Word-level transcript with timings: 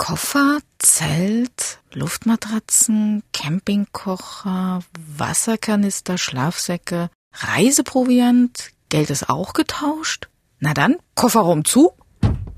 Koffer, 0.00 0.60
Zelt, 0.78 1.78
Luftmatratzen, 1.92 3.22
Campingkocher, 3.34 4.80
Wasserkanister, 5.18 6.16
Schlafsäcke, 6.16 7.10
Reiseproviant, 7.34 8.70
Geld 8.88 9.10
ist 9.10 9.28
auch 9.28 9.52
getauscht? 9.52 10.30
Na 10.58 10.72
dann, 10.72 10.96
Kofferraum 11.16 11.66
zu, 11.66 11.92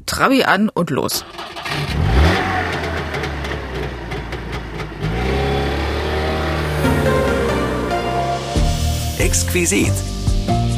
Trabi 0.07 0.45
an 0.45 0.69
und 0.69 0.91
los. 0.91 1.25
Exquisit. 9.19 9.93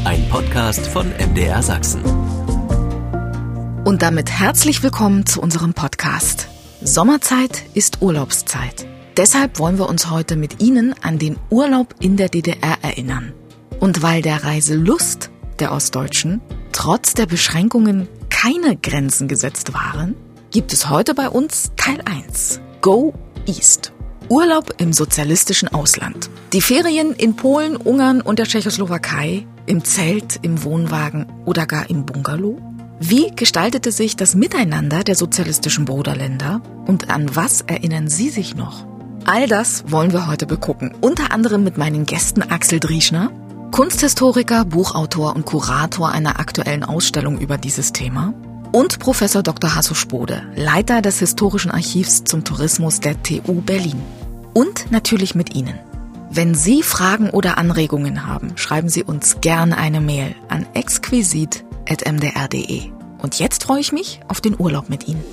Ein 0.06 0.26
Podcast 0.30 0.86
von 0.86 1.10
MDR 1.10 1.62
Sachsen. 1.62 2.02
Und 3.84 4.00
damit 4.00 4.30
herzlich 4.30 4.82
willkommen 4.82 5.26
zu 5.26 5.42
unserem 5.42 5.74
Podcast. 5.74 6.48
Sommerzeit 6.86 7.64
ist 7.72 8.02
Urlaubszeit. 8.02 8.86
Deshalb 9.16 9.58
wollen 9.58 9.78
wir 9.78 9.88
uns 9.88 10.10
heute 10.10 10.36
mit 10.36 10.62
Ihnen 10.62 10.94
an 11.02 11.18
den 11.18 11.38
Urlaub 11.48 11.94
in 11.98 12.18
der 12.18 12.28
DDR 12.28 12.76
erinnern. 12.82 13.32
Und 13.80 14.02
weil 14.02 14.20
der 14.20 14.44
Reiselust 14.44 15.30
der 15.60 15.72
Ostdeutschen 15.72 16.42
trotz 16.72 17.14
der 17.14 17.24
Beschränkungen 17.24 18.06
keine 18.28 18.76
Grenzen 18.76 19.28
gesetzt 19.28 19.72
waren, 19.72 20.14
gibt 20.50 20.74
es 20.74 20.90
heute 20.90 21.14
bei 21.14 21.30
uns 21.30 21.72
Teil 21.76 22.02
1. 22.04 22.60
Go 22.82 23.14
East. 23.46 23.94
Urlaub 24.28 24.74
im 24.76 24.92
sozialistischen 24.92 25.68
Ausland. 25.68 26.28
Die 26.52 26.60
Ferien 26.60 27.14
in 27.14 27.34
Polen, 27.34 27.76
Ungarn 27.76 28.20
und 28.20 28.38
der 28.38 28.46
Tschechoslowakei, 28.46 29.46
im 29.64 29.84
Zelt, 29.84 30.38
im 30.42 30.62
Wohnwagen 30.64 31.32
oder 31.46 31.64
gar 31.66 31.88
im 31.88 32.04
Bungalow? 32.04 32.73
Wie 33.00 33.32
gestaltete 33.34 33.90
sich 33.90 34.16
das 34.16 34.34
Miteinander 34.34 35.02
der 35.02 35.16
sozialistischen 35.16 35.84
Bruderländer 35.84 36.60
und 36.86 37.10
an 37.10 37.34
was 37.34 37.62
erinnern 37.62 38.08
Sie 38.08 38.30
sich 38.30 38.54
noch? 38.54 38.86
All 39.24 39.48
das 39.48 39.84
wollen 39.88 40.12
wir 40.12 40.26
heute 40.28 40.46
begucken, 40.46 40.94
unter 41.00 41.32
anderem 41.32 41.64
mit 41.64 41.76
meinen 41.76 42.06
Gästen 42.06 42.42
Axel 42.42 42.78
Drieschner, 42.78 43.32
Kunsthistoriker, 43.72 44.64
Buchautor 44.64 45.34
und 45.34 45.44
Kurator 45.44 46.10
einer 46.10 46.38
aktuellen 46.38 46.84
Ausstellung 46.84 47.40
über 47.40 47.58
dieses 47.58 47.92
Thema 47.92 48.32
und 48.70 49.00
Professor 49.00 49.42
Dr. 49.42 49.74
Hasso 49.74 49.94
Spode, 49.94 50.42
Leiter 50.54 51.02
des 51.02 51.18
Historischen 51.18 51.72
Archivs 51.72 52.22
zum 52.24 52.44
Tourismus 52.44 53.00
der 53.00 53.20
TU 53.22 53.60
Berlin. 53.60 54.00
Und 54.52 54.92
natürlich 54.92 55.34
mit 55.34 55.54
Ihnen. 55.56 55.78
Wenn 56.30 56.54
Sie 56.54 56.82
Fragen 56.82 57.30
oder 57.30 57.58
Anregungen 57.58 58.26
haben, 58.26 58.56
schreiben 58.56 58.88
Sie 58.88 59.02
uns 59.02 59.40
gerne 59.40 59.76
eine 59.78 60.00
Mail 60.00 60.34
an 60.48 60.66
exquisit.mdr.de. 61.86 62.90
Und 63.18 63.38
jetzt 63.38 63.64
freue 63.64 63.80
ich 63.80 63.92
mich 63.92 64.20
auf 64.28 64.40
den 64.40 64.58
Urlaub 64.58 64.88
mit 64.88 65.08
Ihnen. 65.08 65.24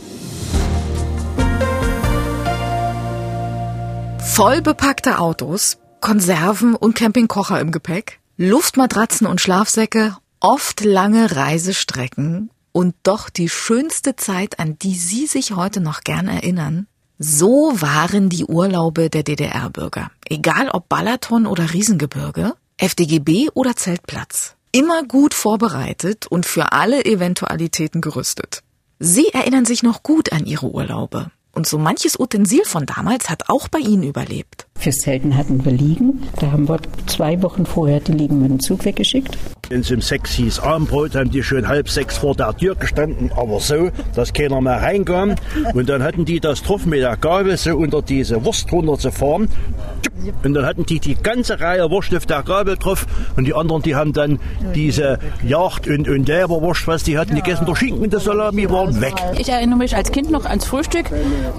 Voll 4.20 4.62
bepackte 4.62 5.20
Autos, 5.20 5.78
Konserven 6.00 6.76
und 6.76 6.96
Campingkocher 6.96 7.60
im 7.60 7.72
Gepäck, 7.72 8.20
Luftmatratzen 8.38 9.28
und 9.28 9.42
Schlafsäcke, 9.42 10.16
oft 10.40 10.84
lange 10.84 11.36
Reisestrecken 11.36 12.50
und 12.72 12.96
doch 13.04 13.30
die 13.30 13.50
schönste 13.50 14.16
Zeit, 14.16 14.60
an 14.60 14.80
die 14.80 14.96
Sie 14.96 15.28
sich 15.28 15.56
heute 15.56 15.82
noch 15.82 16.02
gern 16.02 16.28
erinnern. 16.28 16.88
So 17.20 17.74
waren 17.76 18.30
die 18.30 18.46
Urlaube 18.46 19.10
der 19.10 19.24
DDR-Bürger. 19.24 20.10
Egal 20.28 20.70
ob 20.70 20.90
Balaton 20.90 21.46
oder 21.46 21.74
Riesengebirge, 21.74 22.54
FDGB 22.78 23.50
oder 23.54 23.76
Zeltplatz. 23.76 24.56
Immer 24.74 25.04
gut 25.04 25.34
vorbereitet 25.34 26.28
und 26.28 26.46
für 26.46 26.72
alle 26.72 27.04
Eventualitäten 27.04 28.00
gerüstet. 28.00 28.64
Sie 29.00 29.28
erinnern 29.28 29.66
sich 29.66 29.84
noch 29.84 30.02
gut 30.02 30.32
an 30.32 30.46
Ihre 30.46 30.68
Urlaube. 30.68 31.30
Und 31.52 31.68
so 31.68 31.78
manches 31.78 32.18
Utensil 32.18 32.64
von 32.64 32.86
damals 32.86 33.30
hat 33.30 33.50
auch 33.50 33.68
bei 33.68 33.80
Ihnen 33.80 34.04
überlebt. 34.04 34.68
Fürs 34.82 34.98
Zelten 34.98 35.38
hatten 35.38 35.64
wir 35.64 35.72
Liegen. 35.72 36.24
Da 36.40 36.52
haben 36.52 36.68
wir 36.68 36.80
zwei 37.06 37.40
Wochen 37.44 37.68
vorher 37.68 38.00
die 38.00 38.14
Liegen 38.14 38.42
mit 38.42 38.50
dem 38.50 38.60
Zug 38.60 38.84
weggeschickt. 38.84 39.38
Wenn 39.70 39.82
es 39.82 39.92
um 39.92 40.02
sechs 40.02 40.34
hieß 40.34 40.60
Abendbrot, 40.60 41.16
haben 41.16 41.30
die 41.30 41.44
schon 41.44 41.68
halb 41.68 41.88
sechs 41.88 42.18
vor 42.18 42.36
der 42.36 42.58
Tür 42.58 42.74
gestanden, 42.76 43.32
aber 43.36 43.60
so, 43.60 43.90
dass 44.16 44.34
keiner 44.34 44.60
mehr 44.60 44.82
reinkam. 44.82 45.36
Und 45.74 45.88
dann 45.88 46.02
hatten 46.02 46.26
die 46.26 46.40
das 46.40 46.64
drauf 46.64 46.86
mit 46.88 47.00
der 47.00 47.16
Gabel 47.16 47.56
so 47.58 47.78
unter 47.78 48.02
diese 48.02 48.44
Wurst 48.44 48.72
runter 48.72 48.98
zu 48.98 49.12
fahren. 49.12 49.50
Und 50.44 50.54
dann 50.54 50.66
hatten 50.66 50.86
die 50.86 51.00
die 51.00 51.16
ganze 51.16 51.60
Reihe 51.60 51.90
Wurst 51.90 52.14
auf 52.14 52.26
der 52.26 52.44
Gabel 52.44 52.76
drauf. 52.76 53.08
Und 53.38 53.46
die 53.46 53.54
anderen, 53.54 53.82
die 53.82 53.96
haben 53.96 54.14
dann 54.14 54.40
diese 54.76 55.20
Jagd- 55.48 55.88
und, 55.88 56.10
und 56.10 56.28
Leberwurst, 56.28 56.88
was 56.88 57.04
die 57.04 57.18
hatten, 57.18 57.36
die 57.36 57.42
gegessen. 57.42 57.66
Der 57.66 57.76
Schinken 57.76 58.04
und 58.04 58.14
der 58.14 58.20
Salami 58.20 58.70
waren 58.70 59.00
weg. 59.00 59.14
Ich 59.38 59.48
erinnere 59.48 59.78
mich 59.78 59.96
als 59.96 60.12
Kind 60.12 60.32
noch 60.32 60.46
ans 60.46 60.66
Frühstück. 60.66 61.06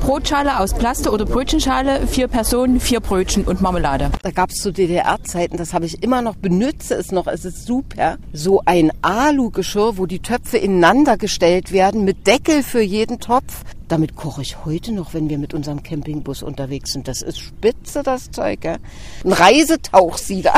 Brotschale 0.00 0.60
aus 0.60 0.74
Plaste 0.74 1.10
oder 1.10 1.24
Brötchenschale, 1.24 2.06
vier 2.06 2.28
Personen, 2.28 2.78
vier 2.78 3.00
Brötchen 3.12 3.44
und 3.44 3.60
Marmelade. 3.60 4.10
Da 4.22 4.30
gab 4.30 4.48
es 4.48 4.62
zu 4.62 4.72
DDR-Zeiten, 4.72 5.58
das 5.58 5.74
habe 5.74 5.84
ich 5.84 6.02
immer 6.02 6.22
noch, 6.22 6.34
benutze 6.34 6.94
es 6.94 7.12
noch, 7.12 7.26
es 7.26 7.44
ist 7.44 7.66
super, 7.66 8.16
so 8.32 8.62
ein 8.64 8.90
Alu-Geschirr, 9.02 9.98
wo 9.98 10.06
die 10.06 10.20
Töpfe 10.20 10.56
ineinander 10.56 11.18
gestellt 11.18 11.72
werden, 11.72 12.06
mit 12.06 12.26
Deckel 12.26 12.62
für 12.62 12.80
jeden 12.80 13.20
Topf. 13.20 13.64
Damit 13.86 14.16
koche 14.16 14.40
ich 14.40 14.64
heute 14.64 14.92
noch, 14.92 15.12
wenn 15.12 15.28
wir 15.28 15.36
mit 15.36 15.52
unserem 15.52 15.82
Campingbus 15.82 16.42
unterwegs 16.42 16.94
sind. 16.94 17.06
Das 17.06 17.20
ist 17.20 17.38
spitze, 17.38 18.02
das 18.02 18.30
Zeug. 18.30 18.62
Gell? 18.62 18.78
Ein 19.24 19.32
Reisetauchsieder. 19.34 20.54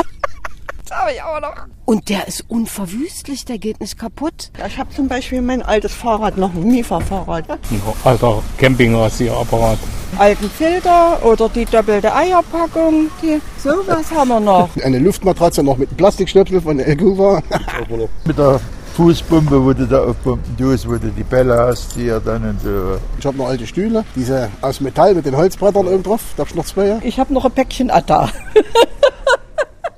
Das 0.87 0.97
habe 0.99 1.11
ich 1.13 1.23
auch 1.23 1.41
noch. 1.41 1.65
Und 1.85 2.09
der 2.09 2.27
ist 2.27 2.45
unverwüstlich, 2.47 3.45
der 3.45 3.57
geht 3.57 3.79
nicht 3.79 3.97
kaputt. 3.97 4.51
Ja, 4.59 4.67
ich 4.67 4.77
habe 4.77 4.93
zum 4.93 5.07
Beispiel 5.07 5.41
mein 5.41 5.63
altes 5.63 5.93
Fahrrad 5.93 6.37
noch, 6.37 6.53
ein 6.53 6.63
Mifa-Fahrrad. 6.67 7.49
Ein 7.49 7.59
alter 8.03 8.43
Campingrasierapparat. 8.57 9.79
Alten 10.17 10.49
Filter 10.49 11.25
oder 11.25 11.49
die 11.49 11.65
doppelte 11.65 12.13
Eierpackung, 12.13 13.09
die, 13.21 13.41
sowas 13.57 14.11
haben 14.15 14.29
wir 14.29 14.39
noch. 14.39 14.69
Eine 14.83 14.99
Luftmatratze 14.99 15.63
noch 15.63 15.77
mit 15.77 15.89
einem 15.89 15.97
Plastikstöpsel 15.97 16.61
von 16.61 16.77
war. 16.77 17.41
mit 18.25 18.37
der 18.37 18.59
Fußpumpe, 18.95 19.61
wo 19.61 19.73
du 19.73 19.87
da 19.87 20.05
aufpumpen 20.05 20.55
tust, 20.55 20.87
wo 20.87 20.93
du 20.93 21.09
die 21.09 21.23
Bälle 21.23 21.57
hast, 21.57 21.95
die 21.95 22.05
ja 22.05 22.19
dann 22.19 22.47
und 22.47 22.61
so. 22.61 22.97
Ich 23.19 23.25
habe 23.25 23.37
noch 23.37 23.47
alte 23.47 23.67
Stühle, 23.67 24.05
diese 24.15 24.49
aus 24.61 24.79
Metall 24.79 25.15
mit 25.15 25.25
den 25.25 25.35
Holzbrettern 25.35 25.87
oben 25.87 26.03
drauf. 26.03 26.21
Da 26.37 26.43
hab 26.43 26.49
ich 26.49 26.55
noch 26.55 26.65
zwei. 26.65 26.99
Ich 27.03 27.19
habe 27.19 27.33
noch 27.33 27.43
ein 27.43 27.51
Päckchen 27.51 27.89
Atta. 27.89 28.29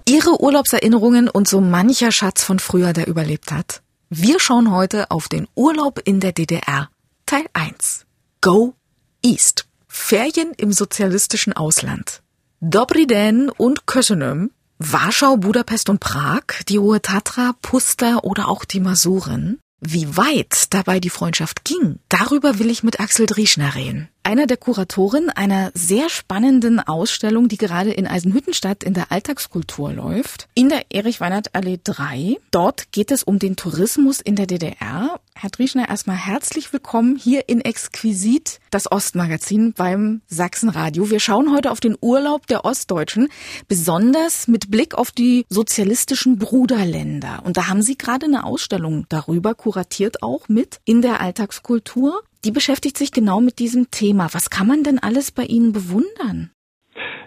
Ihre 0.07 0.41
Urlaubserinnerungen 0.41 1.29
und 1.29 1.49
so 1.49 1.59
mancher 1.59 2.13
Schatz 2.13 2.41
von 2.41 2.59
früher, 2.59 2.93
der 2.93 3.07
überlebt 3.07 3.51
hat. 3.51 3.81
Wir 4.09 4.39
schauen 4.39 4.71
heute 4.71 5.11
auf 5.11 5.27
den 5.27 5.49
Urlaub 5.53 5.99
in 6.05 6.21
der 6.21 6.31
DDR. 6.31 6.89
Teil 7.25 7.43
1. 7.51 8.05
Go 8.39 8.73
East. 9.21 9.65
Ferien 9.89 10.53
im 10.55 10.71
sozialistischen 10.71 11.51
Ausland. 11.51 12.21
Dobry 12.61 13.05
den 13.05 13.49
und 13.49 13.85
Kösenem. 13.85 14.51
Warschau, 14.79 15.35
Budapest 15.35 15.89
und 15.89 15.99
Prag, 15.99 16.43
die 16.69 16.79
Hohe 16.79 17.01
Tatra, 17.01 17.53
Puster 17.61 18.23
oder 18.23 18.47
auch 18.47 18.63
die 18.63 18.79
Masuren. 18.79 19.59
Wie 19.81 20.15
weit 20.15 20.73
dabei 20.73 21.01
die 21.01 21.09
Freundschaft 21.09 21.65
ging, 21.65 21.99
darüber 22.07 22.59
will 22.59 22.69
ich 22.69 22.81
mit 22.81 23.01
Axel 23.01 23.25
Drieschner 23.25 23.75
reden. 23.75 24.07
Einer 24.27 24.45
der 24.45 24.57
Kuratoren 24.57 25.29
einer 25.29 25.71
sehr 25.73 26.09
spannenden 26.09 26.81
Ausstellung, 26.81 27.47
die 27.47 27.55
gerade 27.55 27.93
in 27.93 28.05
Eisenhüttenstadt 28.05 28.83
in 28.83 28.93
der 28.93 29.09
Alltagskultur 29.09 29.93
läuft, 29.93 30.49
in 30.53 30.67
der 30.67 30.87
Erich-Weinert-Allee 30.89 31.79
3. 31.81 32.35
Dort 32.51 32.91
geht 32.91 33.11
es 33.11 33.23
um 33.23 33.39
den 33.39 33.55
Tourismus 33.55 34.19
in 34.19 34.35
der 34.35 34.45
DDR. 34.45 35.21
Herr 35.33 35.49
Drieschner, 35.49 35.87
erstmal 35.87 36.17
herzlich 36.17 36.73
willkommen 36.73 37.15
hier 37.15 37.47
in 37.47 37.61
Exquisit, 37.61 38.59
das 38.69 38.91
Ostmagazin 38.91 39.71
beim 39.71 40.19
Sachsenradio. 40.27 41.09
Wir 41.09 41.21
schauen 41.21 41.55
heute 41.55 41.71
auf 41.71 41.79
den 41.79 41.95
Urlaub 42.01 42.47
der 42.47 42.65
Ostdeutschen, 42.65 43.29
besonders 43.69 44.49
mit 44.49 44.69
Blick 44.69 44.95
auf 44.95 45.11
die 45.11 45.45
sozialistischen 45.47 46.37
Bruderländer. 46.37 47.43
Und 47.45 47.55
da 47.55 47.69
haben 47.69 47.81
Sie 47.81 47.97
gerade 47.97 48.25
eine 48.25 48.43
Ausstellung 48.43 49.05
darüber 49.07 49.55
kuratiert 49.55 50.21
auch 50.21 50.49
mit 50.49 50.81
in 50.83 51.01
der 51.01 51.21
Alltagskultur. 51.21 52.23
Die 52.45 52.51
beschäftigt 52.51 52.97
sich 52.97 53.11
genau 53.11 53.41
mit 53.41 53.59
diesem 53.59 53.89
Thema. 53.91 54.29
Was 54.33 54.49
kann 54.49 54.67
man 54.67 54.83
denn 54.83 54.99
alles 54.99 55.31
bei 55.31 55.43
Ihnen 55.43 55.73
bewundern? 55.73 56.51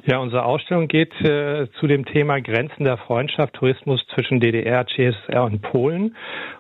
Ja, 0.07 0.19
unsere 0.19 0.45
Ausstellung 0.45 0.89
geht 0.89 1.13
äh, 1.21 1.69
zu 1.79 1.87
dem 1.87 2.07
Thema 2.07 2.41
Grenzen 2.41 2.85
der 2.85 2.97
Freundschaft, 2.97 3.55
Tourismus 3.55 4.01
zwischen 4.15 4.41
DDR, 4.41 4.87
CSR 4.87 5.45
und 5.45 5.61
Polen. 5.61 6.17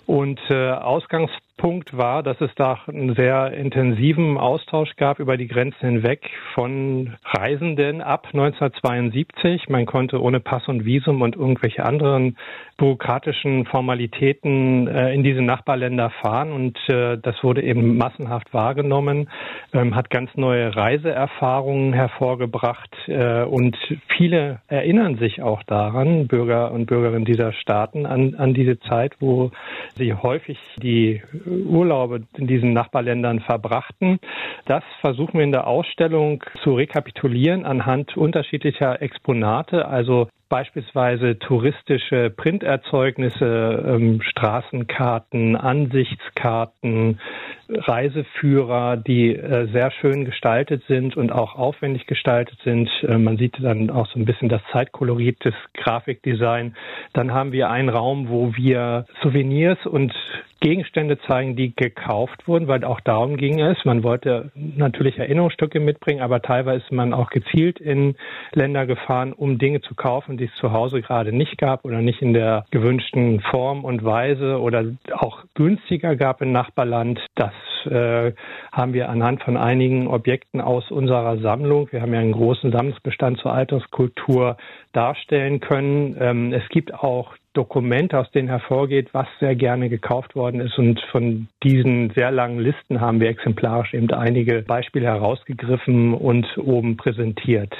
Und 0.06 0.38
äh, 0.50 0.70
Ausgangspunkt 0.72 1.49
war, 1.62 2.22
dass 2.22 2.40
es 2.40 2.50
da 2.56 2.78
einen 2.86 3.14
sehr 3.14 3.52
intensiven 3.52 4.38
Austausch 4.38 4.96
gab 4.96 5.18
über 5.18 5.36
die 5.36 5.46
Grenzen 5.46 5.80
hinweg 5.80 6.30
von 6.54 7.16
Reisenden 7.22 8.00
ab 8.00 8.28
1972. 8.32 9.68
Man 9.68 9.84
konnte 9.84 10.22
ohne 10.22 10.40
Pass 10.40 10.66
und 10.68 10.86
Visum 10.86 11.20
und 11.20 11.36
irgendwelche 11.36 11.84
anderen 11.84 12.38
bürokratischen 12.78 13.66
Formalitäten 13.66 14.88
äh, 14.88 15.12
in 15.12 15.22
diese 15.22 15.42
Nachbarländer 15.42 16.08
fahren 16.22 16.52
und 16.52 16.78
äh, 16.88 17.18
das 17.18 17.36
wurde 17.44 17.62
eben 17.62 17.98
massenhaft 17.98 18.54
wahrgenommen, 18.54 19.28
ähm, 19.74 19.94
hat 19.94 20.08
ganz 20.08 20.30
neue 20.36 20.74
Reiseerfahrungen 20.74 21.92
hervorgebracht 21.92 22.90
äh, 23.06 23.42
und 23.42 23.76
viele 24.16 24.62
erinnern 24.68 25.18
sich 25.18 25.42
auch 25.42 25.62
daran, 25.64 26.26
Bürger 26.26 26.72
und 26.72 26.86
Bürgerinnen 26.86 27.26
dieser 27.26 27.52
Staaten, 27.52 28.06
an, 28.06 28.34
an 28.36 28.54
diese 28.54 28.80
Zeit, 28.80 29.14
wo 29.20 29.50
sie 29.96 30.14
häufig 30.14 30.58
die 30.82 31.20
Urlaube 31.50 32.22
in 32.36 32.46
diesen 32.46 32.72
Nachbarländern 32.72 33.40
verbrachten. 33.40 34.18
Das 34.66 34.84
versuchen 35.00 35.34
wir 35.34 35.44
in 35.44 35.52
der 35.52 35.66
Ausstellung 35.66 36.42
zu 36.62 36.74
rekapitulieren 36.74 37.64
anhand 37.64 38.16
unterschiedlicher 38.16 39.02
Exponate, 39.02 39.86
also 39.86 40.28
beispielsweise 40.50 41.38
touristische 41.38 42.28
Printerzeugnisse, 42.28 43.84
ähm, 43.86 44.20
Straßenkarten, 44.20 45.56
Ansichtskarten, 45.56 47.20
Reiseführer, 47.68 48.96
die 48.96 49.34
äh, 49.34 49.68
sehr 49.72 49.92
schön 49.92 50.24
gestaltet 50.24 50.82
sind 50.88 51.16
und 51.16 51.30
auch 51.30 51.54
aufwendig 51.54 52.06
gestaltet 52.06 52.58
sind. 52.64 52.90
Äh, 53.04 53.16
man 53.16 53.38
sieht 53.38 53.62
dann 53.62 53.90
auch 53.90 54.08
so 54.08 54.18
ein 54.18 54.24
bisschen 54.24 54.48
das 54.48 54.60
Zeitkolorit 54.72 55.42
des 55.44 55.54
Grafikdesign. 55.74 56.74
Dann 57.12 57.32
haben 57.32 57.52
wir 57.52 57.70
einen 57.70 57.88
Raum, 57.88 58.28
wo 58.28 58.54
wir 58.56 59.06
Souvenirs 59.22 59.78
und 59.86 60.12
Gegenstände 60.60 61.18
zeigen, 61.26 61.56
die 61.56 61.74
gekauft 61.74 62.46
wurden, 62.46 62.68
weil 62.68 62.84
auch 62.84 63.00
darum 63.00 63.36
ging 63.36 63.60
es. 63.60 63.84
Man 63.84 64.02
wollte 64.02 64.52
natürlich 64.54 65.18
Erinnerungsstücke 65.18 65.80
mitbringen, 65.80 66.20
aber 66.20 66.42
teilweise 66.42 66.84
ist 66.84 66.92
man 66.92 67.14
auch 67.14 67.30
gezielt 67.30 67.80
in 67.80 68.14
Länder 68.52 68.86
gefahren, 68.86 69.32
um 69.32 69.58
Dinge 69.58 69.80
zu 69.80 69.94
kaufen, 69.94 70.36
die 70.36 70.44
es 70.44 70.54
zu 70.56 70.72
Hause 70.72 71.00
gerade 71.00 71.32
nicht 71.32 71.58
gab 71.58 71.84
oder 71.84 72.02
nicht 72.02 72.20
in 72.20 72.34
der 72.34 72.66
gewünschten 72.70 73.40
Form 73.40 73.84
und 73.84 74.04
Weise 74.04 74.60
oder 74.60 74.84
auch 75.12 75.44
günstiger 75.54 76.14
gab 76.14 76.42
im 76.42 76.52
Nachbarland. 76.52 77.20
Das 77.34 77.52
äh, 77.86 78.32
haben 78.72 78.92
wir 78.92 79.08
anhand 79.08 79.42
von 79.42 79.56
einigen 79.56 80.08
Objekten 80.08 80.60
aus 80.60 80.90
unserer 80.90 81.38
Sammlung, 81.38 81.88
wir 81.90 82.02
haben 82.02 82.14
ja 82.14 82.20
einen 82.20 82.32
großen 82.32 82.72
Sammlungsbestand 82.72 83.38
zur 83.38 83.52
Alterskultur, 83.52 84.56
darstellen 84.92 85.60
können. 85.60 86.16
Ähm, 86.18 86.52
es 86.52 86.68
gibt 86.68 86.92
auch 86.92 87.34
Dokumente, 87.52 88.18
aus 88.18 88.30
denen 88.30 88.48
hervorgeht, 88.48 89.08
was 89.12 89.26
sehr 89.38 89.54
gerne 89.54 89.88
gekauft 89.88 90.34
worden 90.34 90.60
ist. 90.60 90.78
Und 90.78 91.00
von 91.10 91.48
diesen 91.62 92.10
sehr 92.10 92.30
langen 92.30 92.60
Listen 92.60 93.00
haben 93.00 93.20
wir 93.20 93.28
exemplarisch 93.28 93.94
eben 93.94 94.10
einige 94.12 94.62
Beispiele 94.62 95.06
herausgegriffen 95.06 96.14
und 96.14 96.46
oben 96.58 96.96
präsentiert. 96.96 97.74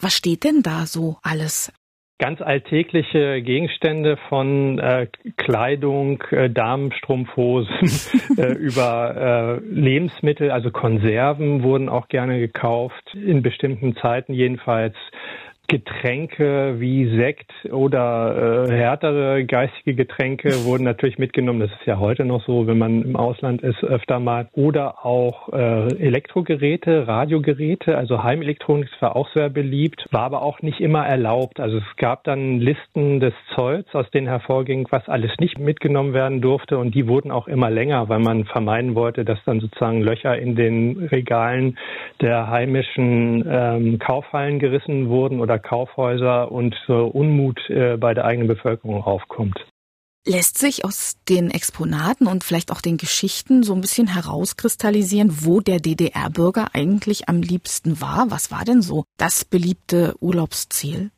Was 0.00 0.14
steht 0.14 0.44
denn 0.44 0.62
da 0.62 0.86
so 0.86 1.18
alles? 1.22 1.72
Ganz 2.20 2.42
alltägliche 2.42 3.40
Gegenstände 3.40 4.18
von 4.28 4.78
äh, 4.78 5.06
Kleidung, 5.38 6.22
äh, 6.30 6.50
Damenstrumpfhosen 6.50 7.90
äh, 8.36 8.52
über 8.52 9.58
äh, 9.58 9.64
Lebensmittel, 9.64 10.50
also 10.50 10.70
Konserven 10.70 11.62
wurden 11.62 11.88
auch 11.88 12.08
gerne 12.08 12.38
gekauft, 12.38 13.14
in 13.14 13.40
bestimmten 13.40 13.96
Zeiten 13.96 14.34
jedenfalls 14.34 14.94
Getränke 15.70 16.80
wie 16.80 17.16
Sekt 17.16 17.52
oder 17.70 18.66
äh, 18.66 18.72
härtere 18.72 19.44
geistige 19.44 19.94
Getränke 19.94 20.48
wurden 20.64 20.82
natürlich 20.82 21.16
mitgenommen. 21.16 21.60
Das 21.60 21.70
ist 21.70 21.86
ja 21.86 22.00
heute 22.00 22.24
noch 22.24 22.44
so, 22.44 22.66
wenn 22.66 22.76
man 22.76 23.02
im 23.02 23.14
Ausland 23.14 23.62
ist, 23.62 23.84
öfter 23.84 24.18
mal. 24.18 24.48
Oder 24.52 25.06
auch 25.06 25.52
äh, 25.52 25.94
Elektrogeräte, 26.04 27.06
Radiogeräte, 27.06 27.96
also 27.96 28.24
Heimelektronik 28.24 28.88
war 28.98 29.14
auch 29.14 29.28
sehr 29.32 29.48
beliebt, 29.48 30.08
war 30.10 30.22
aber 30.22 30.42
auch 30.42 30.60
nicht 30.60 30.80
immer 30.80 31.06
erlaubt. 31.06 31.60
Also 31.60 31.76
es 31.76 31.96
gab 31.98 32.24
dann 32.24 32.58
Listen 32.58 33.20
des 33.20 33.34
Zolls, 33.54 33.86
aus 33.92 34.10
denen 34.10 34.26
hervorging, 34.26 34.88
was 34.90 35.08
alles 35.08 35.30
nicht 35.38 35.60
mitgenommen 35.60 36.14
werden 36.14 36.40
durfte 36.40 36.78
und 36.78 36.96
die 36.96 37.06
wurden 37.06 37.30
auch 37.30 37.46
immer 37.46 37.70
länger, 37.70 38.08
weil 38.08 38.18
man 38.18 38.44
vermeiden 38.44 38.96
wollte, 38.96 39.24
dass 39.24 39.38
dann 39.44 39.60
sozusagen 39.60 40.00
Löcher 40.00 40.36
in 40.36 40.56
den 40.56 41.04
Regalen 41.12 41.78
der 42.20 42.50
heimischen 42.50 43.44
ähm, 43.48 44.00
Kaufhallen 44.00 44.58
gerissen 44.58 45.08
wurden 45.08 45.38
oder 45.38 45.59
Kaufhäuser 45.60 46.50
und 46.50 46.74
Unmut 46.88 47.60
äh, 47.68 47.96
bei 47.96 48.14
der 48.14 48.24
eigenen 48.24 48.48
Bevölkerung 48.48 49.02
aufkommt. 49.02 49.58
Lässt 50.26 50.58
sich 50.58 50.84
aus 50.84 51.16
den 51.30 51.50
Exponaten 51.50 52.26
und 52.26 52.44
vielleicht 52.44 52.72
auch 52.72 52.82
den 52.82 52.98
Geschichten 52.98 53.62
so 53.62 53.72
ein 53.72 53.80
bisschen 53.80 54.06
herauskristallisieren, 54.06 55.46
wo 55.46 55.60
der 55.60 55.80
DDR-Bürger 55.80 56.74
eigentlich 56.74 57.30
am 57.30 57.40
liebsten 57.40 58.02
war? 58.02 58.30
Was 58.30 58.50
war 58.50 58.66
denn 58.66 58.82
so 58.82 59.04
das 59.16 59.46
beliebte 59.46 60.14
Urlaubsziel? 60.20 61.10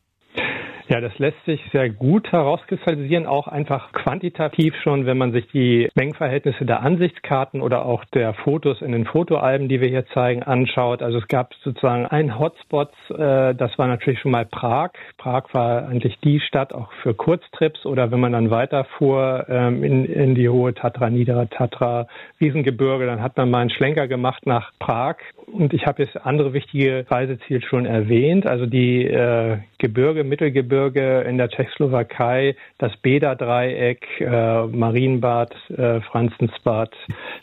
Ja, 0.89 1.01
das 1.01 1.17
lässt 1.19 1.43
sich 1.47 1.61
sehr 1.73 1.89
gut 1.91 2.31
herauskristallisieren, 2.33 3.27
auch 3.27 3.47
einfach 3.47 3.93
quantitativ 3.93 4.75
schon, 4.83 5.07
wenn 5.07 5.17
man 5.17 5.33
sich 5.33 5.47
die 5.49 5.89
Mengenverhältnisse 5.95 6.65
der 6.65 6.83
Ansichtskarten 6.83 7.63
oder 7.63 7.87
auch 7.87 8.05
der 8.07 8.35
Fotos 8.35 8.83
in 8.83 8.93
den 8.93 9.05
Fotoalben, 9.05 9.69
die 9.69 9.81
wir 9.81 9.89
hier 9.89 10.07
zeigen, 10.07 10.43
anschaut. 10.43 11.03
Also 11.03 11.19
es 11.19 11.29
gab 11.29 11.55
sozusagen 11.63 12.07
einen 12.07 12.39
Hotspot, 12.39 12.91
äh, 13.11 13.55
das 13.55 13.79
war 13.79 13.87
natürlich 13.87 14.21
schon 14.21 14.33
mal 14.33 14.45
Prag. 14.45 14.91
Prag 15.19 15.45
war 15.53 15.87
eigentlich 15.87 16.19
die 16.21 16.41
Stadt 16.41 16.73
auch 16.75 16.93
für 17.03 17.15
Kurztrips 17.15 17.87
oder 17.87 18.11
wenn 18.11 18.21
man 18.21 18.33
dann 18.33 18.51
weiterfuhr 18.51 19.47
ähm, 19.49 19.85
in, 19.85 20.05
in 20.05 20.35
die 20.35 20.49
hohe 20.49 20.75
Tatra, 20.75 21.11
niedere 21.11 21.49
Tatra, 21.49 22.07
Riesengebirge, 22.41 23.07
dann 23.07 23.23
hat 23.23 23.37
man 23.37 23.51
mal 23.51 23.61
einen 23.61 23.71
Schlenker 23.71 24.09
gemacht 24.09 24.47
nach 24.47 24.73
Prag. 24.79 25.17
Und 25.47 25.73
ich 25.75 25.87
habe 25.87 26.03
jetzt 26.03 26.17
andere 26.25 26.53
wichtige 26.53 27.07
Reiseziele 27.09 27.63
schon 27.63 27.87
erwähnt, 27.87 28.47
also 28.47 28.67
die 28.67 29.07
äh, 29.07 29.59
Gebirge, 29.79 30.25
Mittelgebirge, 30.25 30.73
Gebirge 30.83 31.23
in 31.29 31.39
der 31.39 31.49
Tschechoslowakei, 31.49 32.57
das 32.79 32.97
Beda-Dreieck, 32.99 34.05
äh, 34.21 34.67
Marienbad, 34.67 35.55
äh, 35.71 36.01
Franzensbad. 36.01 36.93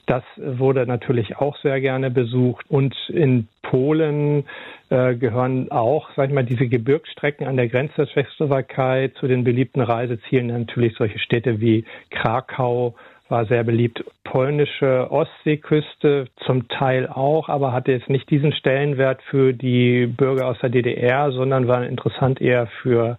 Das 0.06 0.24
wurde 0.36 0.86
natürlich 0.86 1.38
auch 1.38 1.57
sehr 1.57 1.80
gerne 1.80 2.12
besucht. 2.12 2.65
Und 2.69 2.95
in 3.09 3.47
Polen 3.62 4.45
äh, 4.89 5.15
gehören 5.15 5.71
auch, 5.71 6.09
sag 6.15 6.30
ich 6.30 6.36
mal, 6.36 6.44
diese 6.44 6.68
Gebirgsstrecken 6.68 7.47
an 7.47 7.56
der 7.56 7.69
Grenze 7.69 7.95
der 7.97 8.07
Tschechoslowakei 8.07 9.12
zu 9.19 9.27
den 9.27 9.44
beliebten 9.44 9.81
Reisezielen 9.81 10.47
natürlich 10.47 10.95
solche 10.97 11.19
Städte 11.19 11.62
wie 11.62 11.85
Krakau, 12.09 12.95
war 13.30 13.46
sehr 13.46 13.64
beliebt. 13.64 14.04
Polnische 14.24 15.08
Ostseeküste 15.12 16.28
zum 16.46 16.68
Teil 16.68 17.08
auch, 17.08 17.50
aber 17.50 17.72
hatte 17.72 17.92
jetzt 17.92 18.10
nicht 18.10 18.30
diesen 18.30 18.54
Stellenwert 18.54 19.22
für 19.30 19.54
die 19.54 20.08
Bürger 20.08 20.48
aus 20.48 20.58
der 20.62 20.70
DDR, 20.70 21.31
sondern 21.31 21.68
war 21.68 21.86
interessant 21.86 22.42
eher 22.42 22.68
für 22.81 23.18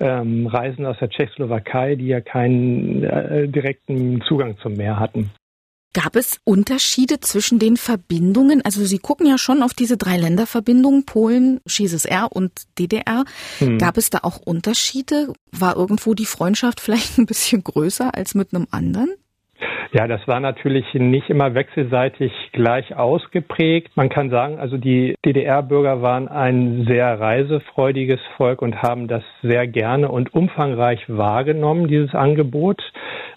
ähm, 0.00 0.46
Reisen 0.46 0.86
aus 0.86 0.98
der 0.98 1.10
Tschechoslowakei, 1.10 1.94
die 1.94 2.08
ja 2.08 2.20
keinen 2.20 3.04
äh, 3.04 3.48
direkten 3.48 4.22
Zugang 4.22 4.56
zum 4.58 4.74
Meer 4.74 4.98
hatten. 4.98 5.30
Gab 5.94 6.16
es 6.16 6.40
Unterschiede 6.44 7.20
zwischen 7.20 7.58
den 7.58 7.76
Verbindungen? 7.76 8.62
Also 8.64 8.82
Sie 8.86 8.98
gucken 8.98 9.26
ja 9.26 9.36
schon 9.36 9.62
auf 9.62 9.74
diese 9.74 9.98
drei 9.98 10.16
Länderverbindungen, 10.16 11.04
Polen, 11.04 11.60
СSSR 11.66 12.32
und 12.32 12.50
DDR. 12.78 13.24
Hm. 13.58 13.76
Gab 13.76 13.98
es 13.98 14.08
da 14.08 14.20
auch 14.22 14.38
Unterschiede? 14.38 15.34
War 15.50 15.76
irgendwo 15.76 16.14
die 16.14 16.24
Freundschaft 16.24 16.80
vielleicht 16.80 17.18
ein 17.18 17.26
bisschen 17.26 17.62
größer 17.62 18.14
als 18.14 18.34
mit 18.34 18.54
einem 18.54 18.66
anderen? 18.70 19.10
Ja, 19.92 20.06
das 20.06 20.26
war 20.26 20.40
natürlich 20.40 20.86
nicht 20.94 21.28
immer 21.28 21.54
wechselseitig 21.54 22.32
gleich 22.52 22.96
ausgeprägt. 22.96 23.96
Man 23.96 24.08
kann 24.08 24.30
sagen, 24.30 24.58
also 24.58 24.78
die 24.78 25.14
DDR-Bürger 25.24 26.00
waren 26.00 26.28
ein 26.28 26.84
sehr 26.88 27.20
reisefreudiges 27.20 28.20
Volk 28.36 28.62
und 28.62 28.82
haben 28.82 29.06
das 29.06 29.22
sehr 29.42 29.66
gerne 29.66 30.10
und 30.10 30.32
umfangreich 30.34 31.04
wahrgenommen, 31.08 31.88
dieses 31.88 32.14
Angebot. 32.14 32.82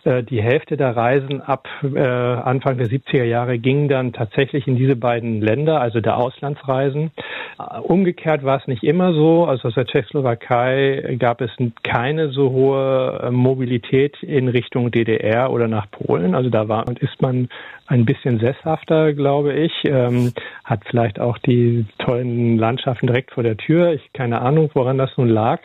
Äh, 0.06 0.24
die 0.24 0.42
Hälfte 0.42 0.78
der 0.78 0.96
Reisen 0.96 1.42
ab 1.42 1.68
äh, 1.84 2.00
Anfang 2.00 2.78
der 2.78 2.88
70er 2.88 3.24
Jahre 3.24 3.58
ging 3.58 3.90
dann 3.90 4.14
tatsächlich 4.14 4.68
in 4.68 4.76
diese 4.76 4.96
beiden 4.96 5.42
Länder, 5.42 5.82
also 5.82 6.00
der 6.00 6.18
Auslandsreisen. 6.18 7.12
Äh, 7.58 7.80
umgekehrt 7.80 8.44
war 8.44 8.60
es 8.60 8.68
nicht 8.68 8.84
immer 8.84 9.14
so. 9.14 9.46
Also 9.46 9.68
aus 9.68 9.74
der 9.74 9.86
Tschechoslowakei 9.86 11.18
gab 11.20 11.42
es 11.42 11.52
keine 11.84 12.30
so 12.30 12.52
hohe 12.52 13.30
Mobilität 13.32 14.22
in 14.22 14.48
Richtung 14.48 14.92
DDR 14.92 15.52
oder 15.52 15.68
nach 15.68 15.90
Polen. 15.90 16.36
Also 16.36 16.50
da 16.50 16.68
war 16.68 16.88
und 16.88 17.00
ist 17.00 17.22
man 17.22 17.50
ein 17.88 18.06
bisschen 18.06 18.40
sesshafter, 18.40 19.14
glaube 19.14 19.54
ich. 19.54 19.72
Ähm, 19.86 20.34
hat 20.64 20.82
vielleicht 20.90 21.20
auch 21.20 21.38
die 21.38 21.86
tollen 22.00 22.58
Landschaften 22.58 23.08
direkt 23.08 23.32
vor 23.32 23.44
der 23.44 23.58
Tür. 23.58 23.94
Ich 23.94 24.14
keine 24.14 24.42
Ahnung, 24.42 24.70
woran 24.74 24.98
das 24.98 25.12
nun 25.18 25.30
lag. 25.30 25.60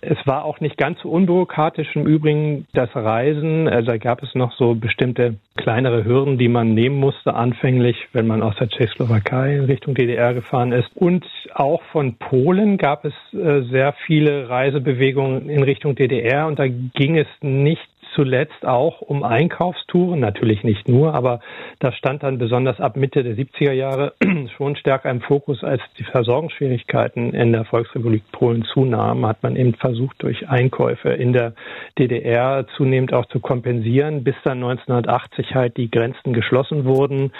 Es 0.00 0.18
war 0.26 0.44
auch 0.44 0.60
nicht 0.60 0.78
ganz 0.78 1.00
so 1.00 1.10
unbürokratisch 1.10 1.94
im 1.94 2.06
Übrigen 2.06 2.66
das 2.72 2.88
Reisen. 2.94 3.68
Also 3.68 3.88
da 3.88 3.98
gab 3.98 4.22
es 4.22 4.34
noch 4.34 4.52
so 4.52 4.74
bestimmte 4.74 5.36
kleinere 5.56 6.04
Hürden, 6.04 6.38
die 6.38 6.48
man 6.48 6.74
nehmen 6.74 6.96
musste 6.96 7.34
anfänglich, 7.34 7.96
wenn 8.12 8.26
man 8.26 8.42
aus 8.42 8.56
der 8.56 8.68
Tschechoslowakei 8.68 9.56
in 9.56 9.64
Richtung 9.64 9.94
DDR 9.94 10.32
gefahren 10.32 10.72
ist. 10.72 10.88
Und 10.94 11.26
auch 11.54 11.82
von 11.92 12.14
Polen 12.16 12.78
gab 12.78 13.04
es 13.04 13.14
äh, 13.32 13.62
sehr 13.70 13.92
viele 14.06 14.48
Reisebewegungen 14.48 15.50
in 15.50 15.62
Richtung 15.62 15.96
DDR 15.96 16.46
und 16.46 16.58
da 16.58 16.66
ging 16.68 17.18
es 17.18 17.26
nicht 17.40 17.88
zuletzt 18.18 18.66
auch 18.66 19.00
um 19.00 19.22
Einkaufstouren, 19.22 20.18
natürlich 20.18 20.64
nicht 20.64 20.88
nur, 20.88 21.14
aber 21.14 21.38
das 21.78 21.94
stand 21.94 22.24
dann 22.24 22.38
besonders 22.38 22.80
ab 22.80 22.96
Mitte 22.96 23.22
der 23.22 23.36
70er 23.36 23.70
Jahre 23.70 24.14
schon 24.56 24.74
stärker 24.74 25.08
im 25.08 25.20
Fokus, 25.20 25.62
als 25.62 25.80
die 26.00 26.02
Versorgungsschwierigkeiten 26.02 27.32
in 27.32 27.52
der 27.52 27.64
Volksrepublik 27.64 28.24
Polen 28.32 28.64
zunahmen, 28.64 29.24
hat 29.24 29.44
man 29.44 29.54
eben 29.54 29.74
versucht, 29.74 30.20
durch 30.24 30.48
Einkäufe 30.48 31.10
in 31.10 31.32
der 31.32 31.52
DDR 31.96 32.66
zunehmend 32.76 33.14
auch 33.14 33.26
zu 33.26 33.38
kompensieren, 33.38 34.24
bis 34.24 34.34
dann 34.42 34.64
1980 34.64 35.54
halt 35.54 35.76
die 35.76 35.88
Grenzen 35.88 36.32
geschlossen 36.32 36.86
wurden. 36.86 37.30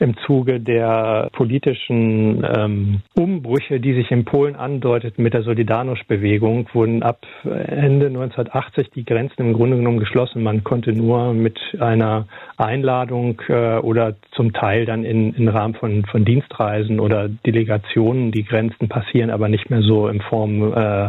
Im 0.00 0.18
Zuge 0.26 0.60
der 0.60 1.30
politischen 1.32 2.44
ähm, 2.44 3.00
Umbrüche, 3.14 3.80
die 3.80 3.94
sich 3.94 4.10
in 4.10 4.26
Polen 4.26 4.54
andeuteten 4.54 5.22
mit 5.22 5.32
der 5.32 5.44
Solidarność-Bewegung, 5.44 6.68
wurden 6.74 7.02
ab 7.02 7.20
Ende 7.44 8.08
1980 8.08 8.90
die 8.90 9.06
Grenzen 9.06 9.40
im 9.40 9.54
Grunde 9.54 9.78
genommen 9.78 9.98
geschlossen 9.98 10.25
geschlossen. 10.26 10.42
Man 10.42 10.64
konnte 10.64 10.92
nur 10.92 11.32
mit 11.32 11.58
einer 11.80 12.26
Einladung 12.56 13.40
äh, 13.48 13.78
oder 13.78 14.16
zum 14.32 14.52
Teil 14.52 14.86
dann 14.86 15.04
in, 15.04 15.34
im 15.34 15.48
Rahmen 15.48 15.74
von, 15.74 16.04
von 16.06 16.24
Dienstreisen 16.24 17.00
oder 17.00 17.28
Delegationen 17.28 18.32
die 18.32 18.44
Grenzen 18.44 18.88
passieren, 18.88 19.30
aber 19.30 19.48
nicht 19.48 19.70
mehr 19.70 19.82
so 19.82 20.08
in 20.08 20.20
Form 20.20 20.72
äh, 20.72 21.08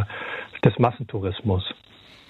des 0.64 0.78
Massentourismus. 0.80 1.64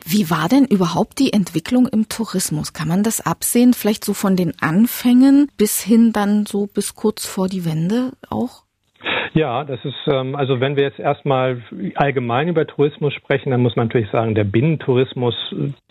Wie 0.06 0.29
war 0.29 0.48
denn 0.48 0.65
überhaupt 0.65 1.20
die 1.20 1.34
Entwicklung 1.34 1.88
im 1.88 2.08
Tourismus? 2.08 2.72
Kann 2.72 2.88
man 2.88 3.03
das 3.03 3.25
absehen, 3.25 3.74
vielleicht 3.74 4.06
so 4.06 4.13
von 4.13 4.38
den 4.38 4.53
Anfängen 4.62 5.50
bis 5.58 5.84
hin 5.84 6.13
dann 6.13 6.46
so 6.46 6.67
bis 6.67 6.96
kurz 6.96 7.25
vor 7.25 7.48
die 7.48 7.65
Wende 7.65 8.12
auch? 8.29 8.63
Ja, 9.34 9.65
das 9.65 9.84
ist, 9.84 10.08
ähm, 10.08 10.36
also 10.36 10.62
wenn 10.62 10.77
wir 10.77 10.84
jetzt 10.84 11.00
erstmal 11.00 11.62
allgemein 11.96 12.48
über 12.48 12.65
Tourismus 12.65 13.13
sprechen, 13.13 13.51
dann 13.51 13.62
muss 13.62 13.75
man 13.75 13.88
natürlich 13.88 14.10
sagen, 14.10 14.34
der 14.34 14.46
Binnentourismus 14.46 15.36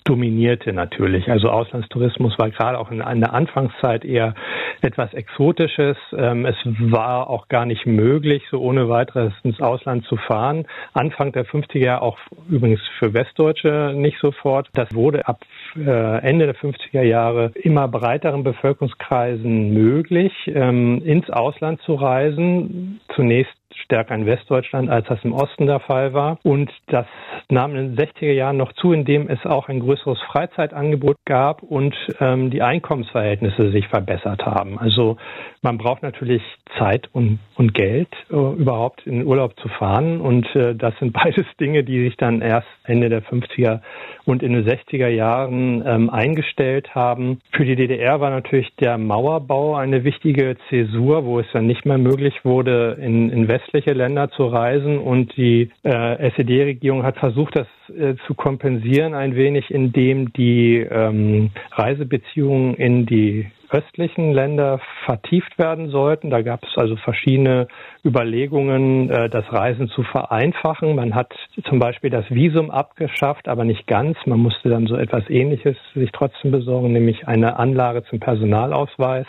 dominierte 0.06 0.72
natürlich. 0.72 1.28
Also 1.28 1.50
Auslandstourismus 1.50 2.38
war 2.38 2.50
gerade 2.50 2.78
auch 2.78 2.90
in, 2.90 2.98
der 2.98 3.34
Anfangszeit 3.34 4.04
eher 4.04 4.34
etwas 4.80 5.12
Exotisches. 5.14 5.96
Ähm, 6.16 6.46
es 6.46 6.56
war 6.64 7.28
auch 7.28 7.48
gar 7.48 7.66
nicht 7.66 7.86
möglich, 7.86 8.42
so 8.50 8.60
ohne 8.60 8.88
weiteres 8.88 9.32
ins 9.42 9.60
Ausland 9.60 10.04
zu 10.06 10.16
fahren. 10.16 10.66
Anfang 10.94 11.32
der 11.32 11.44
50er 11.44 11.78
Jahre 11.78 12.02
auch 12.02 12.18
übrigens 12.48 12.80
für 12.98 13.12
Westdeutsche 13.12 13.92
nicht 13.94 14.18
sofort. 14.20 14.68
Das 14.74 14.94
wurde 14.94 15.26
ab 15.26 15.40
äh, 15.76 16.18
Ende 16.22 16.46
der 16.46 16.56
50er 16.56 17.02
Jahre 17.02 17.50
immer 17.54 17.88
breiteren 17.88 18.44
Bevölkerungskreisen 18.44 19.72
möglich, 19.74 20.32
ähm, 20.46 21.02
ins 21.04 21.28
Ausland 21.30 21.80
zu 21.82 21.94
reisen. 21.94 23.00
Zunächst 23.14 23.56
stärker 23.74 24.14
in 24.14 24.26
Westdeutschland, 24.26 24.90
als 24.90 25.06
das 25.06 25.22
im 25.22 25.32
Osten 25.32 25.66
der 25.66 25.80
Fall 25.80 26.12
war. 26.12 26.38
Und 26.42 26.70
das 26.88 27.06
nahm 27.48 27.76
in 27.76 27.94
den 27.94 28.06
60er 28.06 28.32
Jahren 28.32 28.56
noch 28.56 28.72
zu, 28.74 28.92
indem 28.92 29.28
es 29.28 29.44
auch 29.44 29.68
ein 29.68 29.80
größeres 29.80 30.18
Freizeitangebot 30.30 31.16
gab 31.24 31.62
und 31.62 31.94
ähm, 32.20 32.50
die 32.50 32.62
Einkommensverhältnisse 32.62 33.70
sich 33.70 33.86
verbessert 33.88 34.44
haben. 34.44 34.78
Also 34.78 35.16
man 35.62 35.78
braucht 35.78 36.02
natürlich 36.02 36.42
Zeit 36.78 37.08
und, 37.12 37.38
und 37.56 37.74
Geld, 37.74 38.08
äh, 38.30 38.34
überhaupt 38.34 39.06
in 39.06 39.24
Urlaub 39.24 39.58
zu 39.60 39.68
fahren. 39.68 40.20
Und 40.20 40.46
äh, 40.54 40.74
das 40.74 40.94
sind 40.98 41.12
beides 41.24 41.46
Dinge, 41.60 41.84
die 41.84 42.04
sich 42.04 42.16
dann 42.16 42.40
erst 42.40 42.68
Ende 42.84 43.08
der 43.08 43.22
50er 43.22 43.80
und 44.24 44.42
in 44.42 44.52
den 44.52 44.66
60er 44.66 45.08
Jahren 45.08 45.82
ähm, 45.86 46.10
eingestellt 46.10 46.94
haben. 46.94 47.40
Für 47.52 47.64
die 47.64 47.76
DDR 47.76 48.20
war 48.20 48.30
natürlich 48.30 48.74
der 48.76 48.98
Mauerbau 48.98 49.76
eine 49.76 50.04
wichtige 50.04 50.56
Zäsur, 50.68 51.24
wo 51.24 51.40
es 51.40 51.46
dann 51.52 51.66
nicht 51.66 51.84
mehr 51.84 51.98
möglich 51.98 52.44
wurde, 52.44 52.96
in, 53.00 53.30
in 53.30 53.48
westliche 53.56 53.92
Länder 53.92 54.30
zu 54.30 54.46
reisen. 54.46 54.98
Und 54.98 55.36
die 55.36 55.70
äh, 55.82 56.30
SED-Regierung 56.30 57.02
hat 57.02 57.18
versucht, 57.18 57.56
das 57.56 57.66
äh, 57.96 58.14
zu 58.26 58.34
kompensieren 58.34 59.14
ein 59.14 59.34
wenig, 59.34 59.70
indem 59.70 60.32
die 60.32 60.78
ähm, 60.78 61.50
Reisebeziehungen 61.72 62.74
in 62.74 63.06
die 63.06 63.50
östlichen 63.70 64.32
Länder 64.32 64.80
vertieft 65.04 65.58
werden 65.58 65.90
sollten. 65.90 66.30
Da 66.30 66.42
gab 66.42 66.62
es 66.62 66.76
also 66.76 66.96
verschiedene 66.96 67.66
Überlegungen, 68.04 69.10
äh, 69.10 69.28
das 69.28 69.44
Reisen 69.52 69.88
zu 69.88 70.02
vereinfachen. 70.02 70.94
Man 70.94 71.14
hat 71.14 71.32
zum 71.68 71.78
Beispiel 71.78 72.10
das 72.10 72.24
Visum 72.30 72.70
abgeschafft, 72.70 73.48
aber 73.48 73.64
nicht 73.64 73.86
ganz. 73.86 74.16
Man 74.26 74.40
musste 74.40 74.68
dann 74.68 74.86
so 74.86 74.96
etwas 74.96 75.28
Ähnliches 75.28 75.76
sich 75.94 76.10
trotzdem 76.12 76.52
besorgen, 76.52 76.92
nämlich 76.92 77.26
eine 77.26 77.58
Anlage 77.58 78.04
zum 78.04 78.20
Personalausweis. 78.20 79.26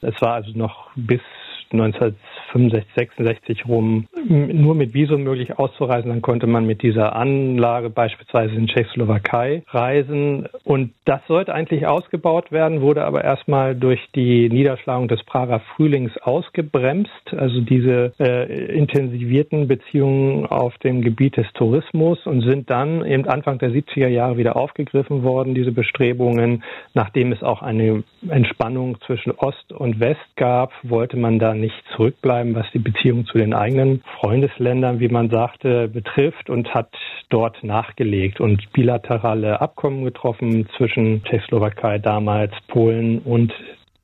Es 0.00 0.20
war 0.20 0.34
also 0.34 0.50
noch 0.54 0.90
bis 0.96 1.20
1965, 2.54 2.94
66 2.94 3.68
rum 3.68 4.06
nur 4.28 4.74
mit 4.74 4.94
Visum 4.94 5.22
möglich 5.22 5.58
auszureisen. 5.58 6.10
Dann 6.10 6.22
konnte 6.22 6.46
man 6.46 6.66
mit 6.66 6.82
dieser 6.82 7.14
Anlage 7.14 7.90
beispielsweise 7.90 8.54
in 8.54 8.66
Tschechoslowakei 8.66 9.62
reisen. 9.68 10.48
Und 10.64 10.92
das 11.04 11.20
sollte 11.28 11.54
eigentlich 11.54 11.86
ausgebaut 11.86 12.52
werden, 12.52 12.80
wurde 12.80 13.04
aber 13.04 13.24
erstmal 13.24 13.74
durch 13.74 14.00
die 14.14 14.48
Niederschlagung 14.48 15.08
des 15.08 15.22
Prager 15.24 15.60
Frühlings 15.74 16.16
ausgebremst. 16.18 17.10
Also 17.36 17.60
diese 17.60 18.12
äh, 18.18 18.76
intensivierten 18.76 19.68
Beziehungen 19.68 20.46
auf 20.46 20.76
dem 20.78 21.02
Gebiet 21.02 21.36
des 21.36 21.46
Tourismus 21.54 22.26
und 22.26 22.42
sind 22.42 22.70
dann 22.70 23.04
eben 23.04 23.26
Anfang 23.28 23.58
der 23.58 23.70
70er 23.70 24.08
Jahre 24.08 24.36
wieder 24.36 24.56
aufgegriffen 24.56 25.22
worden, 25.22 25.54
diese 25.54 25.72
Bestrebungen. 25.72 26.62
Nachdem 26.94 27.32
es 27.32 27.42
auch 27.42 27.62
eine 27.62 28.02
Entspannung 28.28 28.98
zwischen 29.06 29.32
Ost 29.32 29.72
und 29.72 30.00
West 30.00 30.20
gab, 30.36 30.72
wollte 30.82 31.16
man 31.16 31.38
dann 31.38 31.60
nicht 31.60 31.76
zurückbleiben, 31.94 32.35
was 32.44 32.66
die 32.72 32.78
Beziehung 32.78 33.26
zu 33.26 33.38
den 33.38 33.54
eigenen 33.54 34.02
Freundesländern, 34.20 35.00
wie 35.00 35.08
man 35.08 35.30
sagte, 35.30 35.88
betrifft 35.88 36.50
und 36.50 36.74
hat 36.74 36.90
dort 37.28 37.62
nachgelegt 37.62 38.40
und 38.40 38.72
bilaterale 38.72 39.60
Abkommen 39.60 40.04
getroffen 40.04 40.68
zwischen 40.76 41.22
Tschechoslowakei 41.24 41.98
damals, 41.98 42.52
Polen 42.68 43.18
und 43.20 43.52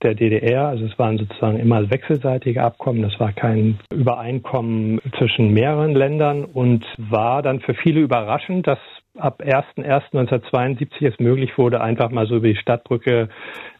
der 0.03 0.15
DDR. 0.15 0.69
Also 0.69 0.85
es 0.87 0.99
waren 0.99 1.19
sozusagen 1.19 1.59
immer 1.59 1.91
wechselseitige 1.91 2.63
Abkommen. 2.63 3.03
Das 3.03 3.19
war 3.21 3.33
kein 3.33 3.79
Übereinkommen 3.93 5.01
zwischen 5.19 5.53
mehreren 5.53 5.95
Ländern 5.95 6.45
und 6.45 6.85
war 6.99 7.43
dann 7.43 7.61
für 7.61 7.75
viele 7.75 8.01
überraschend, 8.01 8.67
dass 8.67 8.79
ab 9.19 9.43
1.1.1972 9.43 11.07
es 11.07 11.19
möglich 11.19 11.59
wurde, 11.59 11.81
einfach 11.81 12.11
mal 12.11 12.27
so 12.27 12.37
über 12.37 12.49
die 12.49 12.57
Stadtbrücke 12.57 13.29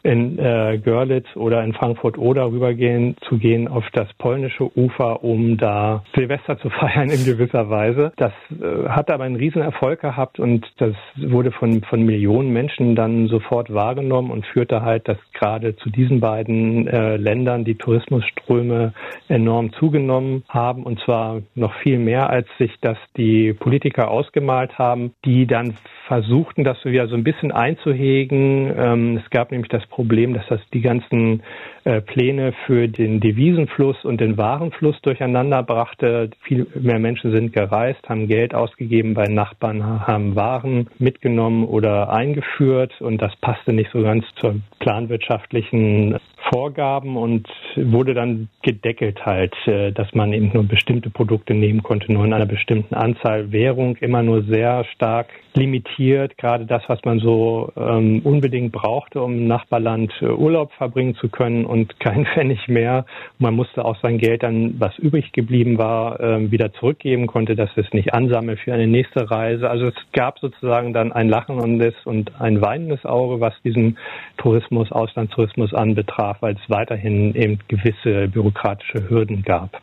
in 0.03 0.37
äh, 0.37 0.79
Görlitz 0.83 1.27
oder 1.35 1.63
in 1.63 1.73
Frankfurt 1.73 2.17
oder 2.17 2.51
rübergehen 2.51 3.15
zu 3.27 3.37
gehen 3.37 3.67
auf 3.67 3.85
das 3.93 4.11
polnische 4.17 4.69
Ufer, 4.77 5.23
um 5.23 5.57
da 5.57 6.03
Silvester 6.15 6.57
zu 6.59 6.69
feiern 6.81 7.09
in 7.09 7.23
gewisser 7.23 7.69
Weise. 7.69 8.11
Das 8.17 8.33
äh, 8.51 8.89
hat 8.89 9.09
aber 9.11 9.23
einen 9.23 9.37
riesen 9.37 9.61
Erfolg 9.61 10.01
gehabt 10.01 10.39
und 10.39 10.65
das 10.77 10.93
wurde 11.15 11.51
von 11.51 11.81
von 11.83 12.03
Millionen 12.03 12.51
Menschen 12.51 12.95
dann 12.95 13.27
sofort 13.27 13.73
wahrgenommen 13.73 14.29
und 14.31 14.45
führte 14.45 14.81
halt, 14.81 15.07
dass 15.07 15.17
gerade 15.33 15.75
zu 15.77 15.89
diesen 15.89 16.19
beiden 16.19 16.87
äh, 16.87 17.15
Ländern 17.15 17.63
die 17.63 17.75
Tourismusströme 17.75 18.93
enorm 19.29 19.71
zugenommen 19.73 20.43
haben 20.49 20.83
und 20.83 20.99
zwar 21.01 21.41
noch 21.55 21.73
viel 21.75 21.97
mehr, 21.97 22.29
als 22.29 22.47
sich 22.57 22.71
das 22.81 22.97
die 23.15 23.53
Politiker 23.53 24.11
ausgemalt 24.11 24.77
haben, 24.77 25.13
die 25.25 25.47
dann 25.47 25.75
versuchten, 26.07 26.63
das 26.63 26.83
wieder 26.83 27.07
so 27.07 27.15
ein 27.15 27.23
bisschen 27.23 27.51
einzuhegen. 27.51 28.73
Ähm, 28.77 29.17
es 29.23 29.29
gab 29.29 29.51
nämlich 29.51 29.69
das 29.69 29.85
Problem, 29.93 30.33
dass 30.33 30.45
das 30.47 30.59
die 30.73 30.81
ganzen 30.81 31.43
äh, 31.83 32.01
Pläne 32.01 32.53
für 32.65 32.87
den 32.87 33.19
Devisenfluss 33.19 34.03
und 34.03 34.19
den 34.21 34.37
Warenfluss 34.37 34.99
durcheinander 35.01 35.61
brachte. 35.61 36.31
Viel 36.41 36.65
mehr 36.79 36.97
Menschen 36.97 37.31
sind 37.31 37.53
gereist, 37.53 38.09
haben 38.09 38.27
Geld 38.27 38.55
ausgegeben 38.55 39.13
bei 39.13 39.27
Nachbarn, 39.27 40.07
haben 40.07 40.35
Waren 40.35 40.87
mitgenommen 40.97 41.65
oder 41.65 42.11
eingeführt. 42.11 42.99
Und 43.01 43.21
das 43.21 43.35
passte 43.35 43.71
nicht 43.71 43.91
so 43.93 44.01
ganz 44.01 44.25
zur 44.39 44.55
planwirtschaftlichen 44.79 46.17
Vorgaben 46.51 47.15
und 47.15 47.47
wurde 47.75 48.13
dann 48.13 48.49
gedeckelt 48.63 49.25
halt, 49.25 49.53
äh, 49.67 49.91
dass 49.91 50.13
man 50.13 50.33
eben 50.33 50.51
nur 50.53 50.63
bestimmte 50.63 51.09
Produkte 51.09 51.53
nehmen 51.53 51.83
konnte, 51.83 52.11
nur 52.11 52.25
in 52.25 52.33
einer 52.33 52.45
bestimmten 52.45 52.95
Anzahl. 52.95 53.51
Währung, 53.51 53.95
immer 53.97 54.23
nur 54.23 54.43
sehr 54.43 54.83
stark 54.95 55.27
limitiert, 55.55 56.37
gerade 56.37 56.65
das, 56.65 56.83
was 56.87 56.99
man 57.05 57.19
so 57.19 57.71
ähm, 57.77 58.21
unbedingt 58.23 58.71
brauchte, 58.71 59.21
um 59.21 59.33
im 59.33 59.47
Nachbarland 59.83 60.13
äh, 60.21 60.25
Urlaub 60.25 60.71
verbringen 60.73 61.15
zu 61.15 61.29
können 61.29 61.65
und 61.65 61.99
kein 61.99 62.25
Pfennig 62.33 62.67
mehr. 62.67 63.05
Man 63.39 63.55
musste 63.55 63.83
auch 63.85 63.99
sein 64.01 64.17
Geld 64.17 64.43
dann, 64.43 64.79
was 64.79 64.97
übrig 64.97 65.31
geblieben 65.33 65.77
war, 65.77 66.19
äh, 66.19 66.51
wieder 66.51 66.73
zurückgeben, 66.73 67.27
konnte 67.27 67.55
das 67.55 67.69
es 67.75 67.85
nicht 67.93 68.13
ansammeln 68.13 68.57
für 68.57 68.73
eine 68.73 68.87
nächste 68.87 69.29
Reise. 69.29 69.69
Also 69.69 69.87
es 69.87 69.95
gab 70.13 70.39
sozusagen 70.39 70.93
dann 70.93 71.11
ein 71.11 71.29
lachendes 71.29 71.95
und 72.05 72.31
ein 72.39 72.61
weinendes 72.61 73.05
Auge, 73.05 73.39
was 73.39 73.53
diesen 73.63 73.97
Tourismus, 74.37 74.91
Auslandstourismus 74.91 75.73
anbetraf, 75.73 76.37
weil 76.41 76.55
es 76.55 76.69
weiterhin 76.69 77.35
eben 77.35 77.59
gewisse 77.67 78.27
bürokratische 78.27 79.09
Hürden 79.09 79.43
gab. 79.43 79.81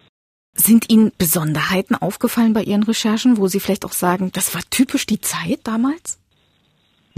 Sind 0.54 0.90
Ihnen 0.90 1.12
Besonderheiten 1.16 1.94
aufgefallen 1.94 2.54
bei 2.54 2.62
Ihren 2.62 2.82
Recherchen, 2.82 3.38
wo 3.38 3.46
Sie 3.46 3.60
vielleicht 3.60 3.84
auch 3.84 3.92
sagen, 3.92 4.30
das 4.32 4.54
war 4.54 4.62
typisch 4.70 5.06
die 5.06 5.20
Zeit 5.20 5.60
damals? 5.64 6.18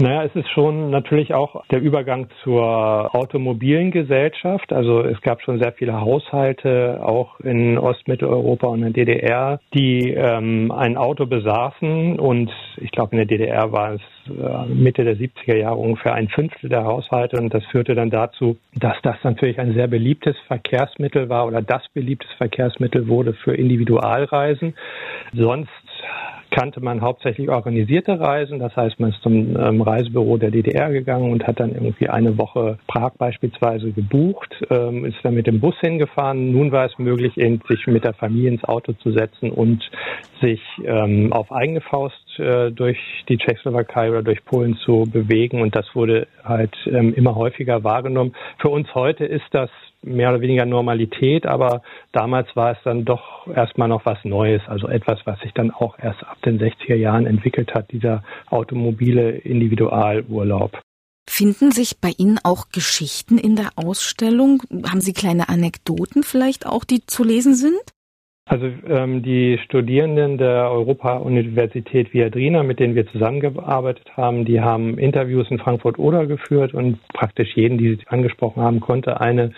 Naja, 0.03 0.25
es 0.25 0.35
ist 0.35 0.49
schon 0.49 0.89
natürlich 0.89 1.33
auch 1.33 1.65
der 1.67 1.79
Übergang 1.79 2.27
zur 2.43 3.15
automobilen 3.15 3.89
Gesellschaft. 3.89 4.73
Also 4.73 4.99
es 4.99 5.21
gab 5.21 5.41
schon 5.41 5.59
sehr 5.59 5.71
viele 5.71 6.01
Haushalte, 6.01 6.99
auch 7.01 7.39
in 7.39 7.77
Ostmitteleuropa 7.77 8.67
und 8.67 8.83
in 8.83 8.91
der 8.91 9.05
DDR, 9.05 9.61
die 9.73 10.09
ähm, 10.09 10.73
ein 10.73 10.97
Auto 10.97 11.25
besaßen. 11.25 12.19
Und 12.19 12.51
ich 12.81 12.91
glaube, 12.91 13.13
in 13.13 13.19
der 13.19 13.27
DDR 13.27 13.71
war 13.71 13.93
es 13.93 14.01
äh, 14.27 14.65
Mitte 14.65 15.05
der 15.05 15.15
70er 15.15 15.55
Jahre 15.55 15.77
ungefähr 15.77 16.15
ein 16.15 16.27
Fünftel 16.27 16.69
der 16.69 16.83
Haushalte. 16.83 17.39
Und 17.39 17.53
das 17.53 17.63
führte 17.67 17.95
dann 17.95 18.09
dazu, 18.09 18.57
dass 18.75 18.97
das 19.03 19.15
natürlich 19.23 19.57
ein 19.57 19.73
sehr 19.73 19.87
beliebtes 19.87 20.35
Verkehrsmittel 20.47 21.29
war 21.29 21.47
oder 21.47 21.61
das 21.61 21.83
beliebtes 21.93 22.29
Verkehrsmittel 22.33 23.07
wurde 23.07 23.35
für 23.35 23.55
Individualreisen. 23.55 24.75
Sonst 25.31 25.69
kannte 26.53 26.81
man 26.81 27.01
hauptsächlich 27.01 27.49
organisierte 27.49 28.19
Reisen. 28.19 28.59
Das 28.59 28.75
heißt, 28.75 28.99
man 28.99 29.09
ist 29.09 29.21
zum 29.23 29.57
ähm, 29.57 29.81
Reisebüro 29.81 30.37
der 30.37 30.51
DDR 30.51 30.91
gegangen 30.91 31.31
und 31.31 31.47
hat 31.47 31.59
dann 31.59 31.73
irgendwie 31.73 32.09
eine 32.09 32.37
Woche 32.37 32.77
Prag 32.87 33.13
beispielsweise 33.17 33.91
gebucht, 33.91 34.53
ähm, 34.69 35.03
ist 35.03 35.17
dann 35.23 35.33
mit 35.33 35.47
dem 35.47 35.59
Bus 35.59 35.75
hingefahren. 35.81 36.51
Nun 36.51 36.71
war 36.71 36.85
es 36.85 36.97
möglich, 36.99 37.37
eben 37.37 37.59
sich 37.67 37.87
mit 37.87 38.03
der 38.03 38.13
Familie 38.13 38.51
ins 38.51 38.63
Auto 38.65 38.93
zu 38.93 39.11
setzen 39.11 39.49
und 39.49 39.83
sich 40.41 40.61
ähm, 40.85 41.33
auf 41.33 41.51
eigene 41.51 41.81
Faust 41.81 42.39
äh, 42.39 42.71
durch 42.71 42.99
die 43.29 43.37
Tschechoslowakei 43.37 44.11
oder 44.11 44.21
durch 44.21 44.45
Polen 44.45 44.77
zu 44.77 45.05
bewegen. 45.11 45.59
Und 45.59 45.75
das 45.75 45.87
wurde 45.95 46.27
halt 46.43 46.75
ähm, 46.85 47.15
immer 47.15 47.33
häufiger 47.33 47.83
wahrgenommen. 47.83 48.35
Für 48.59 48.69
uns 48.69 48.93
heute 48.93 49.25
ist 49.25 49.47
das 49.51 49.71
mehr 50.03 50.29
oder 50.29 50.41
weniger 50.41 50.65
Normalität, 50.65 51.45
aber 51.45 51.81
damals 52.11 52.47
war 52.55 52.71
es 52.71 52.77
dann 52.83 53.05
doch 53.05 53.47
erstmal 53.47 53.87
noch 53.87 54.05
was 54.05 54.23
Neues, 54.23 54.61
also 54.67 54.87
etwas, 54.87 55.19
was 55.25 55.39
sich 55.39 55.53
dann 55.53 55.71
auch 55.71 55.97
erst 55.99 56.23
ab 56.23 56.37
den 56.45 56.59
60er 56.59 56.95
Jahren 56.95 57.25
entwickelt 57.25 57.73
hat, 57.73 57.91
dieser 57.91 58.23
automobile 58.49 59.31
Individualurlaub. 59.31 60.79
Finden 61.29 61.71
sich 61.71 61.99
bei 62.01 62.11
Ihnen 62.17 62.39
auch 62.43 62.69
Geschichten 62.69 63.37
in 63.37 63.55
der 63.55 63.69
Ausstellung? 63.75 64.61
Haben 64.85 65.01
Sie 65.01 65.13
kleine 65.13 65.47
Anekdoten 65.49 66.23
vielleicht 66.23 66.65
auch, 66.65 66.83
die 66.83 67.05
zu 67.05 67.23
lesen 67.23 67.55
sind? 67.55 67.79
Also 68.45 68.65
ähm, 68.89 69.23
die 69.23 69.57
Studierenden 69.63 70.37
der 70.37 70.69
Europa-Universität 70.69 72.13
Viadrina, 72.13 72.61
mit 72.63 72.77
denen 72.79 72.93
wir 72.93 73.07
zusammengearbeitet 73.07 74.17
haben, 74.17 74.43
die 74.43 74.59
haben 74.59 74.97
Interviews 74.97 75.49
in 75.49 75.59
Frankfurt-Oder 75.59 76.25
geführt 76.25 76.73
und 76.73 76.99
praktisch 77.13 77.55
jeden, 77.55 77.77
die 77.77 77.95
sie 77.95 78.07
angesprochen 78.07 78.61
haben, 78.61 78.81
konnte 78.81 79.21
eine 79.21 79.53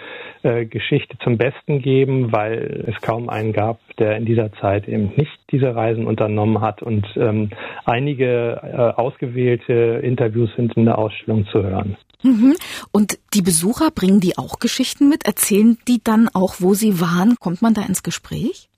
äh, 0.45 0.65
Geschichte 0.65 1.17
zum 1.23 1.37
Besten 1.37 1.81
geben, 1.81 2.31
weil 2.31 2.85
es 2.87 3.01
kaum 3.01 3.29
einen 3.29 3.51
gab, 3.51 3.79
der 3.97 4.15
in 4.15 4.25
dieser 4.25 4.53
Zeit 4.53 4.87
eben 4.87 5.11
nicht 5.15 5.31
diese 5.51 5.75
Reisen 5.75 6.05
unternommen 6.05 6.61
hat. 6.61 6.83
Und 6.83 7.07
ähm, 7.15 7.49
einige 7.83 8.61
äh, 8.61 9.01
ausgewählte 9.01 9.73
Interviews 10.03 10.51
sind 10.55 10.77
in 10.77 10.85
der 10.85 10.99
Ausstellung 10.99 11.47
zu 11.47 11.63
hören. 11.63 11.97
Mhm. 12.21 12.55
Und 12.91 13.17
die 13.33 13.41
Besucher 13.41 13.89
bringen 13.89 14.19
die 14.19 14.37
auch 14.37 14.59
Geschichten 14.59 15.09
mit? 15.09 15.25
Erzählen 15.25 15.77
die 15.87 16.01
dann 16.03 16.29
auch, 16.31 16.55
wo 16.59 16.75
sie 16.75 17.01
waren? 17.01 17.35
Kommt 17.39 17.61
man 17.61 17.73
da 17.73 17.81
ins 17.81 18.03
Gespräch? 18.03 18.69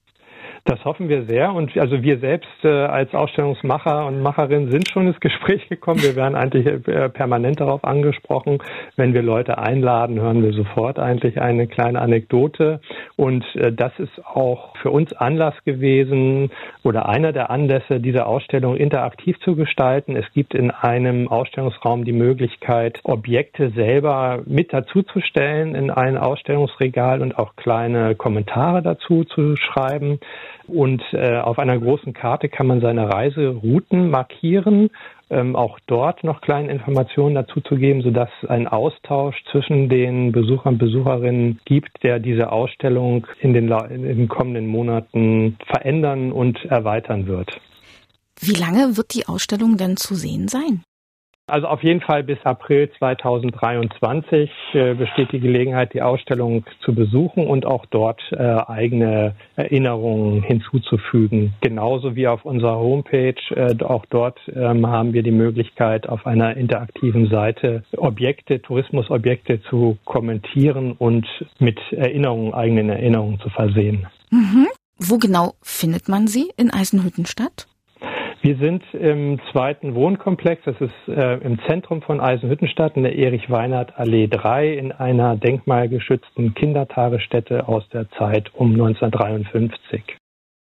Das 0.68 0.84
hoffen 0.84 1.08
wir 1.08 1.24
sehr. 1.24 1.54
Und 1.54 1.78
also 1.78 2.04
wir 2.04 2.20
selbst 2.20 2.50
äh, 2.66 2.68
als 2.68 3.14
Ausstellungsmacher 3.14 4.06
und 4.06 4.22
Macherin 4.22 4.70
sind 4.70 4.90
schon 4.90 5.08
ins 5.08 5.20
Gespräch 5.22 5.70
gekommen. 5.70 6.04
Wir 6.04 6.18
werden 6.18 6.36
eigentlich 6.36 6.68
äh, 6.90 7.08
permanent 7.08 7.62
darauf 7.62 7.86
angesprochen. 7.86 8.58
Wenn 8.98 9.14
wir 9.14 9.22
Leute 9.22 9.60
einladen, 9.60 10.20
hören 10.20 10.44
wir 10.44 10.52
sofort 10.52 11.00
eigentlich 11.00 11.40
eine 11.40 11.68
kleine 11.68 12.02
Anekdote. 12.02 12.82
Und 13.16 13.46
äh, 13.56 13.72
das 13.72 13.94
ist 13.98 14.26
auch 14.26 14.76
für 14.82 14.92
uns 14.92 15.14
Anlass 15.14 15.54
gewesen 15.64 16.52
oder 16.84 17.08
einer 17.08 17.32
der 17.32 17.50
Anlässe, 17.50 18.02
diese 18.02 18.26
Ausstellung 18.26 18.76
interaktiv 18.76 19.40
zu 19.40 19.56
gestalten. 19.56 20.18
Es 20.18 20.30
gibt 20.34 20.54
in 20.54 20.72
einem 20.72 21.30
Ausstellungsraum 21.30 22.04
die 22.04 22.12
Möglichkeit, 22.12 23.00
Objekte 23.06 23.70
selber 23.70 24.42
mit 24.46 24.74
dazuzustellen 24.74 25.76
in 25.76 25.92
ein 25.92 26.18
Ausstellungsregal 26.18 27.22
und 27.22 27.40
auch 27.40 27.56
kleine 27.56 28.16
Kommentare 28.16 28.82
dazu 28.82 29.24
zu 29.24 29.56
schreiben. 29.56 30.20
Und 30.68 31.02
äh, 31.14 31.38
auf 31.38 31.60
einer 31.60 31.80
großen 31.80 32.14
Karte 32.14 32.50
kann 32.50 32.68
man 32.68 32.82
seine 32.82 33.10
Reiserouten 33.10 34.10
markieren, 34.10 34.90
ähm, 35.30 35.56
auch 35.56 35.80
dort 35.88 36.24
noch 36.24 36.42
kleine 36.42 36.72
Informationen 36.72 37.36
dazu 37.36 37.62
zu 37.62 37.76
geben, 37.76 38.02
sodass 38.02 38.30
ein 38.48 38.68
Austausch 38.68 39.36
zwischen 39.52 39.90
den 39.90 40.32
Besuchern 40.32 40.74
und 40.74 40.80
Besucherinnen 40.80 41.60
gibt, 41.66 42.04
der 42.04 42.20
diese 42.20 42.52
Ausstellung 42.52 43.28
in 43.40 43.54
den, 43.54 43.70
in 43.90 44.04
den 44.04 44.28
kommenden 44.28 44.68
Monaten 44.68 45.58
verändern 45.66 46.32
und 46.32 46.64
erweitern 46.66 47.28
wird. 47.28 47.50
Wie 48.40 48.54
lange 48.54 48.98
wird 48.98 49.14
die 49.14 49.28
Ausstellung 49.28 49.78
denn 49.78 49.98
zu 49.98 50.16
sehen 50.16 50.48
sein? 50.48 50.84
Also 51.50 51.68
auf 51.68 51.82
jeden 51.82 52.02
Fall 52.02 52.24
bis 52.24 52.38
April 52.44 52.92
2023 53.00 54.52
äh, 54.74 54.94
besteht 54.96 55.32
die 55.32 55.40
Gelegenheit, 55.40 55.94
die 55.94 56.02
Ausstellung 56.02 56.66
zu 56.84 56.94
besuchen 56.94 57.48
und 57.48 57.66
auch 57.66 57.86
dort 57.86 58.22
äh, 58.32 58.38
eigene 58.38 59.34
Erinnerungen 59.56 60.44
hinzuzufügen. 60.44 61.54
Genauso 61.62 62.18
wie 62.18 62.28
auf 62.28 62.44
unserer 62.44 62.78
Homepage. 62.78 63.36
Äh, 63.52 63.82
auch 63.82 64.06
dort 64.10 64.40
ähm, 64.54 64.88
haben 64.88 65.14
wir 65.14 65.24
die 65.24 65.32
Möglichkeit, 65.32 66.10
auf 66.10 66.28
einer 66.28 66.58
interaktiven 66.58 67.30
Seite 67.30 67.84
Objekte, 67.96 68.62
Tourismusobjekte 68.62 69.62
zu 69.64 69.98
kommentieren 70.04 70.92
und 70.92 71.26
mit 71.60 71.80
Erinnerungen, 71.92 72.54
eigenen 72.54 72.90
Erinnerungen 72.90 73.40
zu 73.40 73.50
versehen. 73.50 74.06
Mhm. 74.32 74.68
Wo 75.00 75.18
genau 75.18 75.54
findet 75.62 76.10
man 76.10 76.28
sie 76.28 76.52
in 76.58 76.74
Eisenhüttenstadt? 76.74 77.68
Wir 78.42 78.58
sind 78.58 78.84
im 78.94 79.40
zweiten 79.52 79.96
Wohnkomplex, 79.96 80.64
das 80.66 80.76
ist 80.80 81.08
äh, 81.08 81.38
im 81.38 81.60
Zentrum 81.68 82.02
von 82.02 82.22
Eisenhüttenstadt 82.22 82.96
in 82.96 83.04
der 83.04 83.16
Erich-Weinert-Allee 83.16 84.28
3 84.28 84.74
in 84.74 84.92
einer 84.92 85.36
denkmalgeschützten 85.36 86.54
Kindertagesstätte 86.54 87.68
aus 87.68 87.88
der 87.90 88.10
Zeit 88.12 88.54
um 88.54 88.74
1953. 88.74 90.04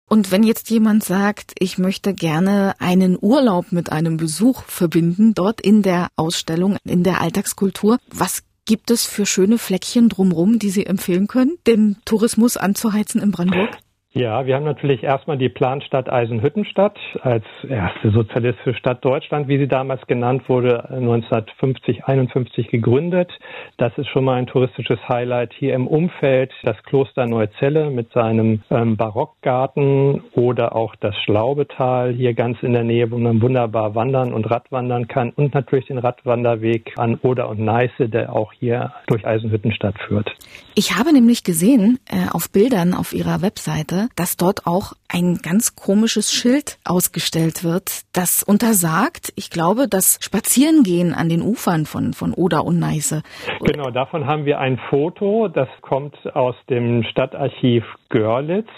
Und 0.08 0.32
wenn 0.32 0.42
jetzt 0.42 0.70
jemand 0.70 1.04
sagt, 1.04 1.52
ich 1.58 1.76
möchte 1.76 2.14
gerne 2.14 2.74
einen 2.78 3.18
Urlaub 3.20 3.72
mit 3.72 3.92
einem 3.92 4.16
Besuch 4.16 4.62
verbinden, 4.62 5.34
dort 5.34 5.60
in 5.60 5.82
der 5.82 6.08
Ausstellung, 6.16 6.78
in 6.84 7.04
der 7.04 7.20
Alltagskultur, 7.20 7.98
was 8.10 8.42
gibt 8.64 8.90
es 8.90 9.04
für 9.04 9.26
schöne 9.26 9.58
Fleckchen 9.58 10.08
drumherum, 10.08 10.58
die 10.58 10.70
Sie 10.70 10.86
empfehlen 10.86 11.26
können, 11.26 11.58
den 11.66 11.96
Tourismus 12.06 12.56
anzuheizen 12.56 13.20
in 13.20 13.32
Brandenburg? 13.32 13.76
Ja, 14.14 14.46
wir 14.46 14.56
haben 14.56 14.64
natürlich 14.64 15.02
erstmal 15.02 15.36
die 15.36 15.50
Planstadt 15.50 16.10
Eisenhüttenstadt 16.10 16.98
als 17.20 17.44
erste 17.68 18.10
sozialistische 18.10 18.72
Stadt 18.72 19.04
Deutschland, 19.04 19.48
wie 19.48 19.58
sie 19.58 19.68
damals 19.68 20.06
genannt 20.06 20.48
wurde, 20.48 20.88
1950, 20.88 22.06
51 22.06 22.68
gegründet. 22.68 23.30
Das 23.76 23.92
ist 23.98 24.08
schon 24.08 24.24
mal 24.24 24.36
ein 24.36 24.46
touristisches 24.46 24.98
Highlight. 25.10 25.52
Hier 25.52 25.74
im 25.74 25.86
Umfeld 25.86 26.52
das 26.62 26.82
Kloster 26.84 27.26
Neuzelle 27.26 27.90
mit 27.90 28.10
seinem 28.12 28.62
ähm, 28.70 28.96
Barockgarten 28.96 30.22
oder 30.32 30.74
auch 30.74 30.96
das 30.96 31.14
Schlaubetal 31.24 32.14
hier 32.14 32.32
ganz 32.32 32.62
in 32.62 32.72
der 32.72 32.84
Nähe, 32.84 33.10
wo 33.10 33.18
man 33.18 33.42
wunderbar 33.42 33.94
wandern 33.94 34.32
und 34.32 34.50
Radwandern 34.50 35.06
kann 35.06 35.30
und 35.36 35.52
natürlich 35.52 35.86
den 35.86 35.98
Radwanderweg 35.98 36.94
an 36.96 37.16
Oder 37.16 37.50
und 37.50 37.60
Neiße, 37.60 38.08
der 38.08 38.32
auch 38.32 38.54
hier 38.54 38.94
durch 39.06 39.26
Eisenhüttenstadt 39.26 39.98
führt. 40.08 40.34
Ich 40.74 40.96
habe 40.96 41.12
nämlich 41.12 41.44
gesehen 41.44 41.98
äh, 42.08 42.30
auf 42.30 42.50
Bildern 42.50 42.94
auf 42.94 43.12
Ihrer 43.12 43.42
Webseite, 43.42 44.07
dass 44.16 44.36
dort 44.36 44.66
auch 44.66 44.92
ein 45.08 45.38
ganz 45.42 45.74
komisches 45.74 46.32
Schild 46.32 46.78
ausgestellt 46.84 47.64
wird, 47.64 48.02
das 48.12 48.42
untersagt, 48.42 49.32
ich 49.36 49.50
glaube, 49.50 49.88
das 49.88 50.18
Spazierengehen 50.20 51.14
an 51.14 51.28
den 51.28 51.42
Ufern 51.42 51.86
von, 51.86 52.12
von 52.12 52.34
Oder 52.34 52.64
und 52.64 52.78
Neiße. 52.78 53.22
Genau, 53.60 53.90
davon 53.90 54.26
haben 54.26 54.44
wir 54.44 54.58
ein 54.58 54.78
Foto, 54.90 55.48
das 55.48 55.68
kommt 55.80 56.14
aus 56.34 56.54
dem 56.68 57.04
Stadtarchiv 57.04 57.84
Görlitz 58.10 58.68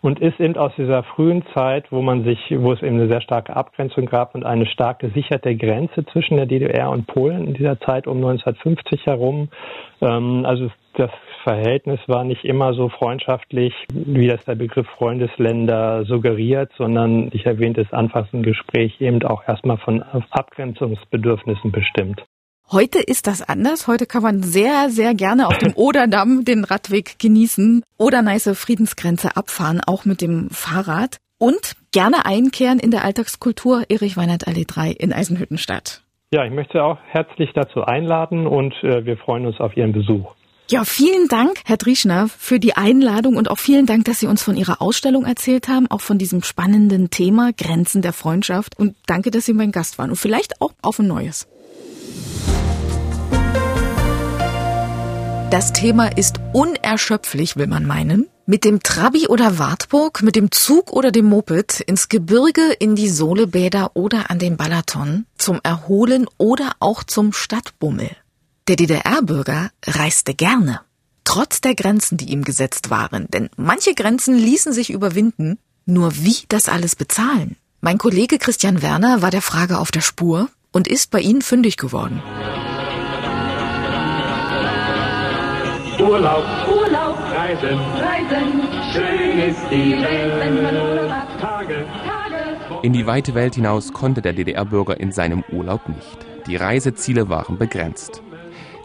und 0.00 0.20
ist 0.20 0.38
eben 0.40 0.56
aus 0.56 0.72
dieser 0.76 1.02
frühen 1.02 1.44
Zeit, 1.54 1.90
wo 1.90 2.02
man 2.02 2.24
sich, 2.24 2.38
wo 2.50 2.72
es 2.72 2.82
eben 2.82 2.98
eine 2.98 3.08
sehr 3.08 3.20
starke 3.20 3.56
Abgrenzung 3.56 4.06
gab 4.06 4.34
und 4.34 4.44
eine 4.44 4.66
stark 4.66 5.00
gesicherte 5.00 5.56
Grenze 5.56 6.04
zwischen 6.06 6.36
der 6.36 6.46
DDR 6.46 6.90
und 6.90 7.06
Polen 7.06 7.46
in 7.46 7.54
dieser 7.54 7.80
Zeit 7.80 8.06
um 8.06 8.18
1950 8.18 9.06
herum. 9.06 9.48
Ähm, 10.00 10.44
also 10.46 10.70
das 10.94 11.10
Verhältnis 11.46 12.00
war 12.08 12.24
nicht 12.24 12.44
immer 12.44 12.74
so 12.74 12.88
freundschaftlich, 12.88 13.72
wie 13.92 14.26
das 14.26 14.44
der 14.46 14.56
Begriff 14.56 14.88
Freundesländer 14.98 16.04
suggeriert, 16.04 16.72
sondern 16.76 17.30
ich 17.32 17.46
erwähnte 17.46 17.82
es 17.82 17.92
anfangs 17.92 18.26
im 18.32 18.42
Gespräch 18.42 19.00
eben 19.00 19.22
auch 19.22 19.46
erstmal 19.46 19.78
von 19.78 20.02
Abgrenzungsbedürfnissen 20.02 21.70
bestimmt. 21.70 22.24
Heute 22.72 22.98
ist 22.98 23.28
das 23.28 23.48
anders. 23.48 23.86
Heute 23.86 24.06
kann 24.06 24.24
man 24.24 24.42
sehr, 24.42 24.88
sehr 24.88 25.14
gerne 25.14 25.46
auf 25.46 25.56
dem 25.58 25.72
Oderdamm 25.76 26.44
den 26.44 26.64
Radweg 26.64 27.20
genießen. 27.20 27.84
Oderneiße 27.96 28.56
Friedensgrenze 28.56 29.36
abfahren, 29.36 29.80
auch 29.86 30.04
mit 30.04 30.22
dem 30.22 30.50
Fahrrad. 30.50 31.18
Und 31.38 31.76
gerne 31.92 32.26
einkehren 32.26 32.80
in 32.80 32.90
der 32.90 33.04
Alltagskultur 33.04 33.84
Erich 33.88 34.16
Weinert 34.16 34.48
Allee 34.48 34.64
3 34.66 34.90
in 34.90 35.12
Eisenhüttenstadt. 35.12 36.02
Ja, 36.32 36.44
ich 36.44 36.52
möchte 36.52 36.82
auch 36.82 36.98
herzlich 37.06 37.50
dazu 37.54 37.84
einladen 37.84 38.48
und 38.48 38.74
äh, 38.82 39.04
wir 39.06 39.16
freuen 39.16 39.46
uns 39.46 39.60
auf 39.60 39.76
Ihren 39.76 39.92
Besuch. 39.92 40.34
Ja, 40.68 40.84
vielen 40.84 41.28
Dank, 41.28 41.60
Herr 41.64 41.76
Drieschner, 41.76 42.28
für 42.28 42.58
die 42.58 42.76
Einladung 42.76 43.36
und 43.36 43.48
auch 43.48 43.58
vielen 43.58 43.86
Dank, 43.86 44.04
dass 44.06 44.18
Sie 44.18 44.26
uns 44.26 44.42
von 44.42 44.56
Ihrer 44.56 44.82
Ausstellung 44.82 45.24
erzählt 45.24 45.68
haben, 45.68 45.88
auch 45.88 46.00
von 46.00 46.18
diesem 46.18 46.42
spannenden 46.42 47.08
Thema 47.08 47.52
Grenzen 47.52 48.02
der 48.02 48.12
Freundschaft. 48.12 48.76
Und 48.76 48.96
danke, 49.06 49.30
dass 49.30 49.44
Sie 49.44 49.52
mein 49.52 49.70
Gast 49.70 49.96
waren 49.96 50.10
und 50.10 50.16
vielleicht 50.16 50.60
auch 50.60 50.72
auf 50.82 50.98
ein 50.98 51.06
neues. 51.06 51.46
Das 55.52 55.72
Thema 55.72 56.08
ist 56.08 56.40
unerschöpflich, 56.52 57.56
will 57.56 57.68
man 57.68 57.86
meinen. 57.86 58.26
Mit 58.46 58.64
dem 58.64 58.82
Trabi 58.82 59.28
oder 59.28 59.60
Wartburg, 59.60 60.24
mit 60.24 60.34
dem 60.34 60.50
Zug 60.50 60.92
oder 60.92 61.12
dem 61.12 61.26
Moped 61.26 61.80
ins 61.80 62.08
Gebirge, 62.08 62.72
in 62.80 62.96
die 62.96 63.08
Solebäder 63.08 63.92
oder 63.94 64.30
an 64.32 64.40
den 64.40 64.56
Balaton, 64.56 65.26
zum 65.38 65.60
Erholen 65.62 66.26
oder 66.38 66.72
auch 66.80 67.04
zum 67.04 67.32
Stadtbummel. 67.32 68.10
Der 68.68 68.74
DDR-Bürger 68.74 69.70
reiste 69.86 70.34
gerne, 70.34 70.80
trotz 71.22 71.60
der 71.60 71.76
Grenzen, 71.76 72.18
die 72.18 72.32
ihm 72.32 72.42
gesetzt 72.42 72.90
waren, 72.90 73.28
denn 73.30 73.48
manche 73.56 73.94
Grenzen 73.94 74.34
ließen 74.34 74.72
sich 74.72 74.90
überwinden. 74.90 75.60
Nur 75.84 76.16
wie 76.16 76.38
das 76.48 76.68
alles 76.68 76.96
bezahlen? 76.96 77.54
Mein 77.80 77.96
Kollege 77.96 78.38
Christian 78.38 78.82
Werner 78.82 79.22
war 79.22 79.30
der 79.30 79.40
Frage 79.40 79.78
auf 79.78 79.92
der 79.92 80.00
Spur 80.00 80.48
und 80.72 80.88
ist 80.88 81.12
bei 81.12 81.20
Ihnen 81.20 81.42
fündig 81.42 81.76
geworden. 81.76 82.20
Urlaub, 86.00 86.44
Urlaub, 86.68 87.18
Reisen, 87.20 87.78
Reisen, 87.78 88.62
schön 88.92 89.38
ist 89.48 89.60
die 89.70 89.92
Welt. 89.92 91.12
Tage, 91.40 91.86
Tage. 92.04 92.26
In 92.82 92.92
die 92.92 93.06
weite 93.06 93.34
Welt 93.34 93.54
hinaus 93.54 93.92
konnte 93.92 94.22
der 94.22 94.32
DDR-Bürger 94.32 94.98
in 94.98 95.12
seinem 95.12 95.44
Urlaub 95.52 95.88
nicht. 95.88 96.26
Die 96.48 96.56
Reiseziele 96.56 97.28
waren 97.28 97.58
begrenzt. 97.58 98.22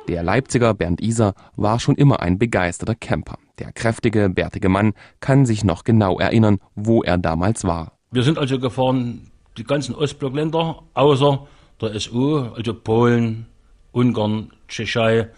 Der 0.08 0.24
Leipziger 0.24 0.74
Bernd 0.74 1.00
Iser 1.02 1.34
war 1.56 1.80
schon 1.80 1.96
immer 1.96 2.22
ein 2.22 2.38
begeisterter 2.40 2.96
Camper. 2.96 3.38
Der 3.60 3.72
kräftige, 3.72 4.30
bärtige 4.30 4.68
Mann 4.68 4.94
kann 5.20 5.46
sich 5.46 5.64
noch 5.64 5.84
genau 5.84 6.20
erinnern, 6.20 6.58
wo 6.76 7.04
er 7.04 7.18
damals 7.18 7.64
war. 7.64 7.94
Wir 8.12 8.24
sind 8.24 8.38
also 8.38 8.60
gefahren, 8.60 9.32
die 9.58 9.64
ganzen 9.64 9.96
Ostblockländer, 9.96 10.82
außer 10.94 11.48
der 11.80 12.00
SU, 12.00 12.40
also 12.40 12.74
Polen, 12.74 13.46
Ungarn, 13.92 14.52
Tschechei, 14.68 15.30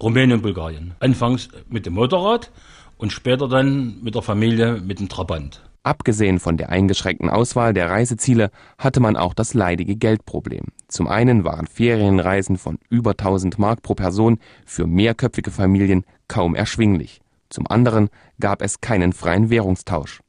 Rumänien 0.00 0.42
Bulgarien. 0.42 0.94
Anfangs 1.00 1.48
mit 1.68 1.86
dem 1.86 1.94
Motorrad 1.94 2.50
und 2.98 3.12
später 3.12 3.48
dann 3.48 4.02
mit 4.02 4.14
der 4.14 4.22
Familie 4.22 4.80
mit 4.80 5.00
dem 5.00 5.08
Trabant. 5.08 5.62
Abgesehen 5.84 6.38
von 6.38 6.56
der 6.56 6.70
eingeschränkten 6.70 7.28
Auswahl 7.28 7.74
der 7.74 7.90
Reiseziele 7.90 8.50
hatte 8.78 9.00
man 9.00 9.18
auch 9.18 9.34
das 9.34 9.52
leidige 9.52 9.96
Geldproblem. 9.96 10.68
Zum 10.88 11.06
einen 11.06 11.44
waren 11.44 11.66
Ferienreisen 11.66 12.56
von 12.56 12.78
über 12.88 13.10
1000 13.10 13.58
Mark 13.58 13.82
pro 13.82 13.94
Person 13.94 14.38
für 14.64 14.86
mehrköpfige 14.86 15.50
Familien 15.50 16.04
kaum 16.26 16.54
erschwinglich. 16.54 17.20
Zum 17.50 17.66
anderen 17.66 18.08
gab 18.40 18.62
es 18.62 18.80
keinen 18.80 19.12
freien 19.12 19.50
Währungstausch. 19.50 20.20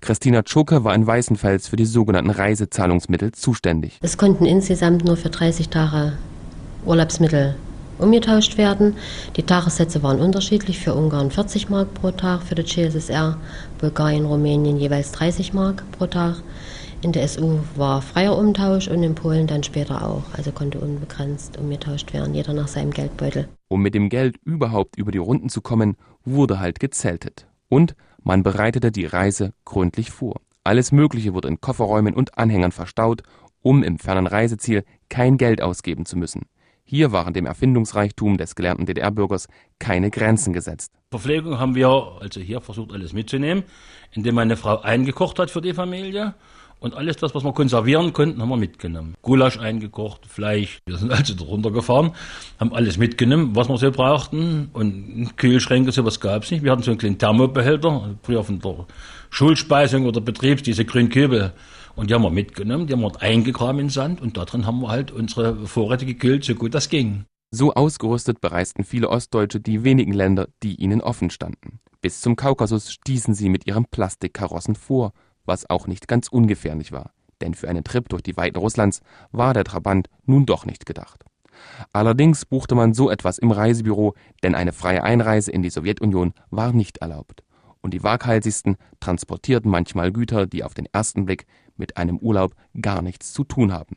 Christina 0.00 0.42
Tschuke 0.42 0.84
war 0.84 0.94
in 0.94 1.06
Weißenfels 1.06 1.68
für 1.68 1.76
die 1.76 1.84
sogenannten 1.84 2.30
Reisezahlungsmittel 2.30 3.32
zuständig. 3.32 3.98
Es 4.00 4.16
konnten 4.16 4.46
insgesamt 4.46 5.04
nur 5.04 5.18
für 5.18 5.28
30 5.28 5.68
Tage 5.68 6.14
Urlaubsmittel 6.86 7.56
umgetauscht 8.04 8.58
werden. 8.58 8.96
Die 9.36 9.42
Tagessätze 9.42 10.02
waren 10.02 10.20
unterschiedlich. 10.20 10.78
Für 10.78 10.94
Ungarn 10.94 11.30
40 11.30 11.70
Mark 11.70 11.92
pro 11.94 12.10
Tag, 12.12 12.42
für 12.42 12.54
die 12.54 12.64
CSSR, 12.64 13.38
Bulgarien, 13.78 14.26
Rumänien 14.26 14.78
jeweils 14.78 15.10
30 15.12 15.52
Mark 15.54 15.82
pro 15.92 16.06
Tag. 16.06 16.36
In 17.02 17.12
der 17.12 17.26
SU 17.28 17.58
war 17.76 18.00
freier 18.00 18.38
Umtausch 18.38 18.88
und 18.88 19.02
in 19.02 19.14
Polen 19.14 19.46
dann 19.46 19.62
später 19.62 20.06
auch. 20.06 20.22
Also 20.32 20.52
konnte 20.52 20.80
unbegrenzt 20.80 21.58
umgetauscht 21.58 22.14
werden, 22.14 22.34
jeder 22.34 22.54
nach 22.54 22.68
seinem 22.68 22.92
Geldbeutel. 22.92 23.48
Um 23.68 23.82
mit 23.82 23.94
dem 23.94 24.08
Geld 24.08 24.36
überhaupt 24.44 24.96
über 24.96 25.12
die 25.12 25.18
Runden 25.18 25.48
zu 25.48 25.60
kommen, 25.60 25.96
wurde 26.24 26.60
halt 26.60 26.80
gezeltet. 26.80 27.46
Und 27.68 27.94
man 28.22 28.42
bereitete 28.42 28.90
die 28.90 29.04
Reise 29.04 29.52
gründlich 29.64 30.10
vor. 30.10 30.40
Alles 30.62 30.92
Mögliche 30.92 31.34
wurde 31.34 31.48
in 31.48 31.60
Kofferräumen 31.60 32.14
und 32.14 32.38
Anhängern 32.38 32.72
verstaut, 32.72 33.22
um 33.60 33.82
im 33.82 33.98
fernen 33.98 34.26
Reiseziel 34.26 34.84
kein 35.10 35.36
Geld 35.36 35.60
ausgeben 35.60 36.06
zu 36.06 36.16
müssen. 36.16 36.46
Hier 36.86 37.12
waren 37.12 37.32
dem 37.32 37.46
Erfindungsreichtum 37.46 38.36
des 38.36 38.54
gelernten 38.54 38.84
DDR-Bürgers 38.84 39.48
keine 39.78 40.10
Grenzen 40.10 40.52
gesetzt. 40.52 40.92
Verpflegung 41.10 41.58
haben 41.58 41.74
wir 41.74 41.88
also 42.20 42.40
hier 42.40 42.60
versucht 42.60 42.92
alles 42.92 43.14
mitzunehmen, 43.14 43.64
indem 44.12 44.34
meine 44.34 44.56
Frau 44.58 44.82
eingekocht 44.82 45.38
hat 45.38 45.50
für 45.50 45.62
die 45.62 45.72
Familie. 45.72 46.34
Und 46.80 46.94
alles 46.94 47.16
das, 47.16 47.34
was 47.34 47.42
wir 47.42 47.54
konservieren 47.54 48.12
konnten, 48.12 48.42
haben 48.42 48.50
wir 48.50 48.58
mitgenommen. 48.58 49.14
Gulasch 49.22 49.58
eingekocht, 49.58 50.26
Fleisch. 50.26 50.80
Wir 50.84 50.98
sind 50.98 51.10
also 51.10 51.32
darunter 51.32 51.70
gefahren, 51.70 52.12
haben 52.60 52.74
alles 52.74 52.98
mitgenommen, 52.98 53.56
was 53.56 53.70
wir 53.70 53.78
so 53.78 53.90
brauchten. 53.90 54.68
Und 54.74 55.38
Kühlschränke, 55.38 55.92
sowas 55.92 56.20
gab 56.20 56.42
es 56.42 56.50
nicht. 56.50 56.62
Wir 56.62 56.72
hatten 56.72 56.82
so 56.82 56.90
einen 56.90 56.98
kleinen 56.98 57.16
Thermobehälter, 57.16 58.16
früher 58.22 58.44
von 58.44 58.58
der 58.58 58.86
Schulspeisung 59.30 60.04
oder 60.04 60.20
Betriebs, 60.20 60.62
diese 60.62 60.84
grünen 60.84 61.08
Kübel. 61.08 61.54
Und 61.96 62.10
die 62.10 62.14
haben 62.14 62.22
wir 62.22 62.30
mitgenommen, 62.30 62.86
die 62.86 62.92
haben 62.92 63.02
wir 63.02 63.22
eingegraben 63.22 63.80
in 63.80 63.88
Sand 63.88 64.20
und 64.20 64.36
darin 64.36 64.66
haben 64.66 64.80
wir 64.80 64.88
halt 64.88 65.12
unsere 65.12 65.66
Vorräte 65.66 66.06
gekühlt, 66.06 66.44
so 66.44 66.54
gut 66.54 66.74
das 66.74 66.88
ging. 66.88 67.24
So 67.52 67.72
ausgerüstet 67.72 68.40
bereisten 68.40 68.82
viele 68.82 69.08
Ostdeutsche 69.08 69.60
die 69.60 69.84
wenigen 69.84 70.12
Länder, 70.12 70.48
die 70.64 70.74
ihnen 70.74 71.00
offen 71.00 71.30
standen. 71.30 71.78
Bis 72.00 72.20
zum 72.20 72.34
Kaukasus 72.34 72.92
stießen 72.92 73.34
sie 73.34 73.48
mit 73.48 73.66
ihren 73.66 73.84
Plastikkarossen 73.84 74.74
vor, 74.74 75.12
was 75.44 75.70
auch 75.70 75.86
nicht 75.86 76.08
ganz 76.08 76.28
ungefährlich 76.28 76.90
war. 76.90 77.12
Denn 77.40 77.54
für 77.54 77.68
einen 77.68 77.84
Trip 77.84 78.08
durch 78.08 78.22
die 78.22 78.36
Weiten 78.36 78.58
Russlands 78.58 79.00
war 79.30 79.54
der 79.54 79.64
Trabant 79.64 80.08
nun 80.24 80.46
doch 80.46 80.66
nicht 80.66 80.86
gedacht. 80.86 81.24
Allerdings 81.92 82.44
buchte 82.44 82.74
man 82.74 82.92
so 82.92 83.08
etwas 83.08 83.38
im 83.38 83.52
Reisebüro, 83.52 84.14
denn 84.42 84.54
eine 84.54 84.72
freie 84.72 85.04
Einreise 85.04 85.52
in 85.52 85.62
die 85.62 85.70
Sowjetunion 85.70 86.32
war 86.50 86.72
nicht 86.72 86.98
erlaubt. 86.98 87.44
Und 87.80 87.92
die 87.92 88.02
waghalsigsten 88.02 88.76
transportierten 88.98 89.70
manchmal 89.70 90.10
Güter, 90.10 90.46
die 90.46 90.64
auf 90.64 90.74
den 90.74 90.86
ersten 90.86 91.26
Blick 91.26 91.46
mit 91.76 91.96
einem 91.96 92.18
Urlaub 92.18 92.54
gar 92.80 93.02
nichts 93.02 93.32
zu 93.32 93.44
tun 93.44 93.72
haben. 93.72 93.96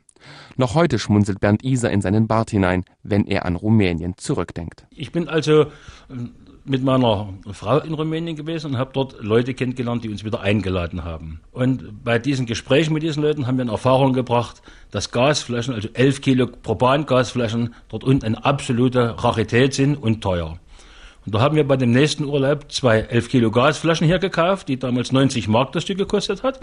Noch 0.56 0.74
heute 0.74 0.98
schmunzelt 0.98 1.40
Bernd 1.40 1.64
Iser 1.64 1.90
in 1.90 2.00
seinen 2.00 2.26
Bart 2.26 2.50
hinein, 2.50 2.84
wenn 3.02 3.26
er 3.26 3.46
an 3.46 3.56
Rumänien 3.56 4.16
zurückdenkt. 4.16 4.86
Ich 4.90 5.12
bin 5.12 5.28
also 5.28 5.66
ähm, 6.10 6.32
mit 6.68 6.82
meiner 6.82 7.32
Frau 7.52 7.78
in 7.78 7.94
Rumänien 7.94 8.36
gewesen 8.36 8.72
und 8.72 8.78
habe 8.78 8.90
dort 8.92 9.22
Leute 9.22 9.54
kennengelernt, 9.54 10.04
die 10.04 10.10
uns 10.10 10.24
wieder 10.24 10.40
eingeladen 10.40 11.04
haben. 11.04 11.40
Und 11.52 12.04
bei 12.04 12.18
diesen 12.18 12.46
Gesprächen 12.46 12.92
mit 12.92 13.02
diesen 13.02 13.22
Leuten 13.22 13.46
haben 13.46 13.56
wir 13.56 13.62
in 13.62 13.70
Erfahrung 13.70 14.12
gebracht, 14.12 14.62
dass 14.90 15.10
Gasflaschen, 15.10 15.74
also 15.74 15.88
11 15.92 16.20
Kilo 16.20 16.46
Propan-Gasflaschen, 16.46 17.74
dort 17.88 18.04
unten 18.04 18.24
eine 18.24 18.44
absolute 18.44 19.22
Rarität 19.22 19.74
sind 19.74 19.96
und 19.96 20.20
teuer. 20.20 20.58
Und 21.24 21.34
da 21.34 21.40
haben 21.40 21.56
wir 21.56 21.66
bei 21.66 21.76
dem 21.76 21.90
nächsten 21.90 22.24
Urlaub 22.24 22.70
zwei 22.72 23.00
11 23.00 23.28
Kilo 23.28 23.50
Gasflaschen 23.50 24.06
hier 24.06 24.18
gekauft, 24.18 24.68
die 24.68 24.78
damals 24.78 25.12
90 25.12 25.48
Mark 25.48 25.72
das 25.72 25.82
Stück 25.82 25.98
gekostet 25.98 26.42
hat 26.42 26.60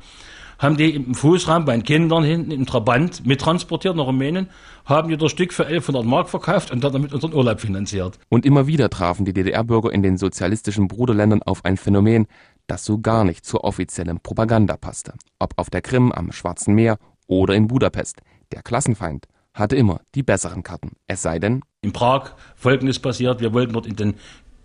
haben 0.59 0.77
die 0.77 0.95
im 0.95 1.13
Fußraum 1.13 1.65
bei 1.65 1.73
den 1.73 1.83
Kindern 1.83 2.23
hinten 2.23 2.51
im 2.51 2.65
Trabant 2.65 3.25
mittransportiert 3.25 3.95
nach 3.95 4.07
Rumänien, 4.07 4.49
haben 4.85 5.09
die 5.09 5.17
das 5.17 5.31
Stück 5.31 5.53
für 5.53 5.65
1100 5.65 6.05
Mark 6.05 6.29
verkauft 6.29 6.71
und 6.71 6.83
damit 6.83 7.13
unseren 7.13 7.33
Urlaub 7.33 7.59
finanziert. 7.59 8.19
Und 8.29 8.45
immer 8.45 8.67
wieder 8.67 8.89
trafen 8.89 9.25
die 9.25 9.33
DDR-Bürger 9.33 9.91
in 9.91 10.03
den 10.03 10.17
sozialistischen 10.17 10.87
Bruderländern 10.87 11.41
auf 11.43 11.65
ein 11.65 11.77
Phänomen, 11.77 12.27
das 12.67 12.85
so 12.85 12.99
gar 12.99 13.23
nicht 13.23 13.45
zur 13.45 13.63
offiziellen 13.63 14.19
Propaganda 14.19 14.77
passte. 14.77 15.13
Ob 15.39 15.53
auf 15.57 15.69
der 15.69 15.81
Krim, 15.81 16.11
am 16.11 16.31
Schwarzen 16.31 16.75
Meer 16.75 16.97
oder 17.27 17.53
in 17.55 17.67
Budapest. 17.67 18.21
Der 18.51 18.61
Klassenfeind 18.61 19.25
hatte 19.53 19.75
immer 19.75 20.01
die 20.13 20.23
besseren 20.23 20.63
Karten. 20.63 20.91
Es 21.07 21.21
sei 21.21 21.39
denn. 21.39 21.61
In 21.81 21.93
Prag 21.93 22.31
folgendes 22.55 22.99
passiert. 22.99 23.39
Wir 23.39 23.53
wollten 23.53 23.73
dort 23.73 23.87
in 23.87 23.95
den 23.95 24.15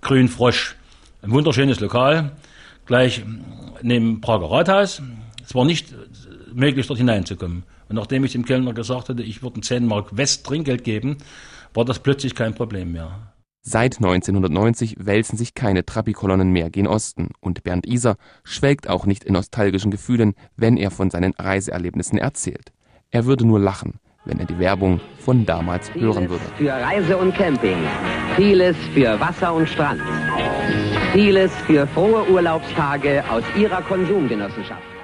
Grünen 0.01 0.29
Frosch. 0.29 0.77
Ein 1.23 1.31
wunderschönes 1.31 1.81
Lokal. 1.81 2.33
Gleich 2.87 3.25
neben 3.83 4.21
Prager 4.21 4.51
Rathaus. 4.51 5.01
Es 5.51 5.55
war 5.57 5.65
nicht 5.65 5.93
möglich, 6.55 6.87
dort 6.87 7.01
hineinzukommen. 7.01 7.65
Und 7.89 7.97
nachdem 7.97 8.23
ich 8.23 8.31
dem 8.31 8.45
Kellner 8.45 8.73
gesagt 8.73 9.09
hatte, 9.09 9.25
ich 9.25 9.43
würde 9.43 9.61
10 9.61 9.85
Mark 9.85 10.17
West 10.17 10.47
Trinkgeld 10.47 10.85
geben, 10.85 11.19
war 11.75 11.85
das 11.85 11.99
plötzlich 11.99 12.37
kein 12.37 12.55
Problem 12.55 12.93
mehr. 12.93 13.33
Seit 13.61 13.97
1990 13.97 15.05
wälzen 15.05 15.37
sich 15.37 15.55
keine 15.55 15.85
Trabi-Kolonnen 15.85 16.53
mehr 16.53 16.71
gen 16.71 16.87
Osten 16.87 17.31
und 17.41 17.65
Bernd 17.65 17.85
Iser 17.89 18.15
schwelgt 18.45 18.89
auch 18.89 19.07
nicht 19.07 19.25
in 19.25 19.33
nostalgischen 19.33 19.91
Gefühlen, 19.91 20.35
wenn 20.57 20.77
er 20.77 20.93
von 20.93 21.11
seinen 21.11 21.35
Reiseerlebnissen 21.35 22.17
erzählt. 22.17 22.71
Er 23.11 23.25
würde 23.25 23.45
nur 23.45 23.59
lachen, 23.59 23.95
wenn 24.27 24.39
er 24.39 24.47
die 24.47 24.61
Werbung 24.61 25.01
von 25.19 25.47
damals 25.47 25.93
hören 25.97 26.31
würde. 26.31 26.45
Für 26.59 26.75
Reise 26.75 27.17
und 27.17 27.35
Camping, 27.35 27.79
vieles 28.37 28.77
für 28.95 29.19
Wasser 29.19 29.53
und 29.53 29.69
Strand, 29.69 30.01
vieles 31.13 31.51
für 31.67 31.89
frohe 31.89 32.31
Urlaubstage 32.31 33.25
aus 33.29 33.43
Ihrer 33.59 33.83
Konsumgenossenschaft. 33.83 35.00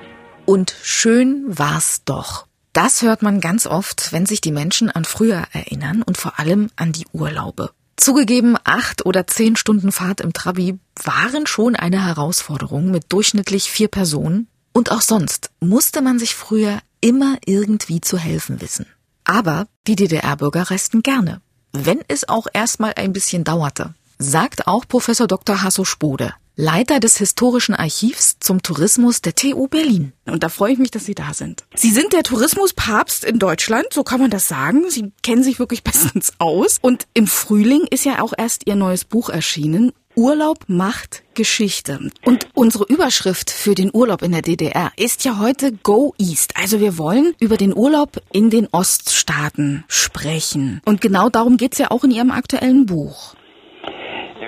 Und 0.47 0.77
schön 0.83 1.45
war's 1.47 2.03
doch. 2.05 2.47
Das 2.73 3.03
hört 3.03 3.23
man 3.23 3.41
ganz 3.41 3.67
oft, 3.67 4.13
wenn 4.13 4.27
sich 4.27 4.41
die 4.41 4.53
Menschen 4.53 4.91
an 4.91 5.05
früher 5.05 5.45
erinnern 5.53 6.03
und 6.03 6.17
vor 6.17 6.39
allem 6.39 6.71
an 6.77 6.93
die 6.93 7.07
Urlaube. 7.13 7.71
Zugegeben, 7.97 8.57
acht 8.63 9.05
oder 9.07 9.27
zehn 9.27 9.57
Stunden 9.57 9.91
Fahrt 9.91 10.21
im 10.21 10.33
Trabi 10.33 10.79
waren 11.03 11.47
schon 11.47 11.75
eine 11.75 12.05
Herausforderung 12.05 12.91
mit 12.91 13.07
durchschnittlich 13.09 13.71
vier 13.71 13.89
Personen. 13.89 14.49
Und 14.73 14.93
auch 14.93 15.01
sonst 15.01 15.51
musste 15.59 16.01
man 16.03 16.19
sich 16.19 16.35
früher 16.35 16.79
immer 17.01 17.39
irgendwie 17.45 18.01
zu 18.01 18.19
helfen 18.19 18.61
wissen. 18.61 18.87
Aber 19.25 19.67
die 19.87 19.97
DDR-Bürger 19.97 20.71
reisten 20.71 21.03
gerne. 21.03 21.41
Wenn 21.73 22.01
es 22.07 22.29
auch 22.29 22.47
erstmal 22.53 22.93
ein 22.95 23.13
bisschen 23.13 23.43
dauerte, 23.43 23.95
sagt 24.19 24.67
auch 24.67 24.87
Professor 24.87 25.27
Dr. 25.27 25.63
Hasso 25.63 25.85
Spode. 25.85 26.35
Leiter 26.59 27.01
des 27.01 27.19
Historischen 27.19 27.75
Archivs 27.75 28.39
zum 28.41 28.63
Tourismus 28.63 29.21
der 29.21 29.35
TU 29.35 29.69
Berlin. 29.69 30.15
Und 30.25 30.43
da 30.43 30.49
freue 30.49 30.73
ich 30.73 30.79
mich, 30.79 30.91
dass 30.91 31.05
Sie 31.05 31.15
da 31.15 31.35
sind. 31.35 31.65
Sie 31.75 31.91
sind 31.91 32.15
der 32.15 32.23
Tourismuspapst 32.23 33.27
in 33.27 33.39
Deutschland, 33.39 33.89
so 33.93 34.03
kann 34.03 34.21
man 34.21 34.31
das 34.31 34.49
sagen. 34.49 34.89
Sie 34.89 35.13
kennen 35.23 35.43
sich 35.43 35.59
wirklich 35.59 35.83
bestens 35.85 36.33
aus. 36.39 36.79
Und 36.81 37.07
im 37.13 37.27
Frühling 37.27 37.87
ist 37.91 38.07
ja 38.07 38.23
auch 38.23 38.33
erst 38.37 38.67
Ihr 38.67 38.75
neues 38.75 39.05
Buch 39.05 39.29
erschienen. 39.29 39.93
Urlaub 40.15 40.61
macht 40.67 41.25
Geschichte. 41.35 42.01
Und 42.25 42.49
unsere 42.55 42.85
Überschrift 42.85 43.51
für 43.51 43.75
den 43.75 43.91
Urlaub 43.93 44.23
in 44.23 44.33
der 44.33 44.41
DDR 44.41 44.93
ist 44.97 45.27
ja 45.27 45.39
heute 45.39 45.73
Go 45.73 46.15
East. 46.17 46.55
Also 46.57 46.81
wir 46.81 46.97
wollen 46.97 47.35
über 47.39 47.59
den 47.59 47.77
Urlaub 47.77 48.23
in 48.33 48.49
den 48.49 48.67
Oststaaten 48.73 49.85
sprechen. 49.89 50.81
Und 50.87 51.03
genau 51.03 51.29
darum 51.29 51.59
geht's 51.59 51.77
ja 51.77 51.91
auch 51.91 52.03
in 52.03 52.13
Ihrem 52.13 52.31
aktuellen 52.31 52.87
Buch. 52.87 53.35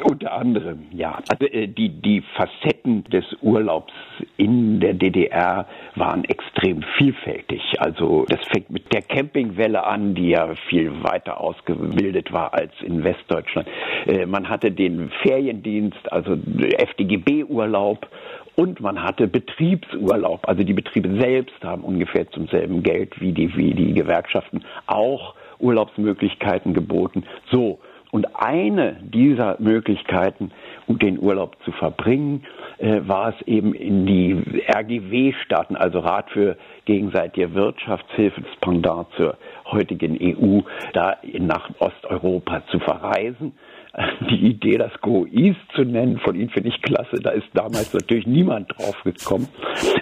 Unter 0.04 0.32
anderem, 0.32 0.86
ja. 0.92 1.18
Also 1.28 1.46
äh, 1.46 1.66
die, 1.66 1.88
die 1.88 2.22
Facetten 2.36 3.04
des 3.04 3.24
Urlaubs 3.42 3.92
in 4.36 4.80
der 4.80 4.94
DDR 4.94 5.66
waren 5.94 6.24
extrem 6.24 6.82
vielfältig. 6.96 7.60
Also 7.78 8.24
das 8.28 8.40
fängt 8.48 8.70
mit 8.70 8.92
der 8.92 9.02
Campingwelle 9.02 9.84
an, 9.84 10.14
die 10.14 10.30
ja 10.30 10.54
viel 10.68 11.02
weiter 11.02 11.40
ausgebildet 11.40 12.32
war 12.32 12.54
als 12.54 12.72
in 12.82 13.04
Westdeutschland. 13.04 13.68
Äh, 14.06 14.26
man 14.26 14.48
hatte 14.48 14.70
den 14.70 15.10
Feriendienst, 15.22 16.12
also 16.12 16.32
FDGB-Urlaub 16.32 18.06
und 18.56 18.80
man 18.80 19.02
hatte 19.02 19.28
Betriebsurlaub. 19.28 20.48
Also 20.48 20.64
die 20.64 20.74
Betriebe 20.74 21.20
selbst 21.20 21.62
haben 21.62 21.84
ungefähr 21.84 22.28
zum 22.30 22.48
selben 22.48 22.82
Geld 22.82 23.20
wie 23.20 23.32
die, 23.32 23.56
wie 23.56 23.72
die 23.72 23.94
Gewerkschaften 23.94 24.64
auch 24.86 25.34
Urlaubsmöglichkeiten 25.58 26.74
geboten. 26.74 27.24
So. 27.50 27.78
Und 28.10 28.26
eine 28.36 28.96
dieser 29.02 29.56
Möglichkeiten, 29.58 30.50
um 30.86 30.98
den 30.98 31.18
Urlaub 31.18 31.56
zu 31.64 31.72
verbringen, 31.72 32.44
äh, 32.78 33.00
war 33.06 33.30
es 33.34 33.46
eben 33.46 33.74
in 33.74 34.06
die 34.06 34.62
RGW-Staaten, 34.66 35.76
also 35.76 35.98
Rat 35.98 36.30
für 36.30 36.56
gegenseitige 36.86 37.54
Wirtschaftshilfe, 37.54 38.40
das 38.40 38.56
Pendant 38.60 39.08
zur 39.16 39.36
heutigen 39.66 40.16
EU, 40.20 40.60
da 40.94 41.16
nach 41.38 41.68
Osteuropa 41.80 42.62
zu 42.70 42.78
verreisen 42.78 43.52
die 44.30 44.46
Idee, 44.46 44.78
das 44.78 44.92
Go 45.00 45.26
East 45.26 45.60
zu 45.74 45.82
nennen, 45.82 46.18
von 46.18 46.34
Ihnen 46.34 46.50
finde 46.50 46.68
ich 46.68 46.82
klasse. 46.82 47.20
Da 47.22 47.30
ist 47.30 47.48
damals 47.54 47.92
natürlich 47.92 48.26
niemand 48.26 48.70
drauf 48.76 48.96
gekommen. 49.04 49.48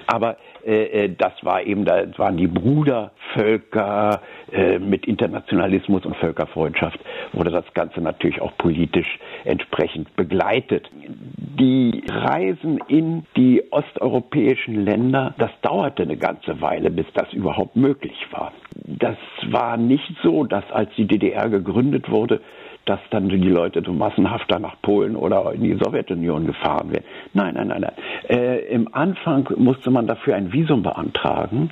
Aber 0.07 0.37
äh, 0.65 1.05
äh, 1.05 1.15
das 1.17 1.33
war 1.43 1.63
eben, 1.63 1.85
da 1.85 2.05
waren 2.19 2.37
die 2.37 2.49
Brudervölker 2.49 4.21
äh, 4.53 4.79
mit 4.79 5.07
Internationalismus 5.07 6.05
und 6.05 6.17
Völkerfreundschaft, 6.17 6.99
wurde 7.33 7.51
das 7.51 7.65
Ganze 7.75 8.01
natürlich 8.01 8.41
auch 8.41 8.57
politisch 8.59 9.19
entsprechend 9.45 10.15
begleitet. 10.17 10.91
Die 10.93 12.03
Reisen 12.11 12.81
in 12.89 13.25
die 13.37 13.63
osteuropäischen 13.71 14.85
Länder, 14.85 15.35
das 15.39 15.51
dauerte 15.63 16.03
eine 16.03 16.17
ganze 16.17 16.61
Weile, 16.61 16.91
bis 16.91 17.07
das 17.15 17.33
überhaupt 17.33 17.77
möglich 17.77 18.27
war. 18.31 18.53
Das 18.75 19.17
war 19.49 19.77
nicht 19.77 20.13
so, 20.23 20.45
dass 20.45 20.65
als 20.73 20.91
die 20.97 21.07
DDR 21.07 21.49
gegründet 21.49 22.11
wurde, 22.11 22.41
dass 22.87 23.01
dann 23.11 23.29
die 23.29 23.37
Leute 23.37 23.83
so 23.85 23.93
massenhaft 23.93 24.51
nach 24.59 24.81
Polen 24.81 25.17
oder 25.17 25.53
in 25.53 25.63
die 25.63 25.75
Sowjetunion 25.75 26.47
gefahren 26.47 26.91
werden. 26.91 27.05
Nein, 27.35 27.55
nein, 27.55 27.69
nein, 27.69 27.81
nein. 27.83 27.93
Äh, 28.29 28.61
Im 28.73 28.95
Anfang 28.95 29.49
musste 29.57 29.91
man 29.91 30.07
dafür 30.07 30.37
ein 30.37 30.53
Visum 30.53 30.83
beantragen 30.83 31.71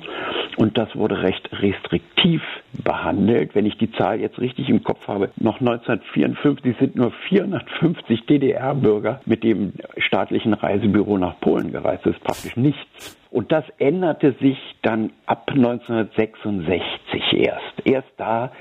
und 0.57 0.77
das 0.77 0.95
wurde 0.95 1.23
recht 1.23 1.49
restriktiv 1.53 2.41
behandelt. 2.83 3.55
Wenn 3.55 3.65
ich 3.65 3.77
die 3.77 3.91
Zahl 3.93 4.19
jetzt 4.19 4.39
richtig 4.39 4.69
im 4.69 4.83
Kopf 4.83 5.07
habe, 5.07 5.31
noch 5.37 5.59
1954 5.59 6.75
sind 6.77 6.95
nur 6.95 7.11
450 7.29 8.25
DDR-Bürger 8.25 9.21
mit 9.25 9.43
dem 9.43 9.73
staatlichen 9.97 10.53
Reisebüro 10.53 11.17
nach 11.17 11.39
Polen 11.39 11.71
gereist. 11.71 12.05
Das 12.05 12.15
ist 12.15 12.23
praktisch 12.23 12.57
nichts. 12.57 13.17
Und 13.31 13.51
das 13.51 13.65
änderte 13.79 14.33
sich 14.39 14.57
dann 14.81 15.11
ab 15.25 15.49
1966 15.49 17.33
erst. 17.33 17.85
Erst 17.85 18.11
da 18.17 18.51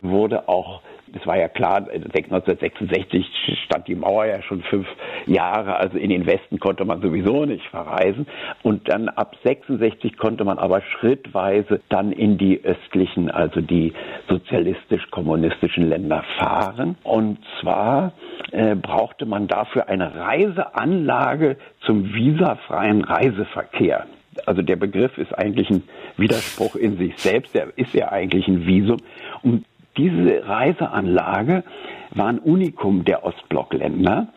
wurde 0.00 0.48
auch 0.48 0.80
es 1.14 1.26
war 1.26 1.38
ja 1.38 1.48
klar, 1.48 1.76
1966 1.76 3.24
stand 3.64 3.86
die 3.88 3.94
Mauer 3.94 4.26
ja 4.26 4.42
schon 4.42 4.62
fünf 4.62 4.86
Jahre, 5.26 5.76
also 5.76 5.96
in 5.98 6.10
den 6.10 6.26
Westen 6.26 6.58
konnte 6.58 6.84
man 6.84 7.00
sowieso 7.00 7.44
nicht 7.44 7.66
verreisen. 7.66 8.26
Und 8.62 8.88
dann 8.88 9.08
ab 9.08 9.36
66 9.44 10.16
konnte 10.16 10.44
man 10.44 10.58
aber 10.58 10.82
schrittweise 10.82 11.80
dann 11.88 12.12
in 12.12 12.38
die 12.38 12.62
östlichen, 12.64 13.30
also 13.30 13.60
die 13.60 13.92
sozialistisch-kommunistischen 14.28 15.88
Länder 15.88 16.24
fahren. 16.38 16.96
Und 17.02 17.38
zwar 17.60 18.12
äh, 18.52 18.74
brauchte 18.74 19.26
man 19.26 19.46
dafür 19.46 19.88
eine 19.88 20.14
Reiseanlage 20.14 21.56
zum 21.80 22.12
visafreien 22.14 23.04
Reiseverkehr 23.04 24.06
also 24.46 24.62
der 24.62 24.76
Begriff 24.76 25.16
ist 25.18 25.32
eigentlich 25.32 25.70
ein 25.70 25.84
Widerspruch 26.16 26.74
in 26.76 26.98
sich 26.98 27.16
selbst, 27.18 27.54
der 27.54 27.68
ist 27.76 27.94
ja 27.94 28.10
eigentlich 28.10 28.48
ein 28.48 28.66
Visum. 28.66 28.98
Und 29.42 29.64
diese 29.96 30.46
Reiseanlage 30.46 31.64
war 32.14 32.28
ein 32.28 32.38
Unikum 32.38 33.04
der 33.04 33.24
Ostblockländer. 33.24 34.28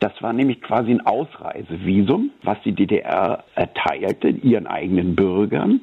Das 0.00 0.12
war 0.22 0.32
nämlich 0.32 0.62
quasi 0.62 0.92
ein 0.92 1.04
Ausreisevisum, 1.04 2.30
was 2.42 2.56
die 2.64 2.72
DDR 2.72 3.44
erteilte 3.54 4.28
ihren 4.28 4.66
eigenen 4.66 5.14
Bürgern. 5.14 5.82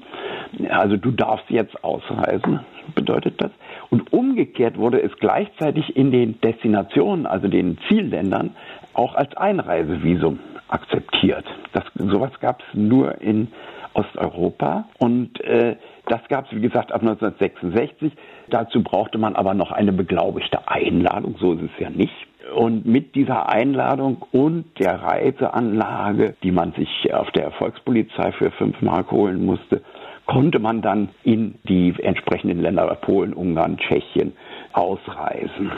Also 0.69 0.97
du 0.97 1.11
darfst 1.11 1.49
jetzt 1.49 1.83
ausreisen, 1.83 2.61
bedeutet 2.95 3.39
das. 3.39 3.51
Und 3.89 4.11
umgekehrt 4.11 4.77
wurde 4.77 5.01
es 5.01 5.15
gleichzeitig 5.19 5.95
in 5.95 6.11
den 6.11 6.41
Destinationen, 6.41 7.27
also 7.27 7.47
den 7.47 7.77
Zielländern, 7.87 8.55
auch 8.93 9.13
als 9.13 9.37
Einreisevisum 9.37 10.39
akzeptiert. 10.67 11.45
Das, 11.73 11.83
sowas 11.95 12.31
gab 12.39 12.61
es 12.61 12.77
nur 12.77 13.21
in 13.21 13.49
Osteuropa 13.97 14.85
und 14.99 15.41
äh, 15.41 15.75
das 16.05 16.21
gab 16.29 16.45
es, 16.45 16.55
wie 16.55 16.61
gesagt, 16.61 16.91
ab 16.91 17.01
1966. 17.01 18.13
Dazu 18.49 18.81
brauchte 18.81 19.17
man 19.17 19.35
aber 19.35 19.53
noch 19.53 19.71
eine 19.71 19.91
beglaubigte 19.91 20.67
Einladung, 20.67 21.35
so 21.39 21.53
ist 21.53 21.63
es 21.63 21.79
ja 21.79 21.89
nicht. 21.89 22.13
Und 22.55 22.85
mit 22.85 23.15
dieser 23.15 23.49
Einladung 23.49 24.25
und 24.31 24.65
der 24.79 25.01
Reiseanlage, 25.01 26.35
die 26.43 26.51
man 26.51 26.71
sich 26.73 27.13
auf 27.13 27.29
der 27.31 27.51
Volkspolizei 27.51 28.31
für 28.31 28.51
fünf 28.51 28.81
Mark 28.81 29.11
holen 29.11 29.45
musste, 29.45 29.81
konnte 30.27 30.59
man 30.59 30.81
dann 30.81 31.09
in 31.23 31.55
die 31.67 31.93
entsprechenden 32.01 32.61
Länder 32.61 32.85
Polen, 33.01 33.33
Ungarn, 33.33 33.77
Tschechien 33.77 34.33
ausreisen. 34.73 35.71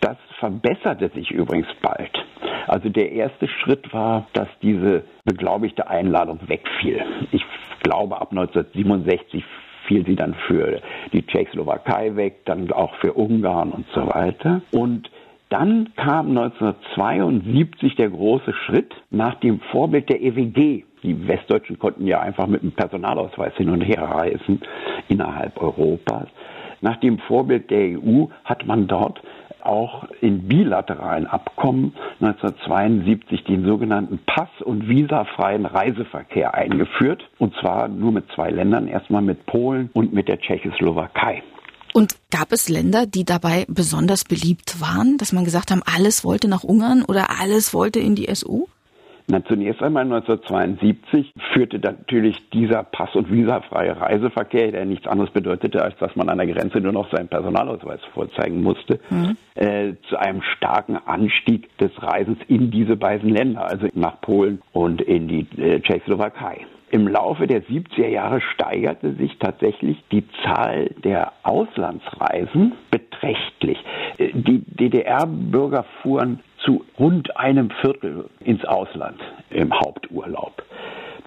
Das 0.00 0.16
verbesserte 0.38 1.10
sich 1.14 1.30
übrigens 1.30 1.68
bald. 1.82 2.10
Also 2.66 2.88
der 2.88 3.12
erste 3.12 3.48
Schritt 3.48 3.92
war, 3.92 4.26
dass 4.32 4.48
diese 4.62 5.04
beglaubigte 5.24 5.88
Einladung 5.88 6.40
wegfiel. 6.46 7.02
Ich 7.32 7.44
glaube, 7.82 8.20
ab 8.20 8.30
1967 8.30 9.44
fiel 9.86 10.04
sie 10.06 10.16
dann 10.16 10.34
für 10.46 10.80
die 11.12 11.26
Tschechoslowakei 11.26 12.16
weg, 12.16 12.44
dann 12.46 12.72
auch 12.72 12.94
für 12.96 13.12
Ungarn 13.12 13.70
und 13.70 13.86
so 13.94 14.06
weiter. 14.06 14.62
Und 14.72 15.10
dann 15.50 15.90
kam 15.96 16.30
1972 16.30 17.96
der 17.96 18.10
große 18.10 18.52
Schritt 18.66 18.94
nach 19.10 19.34
dem 19.36 19.60
Vorbild 19.70 20.08
der 20.08 20.22
EWG. 20.22 20.84
Die 21.02 21.28
Westdeutschen 21.28 21.78
konnten 21.78 22.06
ja 22.06 22.20
einfach 22.20 22.46
mit 22.46 22.62
einem 22.62 22.72
Personalausweis 22.72 23.54
hin 23.56 23.68
und 23.68 23.82
her 23.82 24.02
reisen 24.02 24.62
innerhalb 25.08 25.60
Europas. 25.60 26.28
Nach 26.80 26.96
dem 26.96 27.18
Vorbild 27.18 27.70
der 27.70 27.98
EU 28.00 28.26
hat 28.44 28.66
man 28.66 28.86
dort 28.86 29.20
auch 29.64 30.04
in 30.20 30.48
bilateralen 30.48 31.26
Abkommen 31.26 31.94
1972 32.20 33.44
den 33.44 33.64
sogenannten 33.64 34.18
Pass- 34.26 34.62
und 34.64 34.88
visafreien 34.88 35.66
Reiseverkehr 35.66 36.54
eingeführt. 36.54 37.22
Und 37.38 37.54
zwar 37.60 37.88
nur 37.88 38.12
mit 38.12 38.24
zwei 38.34 38.50
Ländern, 38.50 38.88
erstmal 38.88 39.22
mit 39.22 39.46
Polen 39.46 39.90
und 39.92 40.12
mit 40.12 40.28
der 40.28 40.38
Tschechoslowakei. 40.38 41.42
Und 41.92 42.16
gab 42.32 42.50
es 42.50 42.68
Länder, 42.68 43.06
die 43.06 43.24
dabei 43.24 43.66
besonders 43.68 44.24
beliebt 44.24 44.80
waren, 44.80 45.16
dass 45.16 45.32
man 45.32 45.44
gesagt 45.44 45.70
haben, 45.70 45.82
alles 45.84 46.24
wollte 46.24 46.48
nach 46.48 46.64
Ungarn 46.64 47.04
oder 47.04 47.40
alles 47.40 47.72
wollte 47.72 48.00
in 48.00 48.16
die 48.16 48.28
SU? 48.34 48.66
Na, 49.26 49.42
zunächst 49.42 49.82
einmal 49.82 50.02
1972 50.04 51.32
führte 51.54 51.78
natürlich 51.78 52.36
dieser 52.50 52.82
pass- 52.82 53.14
und 53.14 53.32
visafreie 53.32 53.98
Reiseverkehr, 53.98 54.70
der 54.72 54.84
nichts 54.84 55.06
anderes 55.06 55.30
bedeutete, 55.30 55.82
als 55.82 55.96
dass 55.96 56.14
man 56.14 56.28
an 56.28 56.36
der 56.36 56.46
Grenze 56.46 56.78
nur 56.78 56.92
noch 56.92 57.10
seinen 57.10 57.28
Personalausweis 57.28 58.00
vorzeigen 58.12 58.62
musste, 58.62 59.00
mhm. 59.08 59.36
äh, 59.54 59.94
zu 60.10 60.18
einem 60.18 60.42
starken 60.42 60.98
Anstieg 61.06 61.76
des 61.78 61.90
Reisens 62.02 62.38
in 62.48 62.70
diese 62.70 62.96
beiden 62.96 63.30
Länder, 63.30 63.64
also 63.64 63.88
nach 63.94 64.20
Polen 64.20 64.60
und 64.72 65.00
in 65.00 65.26
die 65.26 65.46
äh, 65.58 65.80
Tschechoslowakei. 65.80 66.66
Im 66.90 67.08
Laufe 67.08 67.46
der 67.46 67.64
70er 67.64 68.06
Jahre 68.06 68.40
steigerte 68.40 69.14
sich 69.14 69.38
tatsächlich 69.38 69.96
die 70.12 70.24
Zahl 70.44 70.90
der 71.02 71.32
Auslandsreisen 71.42 72.72
beträchtlich. 72.90 73.78
Äh, 74.18 74.32
die 74.34 74.62
DDR-Bürger 74.66 75.86
fuhren 76.02 76.40
zu 76.64 76.84
rund 76.98 77.36
einem 77.36 77.70
Viertel 77.80 78.28
ins 78.40 78.64
Ausland 78.64 79.20
im 79.50 79.72
Haupturlaub. 79.72 80.64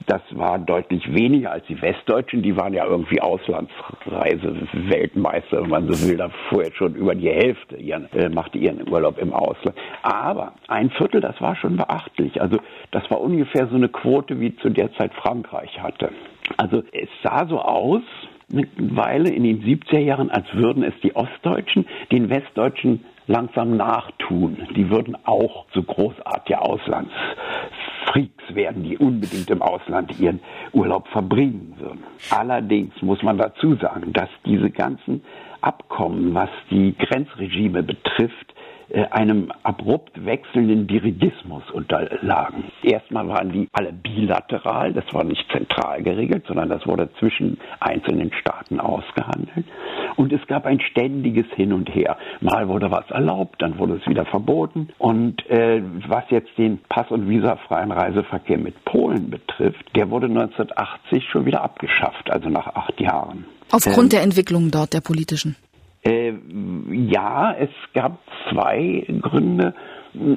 Das 0.08 0.22
war 0.32 0.58
deutlich 0.60 1.14
weniger 1.14 1.52
als 1.52 1.66
die 1.66 1.82
Westdeutschen. 1.82 2.42
Die 2.42 2.56
waren 2.56 2.74
ja 2.74 2.86
irgendwie 2.86 3.20
Auslandsreise-Weltmeister, 3.20 5.64
wenn 5.64 5.70
man 5.70 5.92
so 5.92 6.08
will. 6.08 6.16
Da 6.16 6.32
jetzt 6.62 6.78
schon 6.78 6.96
über 6.96 7.14
die 7.14 7.30
Hälfte, 7.30 7.76
ihren, 7.76 8.10
äh, 8.14 8.30
machte 8.30 8.58
ihren 8.58 8.90
Urlaub 8.90 9.18
im 9.18 9.34
Ausland. 9.34 9.76
Aber 10.04 10.54
ein 10.70 10.92
Viertel, 10.92 11.20
das 11.20 11.42
war 11.42 11.58
schon 11.58 11.76
beachtlich. 11.76 12.42
Also 12.42 12.60
das 12.92 13.12
war 13.12 13.20
ungefähr 13.20 13.68
so 13.68 13.76
eine 13.76 13.90
Quote, 13.90 14.40
wie 14.40 14.56
zu 14.56 14.70
der 14.70 14.94
Zeit 14.94 15.14
Frankreich 15.14 15.78
hatte. 15.82 16.12
Also 16.56 16.84
es 16.94 17.10
sah 17.22 17.46
so 17.48 17.60
aus, 17.60 18.04
mittlerweile 18.50 19.30
in 19.30 19.44
den 19.44 19.62
70er 19.62 20.00
Jahren, 20.00 20.30
als 20.32 20.46
würden 20.54 20.84
es 20.84 20.94
die 21.02 21.16
Ostdeutschen 21.16 21.86
den 22.12 22.30
Westdeutschen 22.30 23.06
langsam 23.28 23.76
nachtun. 23.76 24.58
Die 24.76 24.90
würden 24.90 25.18
auch 25.26 25.66
so 25.74 25.84
großartige 25.84 26.62
Auslandsfreaks 26.62 28.56
werden, 28.56 28.84
die 28.84 28.98
unbedingt 28.98 29.50
im 29.50 29.62
Ausland 29.62 30.18
ihren 30.20 30.40
Urlaub 30.72 31.08
verbringen 31.10 31.76
würden. 31.78 32.04
Allerdings 32.30 33.02
muss 33.02 33.22
man 33.22 33.38
dazu 33.38 33.76
sagen, 33.76 34.14
dass 34.14 34.30
diese 34.46 34.70
ganzen 34.70 35.24
Abkommen, 35.60 36.34
was 36.34 36.50
die 36.72 36.96
Grenzregime 36.98 37.84
betrifft, 37.84 38.54
einem 39.12 39.52
abrupt 39.64 40.26
wechselnden 40.26 40.88
Dirigismus 40.88 41.64
unterlagen. 41.72 42.66
Erstmal 42.84 43.28
waren 43.28 43.52
die 43.52 43.68
alle 43.74 43.92
bilateral, 43.92 44.94
das 44.94 45.06
war 45.14 45.24
nicht 45.24 45.46
zentral 45.52 46.02
geregelt, 46.04 46.46
sondern 46.48 46.70
das 46.70 46.86
wurde 46.88 47.10
zwischen 47.20 47.60
einzelnen 47.80 48.32
Staaten 48.34 48.80
ausgehandelt. 48.80 49.66
Und 50.16 50.32
es 50.32 50.46
gab 50.48 50.66
ein 50.66 50.80
ständiges 50.80 51.46
Hin 51.56 51.74
und 51.74 51.94
Her. 51.94 52.18
Mal 52.42 52.68
wurde 52.68 52.92
was 52.92 53.10
erlaubt, 53.10 53.62
dann 53.62 53.78
wurde 53.78 54.00
es 54.02 54.08
wieder 54.08 54.26
verboten. 54.26 54.90
Und 54.98 55.48
äh, 55.50 55.82
was 56.08 56.24
jetzt 56.30 56.58
den 56.58 56.80
Pass- 56.90 57.12
und 57.12 57.30
visafreien 57.30 57.92
Reiseverkehr 57.92 58.58
mit 58.58 58.84
Polen 58.86 59.30
betrifft, 59.30 59.86
der 59.96 60.10
wurde 60.10 60.28
1980 60.28 61.26
schon 61.30 61.46
wieder 61.46 61.62
abgeschafft, 61.62 62.32
also 62.32 62.50
nach 62.50 62.68
acht 62.68 63.00
Jahren. 63.00 63.46
Aufgrund 63.72 64.06
ähm, 64.06 64.10
der 64.10 64.22
Entwicklung 64.22 64.72
dort, 64.72 64.94
der 64.94 65.02
politischen? 65.02 65.56
Äh, 66.08 66.34
ja, 66.92 67.54
es 67.60 67.70
gab 67.94 68.20
zwei 68.50 69.06
Gründe. 69.22 69.74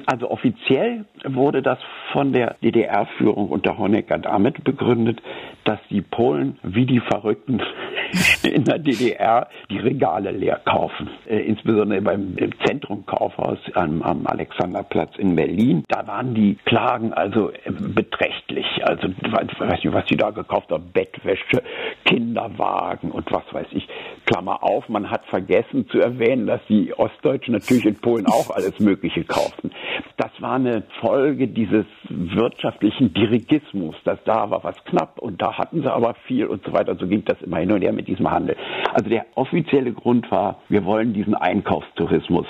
Also 0.06 0.30
offiziell 0.30 1.04
wurde 1.24 1.62
das 1.62 1.78
von 2.12 2.32
der 2.32 2.56
DDR-Führung 2.62 3.48
unter 3.48 3.78
Honecker 3.78 4.18
damit 4.18 4.64
begründet, 4.64 5.20
dass 5.64 5.78
die 5.90 6.00
Polen 6.00 6.58
wie 6.62 6.86
die 6.86 7.00
Verrückten 7.00 7.60
in 8.42 8.64
der 8.64 8.78
DDR 8.78 9.48
die 9.70 9.78
Regale 9.78 10.30
leer 10.30 10.60
kaufen. 10.64 11.10
Äh, 11.26 11.40
insbesondere 11.40 12.00
beim 12.00 12.36
Zentrum 12.64 13.06
Kaufhaus 13.06 13.58
am, 13.74 14.02
am, 14.02 14.26
Alexanderplatz 14.26 15.16
in 15.18 15.36
Berlin. 15.36 15.84
Da 15.88 16.06
waren 16.06 16.34
die 16.34 16.56
Klagen 16.64 17.12
also 17.12 17.50
äh, 17.50 17.70
beträchtlich. 17.70 18.66
Also 18.82 19.08
weiß 19.08 19.82
nicht, 19.84 19.92
was 19.92 20.06
sie 20.08 20.16
da 20.16 20.30
gekauft 20.30 20.70
haben. 20.70 20.90
Bettwäsche, 20.92 21.62
Kinderwagen 22.04 23.10
und 23.10 23.30
was 23.30 23.44
weiß 23.52 23.68
ich. 23.72 23.86
Klammer 24.26 24.62
auf, 24.62 24.88
man 24.88 25.10
hat 25.10 25.24
vergessen 25.26 25.88
zu 25.88 26.00
erwähnen, 26.00 26.46
dass 26.46 26.60
die 26.68 26.92
Ostdeutschen 26.96 27.54
natürlich 27.54 27.86
in 27.86 27.96
Polen 27.96 28.26
auch 28.26 28.50
alles 28.50 28.78
Mögliche 28.80 29.24
kauften. 29.70 29.76
Das 30.16 30.30
war 30.40 30.54
eine 30.54 30.82
Folge 31.00 31.48
dieses 31.48 31.86
wirtschaftlichen 32.08 33.12
Dirigismus, 33.14 33.96
dass 34.04 34.18
da 34.24 34.50
war 34.50 34.62
was 34.64 34.76
knapp 34.84 35.18
und 35.18 35.40
da 35.40 35.56
hatten 35.56 35.82
sie 35.82 35.92
aber 35.92 36.14
viel 36.26 36.46
und 36.46 36.64
so 36.64 36.72
weiter. 36.72 36.96
So 36.96 37.06
ging 37.06 37.24
das 37.24 37.40
immer 37.42 37.58
hin 37.58 37.72
und 37.72 37.82
her 37.82 37.92
mit 37.92 38.08
diesem 38.08 38.30
Handel. 38.30 38.56
Also 38.92 39.08
der 39.08 39.26
offizielle 39.34 39.92
Grund 39.92 40.30
war, 40.30 40.60
wir 40.68 40.84
wollen 40.84 41.12
diesen 41.12 41.34
Einkaufstourismus 41.34 42.46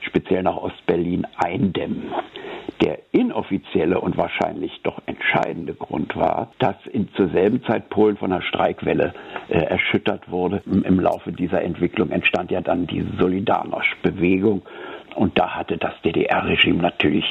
speziell 0.00 0.42
nach 0.42 0.56
Ostberlin 0.56 1.26
eindämmen. 1.36 2.12
Der 2.82 2.98
inoffizielle 3.10 4.00
und 4.00 4.16
wahrscheinlich 4.16 4.80
doch 4.84 5.00
entscheidende 5.06 5.74
Grund 5.74 6.14
war, 6.14 6.52
dass 6.60 6.76
in, 6.92 7.08
zur 7.14 7.28
selben 7.30 7.62
Zeit 7.64 7.88
Polen 7.90 8.16
von 8.16 8.32
einer 8.32 8.42
Streikwelle 8.42 9.14
äh, 9.48 9.58
erschüttert 9.58 10.30
wurde. 10.30 10.62
Im, 10.64 10.84
Im 10.84 11.00
Laufe 11.00 11.32
dieser 11.32 11.62
Entwicklung 11.62 12.10
entstand 12.10 12.52
ja 12.52 12.60
dann 12.60 12.86
die 12.86 13.02
Solidarność-Bewegung 13.18 14.62
und 15.18 15.36
da 15.36 15.56
hatte 15.56 15.76
das 15.76 15.94
DDR-Regime 16.04 16.80
natürlich 16.80 17.24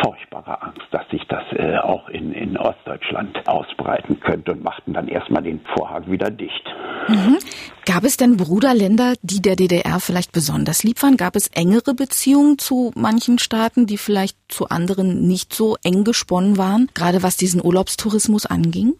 furchtbare 0.00 0.62
Angst, 0.62 0.86
dass 0.92 1.08
sich 1.10 1.22
das 1.26 1.42
äh, 1.56 1.76
auch 1.76 2.08
in, 2.08 2.32
in 2.32 2.56
Ostdeutschland 2.56 3.48
ausbreiten 3.48 4.20
könnte 4.20 4.52
und 4.52 4.62
machten 4.62 4.92
dann 4.92 5.08
erstmal 5.08 5.42
den 5.42 5.60
Vorhang 5.74 6.08
wieder 6.08 6.30
dicht. 6.30 6.72
Mhm. 7.08 7.38
Gab 7.84 8.04
es 8.04 8.16
denn 8.16 8.36
Bruderländer, 8.36 9.14
die 9.22 9.42
der 9.42 9.56
DDR 9.56 9.98
vielleicht 9.98 10.30
besonders 10.30 10.84
lieb 10.84 11.02
waren? 11.02 11.16
Gab 11.16 11.34
es 11.34 11.48
engere 11.48 11.94
Beziehungen 11.94 12.58
zu 12.58 12.92
manchen 12.94 13.40
Staaten, 13.40 13.86
die 13.86 13.98
vielleicht 13.98 14.36
zu 14.48 14.68
anderen 14.68 15.26
nicht 15.26 15.52
so 15.52 15.76
eng 15.82 16.04
gesponnen 16.04 16.58
waren, 16.58 16.90
gerade 16.94 17.24
was 17.24 17.36
diesen 17.36 17.60
Urlaubstourismus 17.64 18.46
anging? 18.46 18.94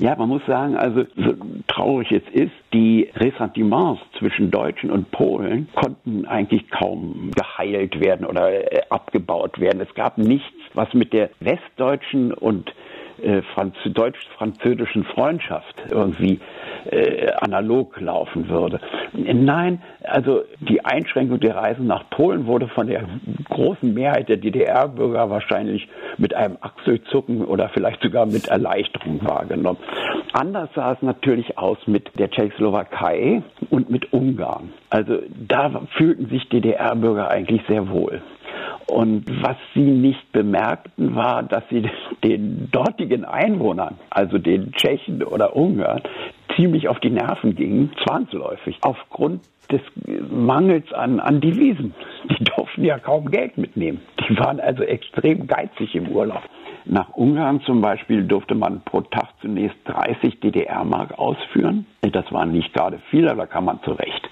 Ja, 0.00 0.14
man 0.14 0.28
muss 0.28 0.46
sagen, 0.46 0.76
also 0.76 1.04
so 1.16 1.34
traurig 1.66 2.12
es 2.12 2.22
ist, 2.32 2.52
die 2.72 3.10
Ressentiments 3.16 4.00
zwischen 4.16 4.48
Deutschen 4.48 4.92
und 4.92 5.10
Polen 5.10 5.68
konnten 5.74 6.24
eigentlich 6.24 6.70
kaum 6.70 7.32
geheilt 7.34 7.98
werden 7.98 8.24
oder 8.24 8.72
äh, 8.72 8.80
abgebaut 8.90 9.58
werden. 9.58 9.80
Es 9.80 9.92
gab 9.94 10.16
nichts, 10.16 10.54
was 10.74 10.94
mit 10.94 11.12
der 11.12 11.30
westdeutschen 11.40 12.32
und 12.32 12.72
äh, 13.22 13.42
deutsch-französischen 13.84 15.04
Freundschaft 15.04 15.74
irgendwie 15.90 16.40
äh, 16.90 17.30
analog 17.40 18.00
laufen 18.00 18.48
würde. 18.48 18.80
Nein, 19.12 19.82
also 20.02 20.42
die 20.60 20.84
Einschränkung 20.84 21.40
der 21.40 21.56
Reisen 21.56 21.86
nach 21.86 22.08
Polen 22.10 22.46
wurde 22.46 22.68
von 22.68 22.86
der 22.86 23.04
großen 23.48 23.92
Mehrheit 23.92 24.28
der 24.28 24.36
DDR-Bürger 24.36 25.30
wahrscheinlich 25.30 25.88
mit 26.16 26.34
einem 26.34 26.56
Achselzucken 26.60 27.44
oder 27.44 27.68
vielleicht 27.68 28.02
sogar 28.02 28.26
mit 28.26 28.48
Erleichterung 28.48 29.20
wahrgenommen. 29.24 29.78
Anders 30.32 30.70
sah 30.74 30.92
es 30.92 31.02
natürlich 31.02 31.58
aus 31.58 31.78
mit 31.86 32.18
der 32.18 32.30
Tschechoslowakei 32.30 33.42
und 33.70 33.90
mit 33.90 34.12
Ungarn. 34.12 34.72
Also 34.90 35.18
da 35.46 35.82
fühlten 35.96 36.28
sich 36.28 36.48
DDR-Bürger 36.48 37.30
eigentlich 37.30 37.62
sehr 37.68 37.88
wohl. 37.90 38.22
Und 38.86 39.24
was 39.42 39.56
sie 39.74 39.80
nicht 39.80 40.32
bemerkten, 40.32 41.14
war, 41.14 41.42
dass 41.42 41.62
sie 41.70 41.88
den 42.24 42.70
dortigen 42.70 43.24
Einwohnern, 43.24 43.98
also 44.10 44.38
den 44.38 44.72
Tschechen 44.72 45.22
oder 45.22 45.54
Ungarn, 45.54 46.02
ziemlich 46.56 46.88
auf 46.88 46.98
die 47.00 47.10
Nerven 47.10 47.54
gingen, 47.54 47.92
zwangsläufig, 48.04 48.78
aufgrund 48.80 49.42
des 49.70 49.82
Mangels 50.30 50.92
an, 50.92 51.20
an 51.20 51.40
Devisen. 51.40 51.94
Die 52.30 52.44
durften 52.44 52.84
ja 52.84 52.98
kaum 52.98 53.30
Geld 53.30 53.58
mitnehmen. 53.58 54.00
Die 54.28 54.38
waren 54.38 54.60
also 54.60 54.82
extrem 54.82 55.46
geizig 55.46 55.94
im 55.94 56.08
Urlaub. 56.08 56.42
Nach 56.90 57.10
Ungarn 57.10 57.60
zum 57.60 57.82
Beispiel 57.82 58.24
durfte 58.24 58.54
man 58.54 58.80
pro 58.80 59.02
Tag 59.02 59.28
zunächst 59.42 59.76
30 59.84 60.40
DDR-Mark 60.40 61.18
ausführen. 61.18 61.84
Das 62.00 62.32
waren 62.32 62.50
nicht 62.50 62.72
gerade 62.72 62.98
viele, 63.10 63.30
aber 63.30 63.42
da 63.42 63.46
kam 63.46 63.66
man 63.66 63.82
zurecht. 63.82 64.26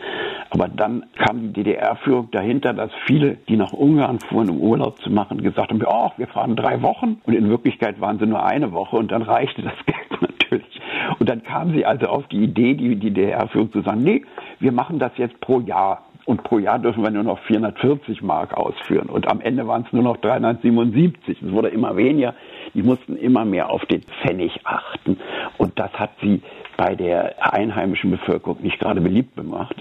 Aber 0.49 0.67
dann 0.67 1.05
kam 1.17 1.43
die 1.43 1.53
DDR-Führung 1.53 2.31
dahinter, 2.31 2.73
dass 2.73 2.91
viele, 3.07 3.35
die 3.47 3.59
nach 3.59 3.75
Ungarn 3.75 4.21
fuhren, 4.21 4.49
um 4.49 4.61
Urlaub 4.61 4.99
zu 5.03 5.11
machen, 5.11 5.43
gesagt 5.43 5.71
haben, 5.71 5.85
oh, 5.87 6.13
wir 6.17 6.29
fahren 6.29 6.57
drei 6.57 6.81
Wochen. 6.81 7.21
Und 7.25 7.35
in 7.35 7.51
Wirklichkeit 7.51 8.01
waren 8.01 8.19
sie 8.19 8.27
nur 8.27 8.43
eine 8.43 8.73
Woche 8.73 8.97
und 8.97 9.13
dann 9.13 9.21
reichte 9.21 9.61
das 9.61 9.77
Geld 9.85 10.23
natürlich. 10.23 10.81
Und 11.19 11.29
dann 11.29 11.43
kam 11.43 11.75
sie 11.75 11.85
also 11.85 12.07
auf 12.07 12.27
die 12.29 12.43
Idee, 12.43 12.73
die, 12.73 12.97
die 12.97 13.11
DDR-Führung 13.11 13.71
zu 13.71 13.83
sagen, 13.83 14.03
nee, 14.03 14.25
wir 14.61 14.73
machen 14.73 14.99
das 14.99 15.13
jetzt 15.19 15.39
pro 15.43 15.61
Jahr. 15.61 16.06
Und 16.27 16.43
pro 16.43 16.59
Jahr 16.59 16.81
dürfen 16.81 17.05
wir 17.05 17.11
nur 17.11 17.23
noch 17.23 17.39
440 17.45 18.21
Mark 18.21 18.53
ausführen. 18.53 19.09
Und 19.09 19.29
am 19.29 19.41
Ende 19.41 19.67
waren 19.69 19.85
es 19.87 19.93
nur 19.93 20.03
noch 20.03 20.17
377. 20.17 21.41
Es 21.41 21.53
wurde 21.53 21.69
immer 21.69 21.97
weniger. 21.97 22.35
Die 22.75 22.83
mussten 22.83 23.17
immer 23.17 23.45
mehr 23.45 23.71
auf 23.71 23.87
den 23.87 24.03
Pfennig 24.03 24.61
achten. 24.65 25.19
Und 25.57 25.79
das 25.79 25.93
hat 25.93 26.11
sie 26.21 26.43
bei 26.77 26.97
der 26.97 27.55
einheimischen 27.55 28.11
Bevölkerung 28.11 28.61
nicht 28.61 28.81
gerade 28.81 29.01
beliebt 29.01 29.37
gemacht. 29.37 29.77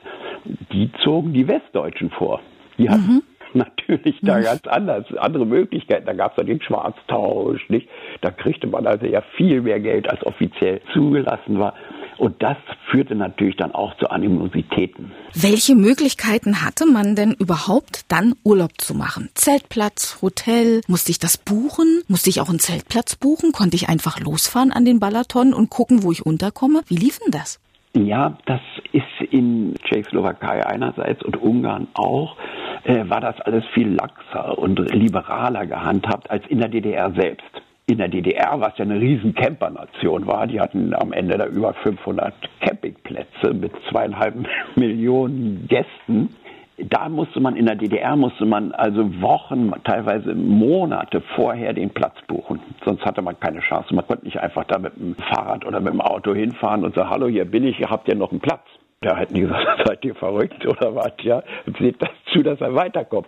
Die 0.71 0.91
zogen 1.03 1.33
die 1.33 1.47
Westdeutschen 1.47 2.11
vor. 2.11 2.41
Die 2.77 2.89
hatten 2.91 3.01
mhm. 3.01 3.23
natürlich 3.55 4.19
da 4.21 4.39
ganz 4.39 4.67
anders, 4.67 5.05
andere 5.17 5.47
Möglichkeiten. 5.47 6.05
Da 6.05 6.13
gab 6.13 6.33
es 6.33 6.37
ja 6.37 6.43
den 6.43 6.61
Schwarztausch, 6.61 7.67
nicht? 7.69 7.89
Da 8.21 8.29
kriegte 8.29 8.67
man 8.67 8.85
also 8.85 9.07
ja 9.07 9.21
viel 9.35 9.61
mehr 9.61 9.79
Geld, 9.79 10.07
als 10.07 10.23
offiziell 10.23 10.79
zugelassen 10.93 11.57
war. 11.57 11.73
Und 12.17 12.41
das 12.41 12.57
führte 12.89 13.15
natürlich 13.15 13.57
dann 13.57 13.73
auch 13.73 13.95
zu 13.97 14.09
Animositäten. 14.09 15.11
Welche 15.33 15.75
Möglichkeiten 15.75 16.63
hatte 16.63 16.85
man 16.85 17.15
denn 17.15 17.33
überhaupt 17.33 18.11
dann 18.11 18.35
Urlaub 18.43 18.71
zu 18.77 18.95
machen? 18.95 19.29
Zeltplatz, 19.33 20.19
Hotel, 20.21 20.81
musste 20.87 21.11
ich 21.11 21.19
das 21.19 21.37
buchen? 21.37 22.01
Musste 22.07 22.29
ich 22.29 22.41
auch 22.41 22.49
einen 22.49 22.59
Zeltplatz 22.59 23.15
buchen? 23.15 23.51
Konnte 23.51 23.75
ich 23.75 23.89
einfach 23.89 24.19
losfahren 24.19 24.71
an 24.71 24.85
den 24.85 24.99
Balaton 24.99 25.53
und 25.53 25.69
gucken, 25.69 26.03
wo 26.03 26.11
ich 26.11 26.25
unterkomme? 26.25 26.81
Wie 26.87 26.95
lief 26.95 27.19
denn 27.19 27.31
das? 27.31 27.59
Ja, 27.95 28.37
das 28.45 28.59
ist 28.91 29.31
in 29.31 29.75
Tschechoslowakei 29.83 30.65
einerseits 30.65 31.23
und 31.23 31.37
Ungarn 31.41 31.87
auch, 31.93 32.35
äh, 32.83 33.09
war 33.09 33.21
das 33.21 33.39
alles 33.41 33.63
viel 33.73 33.89
laxer 33.89 34.57
und 34.57 34.77
liberaler 34.93 35.65
gehandhabt 35.65 36.29
als 36.29 36.45
in 36.47 36.59
der 36.59 36.67
DDR 36.67 37.11
selbst 37.13 37.49
in 37.87 37.99
der 37.99 38.07
DDR, 38.07 38.59
was 38.59 38.77
ja 38.77 38.85
eine 38.85 38.99
riesen 38.99 39.35
Campernation 39.35 40.25
war, 40.25 40.47
die 40.47 40.59
hatten 40.59 40.93
am 40.95 41.13
Ende 41.13 41.37
da 41.37 41.45
über 41.45 41.73
500 41.73 42.33
Campingplätze 42.61 43.53
mit 43.53 43.71
zweieinhalb 43.89 44.35
Millionen 44.75 45.67
Gästen. 45.67 46.29
Da 46.77 47.07
musste 47.07 47.39
man 47.39 47.55
in 47.55 47.67
der 47.67 47.75
DDR 47.75 48.15
musste 48.15 48.45
man 48.45 48.73
also 48.73 49.21
Wochen, 49.21 49.71
teilweise 49.85 50.33
Monate 50.35 51.21
vorher 51.35 51.73
den 51.73 51.89
Platz 51.91 52.15
buchen. 52.27 52.59
Sonst 52.83 53.05
hatte 53.05 53.21
man 53.21 53.39
keine 53.39 53.61
Chance. 53.61 53.93
Man 53.93 54.05
konnte 54.05 54.25
nicht 54.25 54.39
einfach 54.39 54.65
da 54.65 54.79
mit 54.79 54.97
dem 54.97 55.15
Fahrrad 55.15 55.63
oder 55.65 55.79
mit 55.79 55.93
dem 55.93 56.01
Auto 56.01 56.33
hinfahren 56.33 56.83
und 56.83 56.95
sagen, 56.95 57.09
hallo, 57.09 57.27
hier 57.27 57.45
bin 57.45 57.65
ich, 57.65 57.79
habt 57.83 58.09
ihr 58.09 58.15
noch 58.15 58.31
einen 58.31 58.41
Platz? 58.41 58.65
Da 59.05 59.15
hätten 59.15 59.35
die 59.35 59.41
gesagt, 59.41 59.67
seid 59.85 60.03
ihr 60.03 60.15
verrückt 60.15 60.65
oder 60.65 60.95
was, 60.95 61.13
ja? 61.21 61.43
Seht 61.79 62.01
das 62.01 62.09
zu, 62.33 62.41
dass 62.41 62.59
er 62.59 62.73
weiterkommt. 62.73 63.27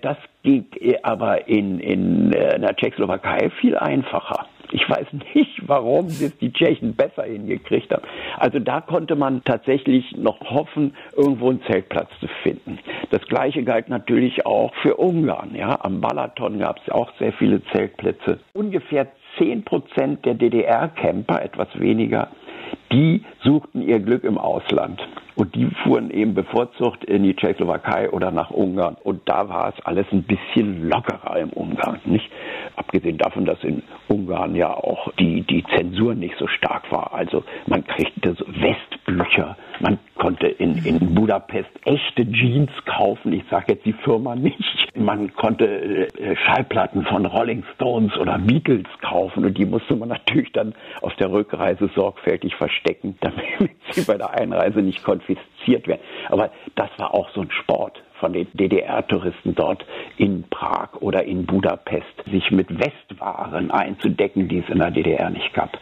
Das 0.00 0.16
ging 0.42 0.66
aber 1.04 1.46
in, 1.46 1.78
in, 1.78 2.32
äh, 2.32 2.56
in 2.56 2.62
der 2.62 2.74
Tschechoslowakei 2.74 3.50
viel 3.60 3.76
einfacher. 3.76 4.46
Ich 4.72 4.88
weiß 4.88 5.06
nicht, 5.12 5.62
warum 5.68 6.06
das 6.08 6.36
die 6.38 6.52
Tschechen 6.52 6.96
besser 6.96 7.22
hingekriegt 7.22 7.92
haben. 7.92 8.02
Also 8.36 8.58
da 8.58 8.80
konnte 8.80 9.14
man 9.14 9.44
tatsächlich 9.44 10.16
noch 10.16 10.40
hoffen, 10.40 10.96
irgendwo 11.16 11.50
einen 11.50 11.62
Zeltplatz 11.70 12.10
zu 12.18 12.26
finden. 12.42 12.80
Das 13.10 13.22
gleiche 13.28 13.62
galt 13.62 13.88
natürlich 13.88 14.44
auch 14.44 14.74
für 14.82 14.96
Ungarn. 14.96 15.54
Ja, 15.54 15.78
am 15.82 16.00
Balaton 16.00 16.58
gab 16.58 16.80
es 16.82 16.90
auch 16.90 17.12
sehr 17.20 17.32
viele 17.34 17.62
Zeltplätze. 17.66 18.40
Ungefähr 18.54 19.06
10 19.38 19.64
Prozent 19.64 20.24
der 20.24 20.34
DDR-Camper, 20.34 21.42
etwas 21.42 21.68
weniger, 21.78 22.28
die 22.92 23.24
suchten 23.42 23.82
ihr 23.82 24.00
Glück 24.00 24.24
im 24.24 24.38
Ausland. 24.38 25.00
Und 25.34 25.54
die 25.54 25.66
fuhren 25.82 26.10
eben 26.10 26.34
bevorzugt 26.34 27.04
in 27.04 27.22
die 27.22 27.34
Tschechoslowakei 27.34 28.10
oder 28.10 28.30
nach 28.30 28.50
Ungarn. 28.50 28.96
Und 29.02 29.22
da 29.24 29.48
war 29.48 29.72
es 29.74 29.84
alles 29.86 30.06
ein 30.12 30.24
bisschen 30.24 30.88
lockerer 30.88 31.38
im 31.38 31.50
Umgang, 31.50 31.98
nicht? 32.04 32.30
Abgesehen 32.76 33.16
davon, 33.16 33.46
dass 33.46 33.62
in 33.64 33.82
Ungarn 34.08 34.54
ja 34.54 34.74
auch 34.74 35.10
die, 35.18 35.40
die 35.42 35.64
Zensur 35.74 36.14
nicht 36.14 36.36
so 36.38 36.46
stark 36.48 36.90
war. 36.92 37.14
Also 37.14 37.44
man 37.66 37.84
kriegte 37.84 38.34
so 38.34 38.44
Westbücher. 38.46 39.56
Man 39.80 39.98
konnte 40.16 40.48
in, 40.48 40.76
in 40.84 41.14
Budapest 41.14 41.70
echte 41.84 42.30
Jeans 42.30 42.70
kaufen. 42.84 43.32
Ich 43.32 43.44
sage 43.50 43.72
jetzt 43.72 43.86
die 43.86 43.94
Firma 43.94 44.36
nicht. 44.36 44.88
Man 44.94 45.32
konnte 45.34 45.66
äh, 45.66 46.36
Schallplatten 46.36 47.04
von 47.04 47.24
Rolling 47.24 47.64
Stones 47.74 48.16
oder 48.18 48.38
Beatles 48.38 48.84
kaufen. 49.00 49.46
Und 49.46 49.56
die 49.56 49.64
musste 49.64 49.96
man 49.96 50.10
natürlich 50.10 50.52
dann 50.52 50.74
auf 51.00 51.14
der 51.16 51.32
Rückreise 51.32 51.90
sorgfältig 51.94 52.54
verstecken, 52.82 53.16
damit 53.20 53.70
sie 53.90 54.02
bei 54.02 54.16
der 54.16 54.30
Einreise 54.30 54.80
nicht 54.80 55.02
konfisziert 55.02 55.86
werden. 55.86 56.02
Aber 56.28 56.50
das 56.74 56.90
war 56.98 57.14
auch 57.14 57.30
so 57.30 57.40
ein 57.40 57.50
Sport 57.50 58.02
von 58.22 58.32
den 58.32 58.46
DDR-Touristen 58.54 59.56
dort 59.56 59.84
in 60.16 60.44
Prag 60.48 60.90
oder 61.00 61.24
in 61.24 61.44
Budapest, 61.44 62.06
sich 62.30 62.52
mit 62.52 62.68
Westwaren 62.70 63.72
einzudecken, 63.72 64.48
die 64.48 64.60
es 64.60 64.68
in 64.68 64.78
der 64.78 64.92
DDR 64.92 65.28
nicht 65.28 65.52
gab. 65.54 65.72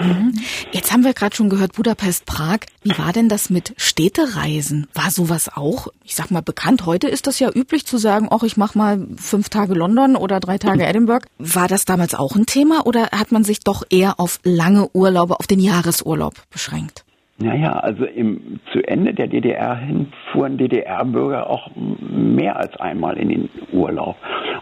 Mhm. 0.00 0.34
Jetzt 0.70 0.92
haben 0.92 1.02
wir 1.02 1.14
gerade 1.14 1.34
schon 1.34 1.48
gehört, 1.48 1.72
Budapest, 1.72 2.26
Prag. 2.26 2.58
Wie 2.82 2.98
war 2.98 3.14
denn 3.14 3.30
das 3.30 3.48
mit 3.48 3.72
Städtereisen? 3.78 4.86
War 4.92 5.10
sowas 5.10 5.50
auch, 5.54 5.88
ich 6.04 6.14
sag 6.14 6.30
mal, 6.30 6.42
bekannt? 6.42 6.84
Heute 6.84 7.08
ist 7.08 7.26
das 7.26 7.38
ja 7.38 7.48
üblich 7.50 7.86
zu 7.86 7.96
sagen, 7.96 8.28
ach, 8.30 8.42
ich 8.42 8.58
mach 8.58 8.74
mal 8.74 9.06
fünf 9.16 9.48
Tage 9.48 9.72
London 9.72 10.14
oder 10.14 10.40
drei 10.40 10.58
Tage 10.58 10.84
Edinburgh. 10.86 11.26
War 11.38 11.68
das 11.68 11.86
damals 11.86 12.14
auch 12.14 12.36
ein 12.36 12.44
Thema 12.44 12.84
oder 12.86 13.08
hat 13.12 13.32
man 13.32 13.44
sich 13.44 13.60
doch 13.60 13.82
eher 13.88 14.20
auf 14.20 14.40
lange 14.44 14.90
Urlaube, 14.92 15.40
auf 15.40 15.46
den 15.46 15.60
Jahresurlaub 15.60 16.34
beschränkt? 16.50 17.06
Naja, 17.42 17.72
also 17.72 18.04
im, 18.04 18.60
zu 18.72 18.80
Ende 18.86 19.14
der 19.14 19.26
DDR 19.26 19.76
hin 19.76 20.12
fuhren 20.30 20.58
DDR-Bürger 20.58 21.48
auch 21.48 21.70
mehr 21.74 22.56
als 22.56 22.78
einmal 22.80 23.16
in 23.18 23.28
den 23.28 23.48
Urlaub. 23.72 24.16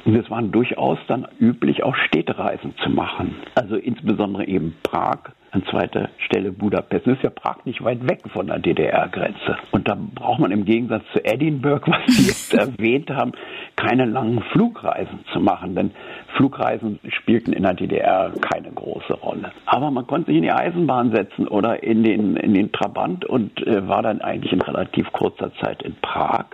Und 0.04 0.16
es 0.16 0.30
waren 0.30 0.50
durchaus 0.50 0.98
dann 1.06 1.26
üblich, 1.38 1.82
auch 1.82 1.94
Städtereisen 1.94 2.74
zu 2.82 2.90
machen. 2.90 3.36
Also 3.54 3.76
insbesondere 3.76 4.46
eben 4.46 4.76
Prag, 4.82 5.32
an 5.52 5.64
zweiter 5.64 6.08
Stelle 6.18 6.52
Budapest. 6.52 7.06
Das 7.06 7.16
ist 7.16 7.22
ja 7.22 7.30
Prag 7.30 7.64
nicht 7.64 7.82
weit 7.82 8.08
weg 8.08 8.20
von 8.32 8.46
der 8.46 8.58
DDR-Grenze. 8.58 9.56
Und 9.72 9.88
da 9.88 9.96
braucht 10.14 10.38
man 10.38 10.52
im 10.52 10.64
Gegensatz 10.64 11.02
zu 11.12 11.24
Edinburgh, 11.24 11.84
was 11.90 12.06
Sie 12.06 12.28
jetzt 12.28 12.54
erwähnt 12.54 13.10
haben, 13.10 13.32
keine 13.76 14.04
langen 14.04 14.42
Flugreisen 14.52 15.20
zu 15.32 15.40
machen. 15.40 15.74
Denn 15.74 15.90
Flugreisen 16.36 16.98
spielten 17.08 17.52
in 17.52 17.62
der 17.62 17.74
DDR 17.74 18.32
keine 18.40 18.70
große 18.70 19.14
Rolle. 19.14 19.52
Aber 19.66 19.90
man 19.90 20.06
konnte 20.06 20.26
sich 20.26 20.36
in 20.36 20.42
die 20.42 20.52
Eisenbahn 20.52 21.12
setzen 21.12 21.48
oder 21.48 21.82
in 21.82 22.02
den, 22.02 22.36
in 22.36 22.54
den 22.54 22.72
Trabant 22.72 23.24
und 23.24 23.66
äh, 23.66 23.86
war 23.88 24.02
dann 24.02 24.20
eigentlich 24.20 24.52
in 24.52 24.62
relativ 24.62 25.10
kurzer 25.12 25.52
Zeit 25.54 25.82
in 25.82 25.96
Prag. 26.00 26.46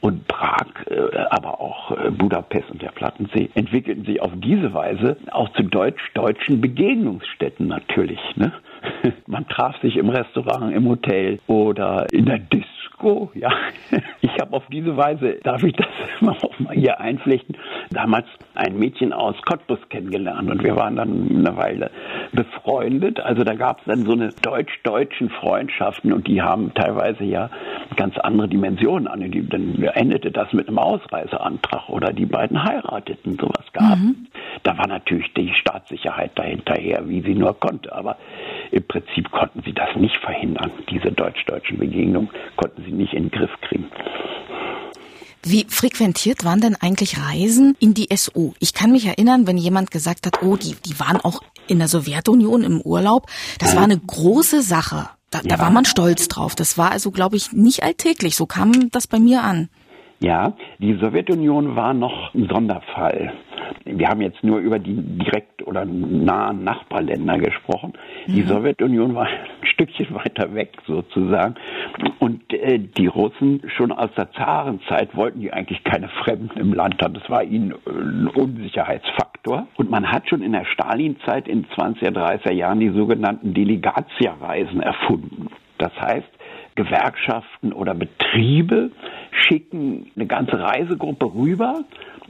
Und 0.00 0.28
Prag, 0.28 0.66
äh, 0.86 1.18
aber 1.30 1.60
auch 1.60 1.90
äh, 1.90 2.10
Budapest 2.10 2.70
und 2.70 2.80
der 2.82 2.92
Plattensee 2.92 3.50
entwickelten 3.54 4.04
sich 4.04 4.22
auf 4.22 4.30
diese 4.36 4.72
Weise 4.72 5.16
auch 5.32 5.48
zu 5.54 5.64
deutsch-deutschen 5.64 6.60
Begegnungsstätten 6.60 7.66
natürlich. 7.66 8.20
Ne? 8.36 8.52
Man 9.26 9.46
traf 9.48 9.80
sich 9.80 9.96
im 9.96 10.08
Restaurant, 10.08 10.74
im 10.74 10.88
Hotel 10.88 11.38
oder 11.46 12.06
in 12.12 12.26
der 12.26 12.38
Disco. 12.38 13.30
Ja, 13.34 13.50
ich 14.20 14.32
habe 14.40 14.54
auf 14.54 14.64
diese 14.70 14.96
Weise, 14.96 15.38
darf 15.42 15.62
ich 15.62 15.74
das 15.74 15.86
auch 16.42 16.58
mal 16.58 16.74
hier 16.74 17.00
einflechten, 17.00 17.56
damals 17.90 18.26
ein 18.54 18.78
Mädchen 18.78 19.12
aus 19.12 19.36
Cottbus 19.42 19.78
kennengelernt 19.88 20.50
und 20.50 20.64
wir 20.64 20.76
waren 20.76 20.96
dann 20.96 21.28
eine 21.30 21.56
Weile 21.56 21.90
befreundet. 22.32 23.20
Also 23.20 23.44
da 23.44 23.54
gab 23.54 23.80
es 23.80 23.84
dann 23.86 24.04
so 24.04 24.12
eine 24.12 24.30
deutsch-deutschen 24.42 25.30
Freundschaften 25.30 26.12
und 26.12 26.26
die 26.26 26.42
haben 26.42 26.74
teilweise 26.74 27.24
ja 27.24 27.50
ganz 27.96 28.18
andere 28.18 28.48
Dimensionen 28.48 29.06
an. 29.06 29.20
Dann 29.20 29.82
endete 29.94 30.30
das 30.30 30.52
mit 30.52 30.68
einem 30.68 30.78
Ausreiseantrag 30.78 31.88
oder 31.88 32.12
die 32.12 32.26
beiden 32.26 32.62
heirateten, 32.62 33.38
sowas 33.38 33.64
gab. 33.72 33.98
Mhm. 33.98 34.26
Da 34.62 34.76
war 34.76 34.88
natürlich 34.88 35.32
die 35.34 35.52
Staatssicherheit 35.54 36.32
dahinterher, 36.34 37.08
wie 37.08 37.22
sie 37.22 37.34
nur 37.34 37.58
konnte. 37.58 37.94
Aber 37.94 38.16
im 38.78 38.86
Prinzip 38.86 39.30
konnten 39.30 39.62
sie 39.64 39.72
das 39.72 39.94
nicht 39.96 40.16
verhindern. 40.18 40.70
Diese 40.90 41.12
deutsch-deutschen 41.12 41.78
Begegnungen 41.78 42.30
konnten 42.56 42.84
sie 42.84 42.92
nicht 42.92 43.12
in 43.12 43.24
den 43.24 43.30
Griff 43.30 43.50
kriegen. 43.62 43.90
Wie 45.42 45.66
frequentiert 45.68 46.44
waren 46.44 46.60
denn 46.60 46.76
eigentlich 46.80 47.18
Reisen 47.18 47.76
in 47.80 47.94
die 47.94 48.08
SU? 48.14 48.52
Ich 48.60 48.74
kann 48.74 48.92
mich 48.92 49.06
erinnern, 49.06 49.46
wenn 49.46 49.56
jemand 49.56 49.90
gesagt 49.90 50.26
hat, 50.26 50.42
oh, 50.42 50.56
die, 50.56 50.74
die 50.86 50.98
waren 50.98 51.20
auch 51.20 51.40
in 51.68 51.78
der 51.78 51.88
Sowjetunion 51.88 52.62
im 52.62 52.80
Urlaub. 52.80 53.26
Das 53.58 53.76
war 53.76 53.84
eine 53.84 53.98
große 53.98 54.62
Sache. 54.62 55.08
Da, 55.30 55.40
ja. 55.40 55.56
da 55.56 55.58
war 55.58 55.70
man 55.70 55.84
stolz 55.84 56.28
drauf. 56.28 56.54
Das 56.54 56.78
war 56.78 56.90
also, 56.90 57.10
glaube 57.10 57.36
ich, 57.36 57.52
nicht 57.52 57.82
alltäglich. 57.82 58.36
So 58.36 58.46
kam 58.46 58.90
das 58.90 59.06
bei 59.06 59.18
mir 59.18 59.42
an. 59.42 59.68
Ja, 60.20 60.54
die 60.78 60.94
Sowjetunion 60.94 61.76
war 61.76 61.94
noch 61.94 62.34
ein 62.34 62.48
Sonderfall. 62.48 63.32
Wir 63.84 64.08
haben 64.08 64.20
jetzt 64.20 64.42
nur 64.42 64.58
über 64.58 64.78
die 64.78 64.94
direkt 64.94 65.66
oder 65.66 65.84
nahen 65.84 66.64
Nachbarländer 66.64 67.38
gesprochen. 67.38 67.92
Mhm. 68.26 68.32
Die 68.32 68.42
Sowjetunion 68.42 69.14
war 69.14 69.26
ein 69.60 69.66
Stückchen 69.66 70.14
weiter 70.14 70.54
weg 70.54 70.72
sozusagen. 70.86 71.54
Und 72.18 72.52
äh, 72.52 72.78
die 72.78 73.06
Russen 73.06 73.62
schon 73.76 73.92
aus 73.92 74.10
der 74.16 74.32
Zarenzeit 74.32 75.14
wollten 75.16 75.40
die 75.40 75.52
eigentlich 75.52 75.84
keine 75.84 76.08
Fremden 76.08 76.58
im 76.58 76.72
Land 76.72 77.02
haben. 77.02 77.14
Das 77.14 77.28
war 77.28 77.44
ihnen 77.44 77.74
ein 77.86 78.28
Unsicherheitsfaktor. 78.28 79.68
Und 79.76 79.90
man 79.90 80.10
hat 80.10 80.28
schon 80.28 80.42
in 80.42 80.52
der 80.52 80.64
Stalinzeit 80.64 81.48
in 81.48 81.66
20er, 81.66 82.10
30er 82.10 82.52
Jahren 82.52 82.80
die 82.80 82.90
sogenannten 82.90 83.54
Delegatierreisen 83.54 84.80
erfunden. 84.80 85.48
Das 85.78 85.92
heißt, 86.00 86.28
Gewerkschaften 86.78 87.72
oder 87.72 87.92
Betriebe 87.92 88.92
schicken 89.32 90.06
eine 90.14 90.26
ganze 90.26 90.60
Reisegruppe 90.60 91.26
rüber 91.34 91.80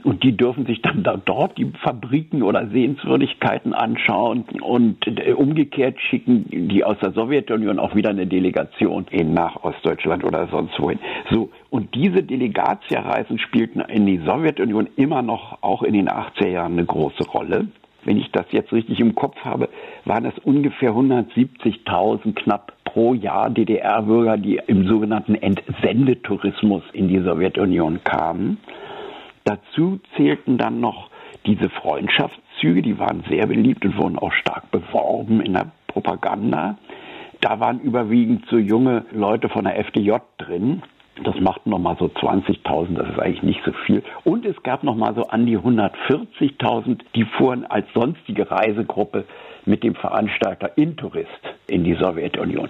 und 0.03 0.23
die 0.23 0.35
dürfen 0.35 0.65
sich 0.65 0.81
dann 0.81 1.03
da 1.03 1.17
dort 1.17 1.55
die 1.59 1.71
Fabriken 1.83 2.41
oder 2.41 2.67
Sehenswürdigkeiten 2.67 3.75
anschauen 3.75 4.45
und 4.61 5.05
äh, 5.05 5.33
umgekehrt 5.33 5.99
schicken 6.01 6.45
die 6.49 6.83
aus 6.83 6.97
der 6.99 7.11
Sowjetunion 7.11 7.77
auch 7.77 7.93
wieder 7.93 8.09
eine 8.09 8.25
Delegation 8.25 9.05
in 9.11 9.35
nach 9.35 9.63
Ostdeutschland 9.63 10.23
oder 10.23 10.47
sonst 10.47 10.79
wohin. 10.79 10.99
So 11.29 11.51
und 11.69 11.93
diese 11.93 12.23
Delegatierreisen 12.23 13.37
spielten 13.37 13.81
in 13.81 14.07
die 14.07 14.17
Sowjetunion 14.17 14.87
immer 14.95 15.21
noch 15.21 15.61
auch 15.61 15.83
in 15.83 15.93
den 15.93 16.09
80er 16.09 16.47
Jahren 16.47 16.73
eine 16.73 16.85
große 16.85 17.23
Rolle 17.29 17.67
wenn 18.03 18.17
ich 18.17 18.31
das 18.31 18.45
jetzt 18.51 18.71
richtig 18.71 18.99
im 18.99 19.15
Kopf 19.15 19.37
habe, 19.43 19.69
waren 20.05 20.25
es 20.25 20.37
ungefähr 20.39 20.91
170.000 20.91 22.33
knapp 22.35 22.73
pro 22.83 23.13
Jahr 23.13 23.49
DDR-Bürger, 23.49 24.37
die 24.37 24.59
im 24.67 24.87
sogenannten 24.87 25.35
Entsendetourismus 25.35 26.83
in 26.93 27.07
die 27.07 27.19
Sowjetunion 27.19 28.03
kamen. 28.03 28.57
Dazu 29.43 29.99
zählten 30.15 30.57
dann 30.57 30.79
noch 30.79 31.09
diese 31.45 31.69
Freundschaftszüge, 31.69 32.81
die 32.81 32.99
waren 32.99 33.23
sehr 33.29 33.47
beliebt 33.47 33.85
und 33.85 33.97
wurden 33.97 34.19
auch 34.19 34.33
stark 34.33 34.71
beworben 34.71 35.41
in 35.41 35.53
der 35.53 35.71
Propaganda. 35.87 36.77
Da 37.41 37.59
waren 37.59 37.79
überwiegend 37.79 38.45
so 38.49 38.57
junge 38.57 39.05
Leute 39.11 39.49
von 39.49 39.63
der 39.63 39.79
FDJ 39.79 40.17
drin. 40.37 40.81
Das 41.23 41.39
machten 41.39 41.69
noch 41.69 41.79
mal 41.79 41.97
so 41.99 42.05
20.000, 42.05 42.95
das 42.95 43.09
ist 43.09 43.19
eigentlich 43.19 43.43
nicht 43.43 43.61
so 43.65 43.71
viel. 43.85 44.03
Und 44.23 44.45
es 44.45 44.61
gab 44.63 44.83
noch 44.83 44.95
mal 44.95 45.13
so 45.15 45.23
an 45.23 45.45
die 45.45 45.57
140.000, 45.57 47.01
die 47.15 47.25
fuhren 47.25 47.65
als 47.65 47.87
sonstige 47.93 48.49
Reisegruppe 48.49 49.25
mit 49.65 49.83
dem 49.83 49.95
Veranstalter 49.95 50.77
Intourist 50.77 51.29
in 51.67 51.83
die 51.83 51.95
Sowjetunion. 51.95 52.69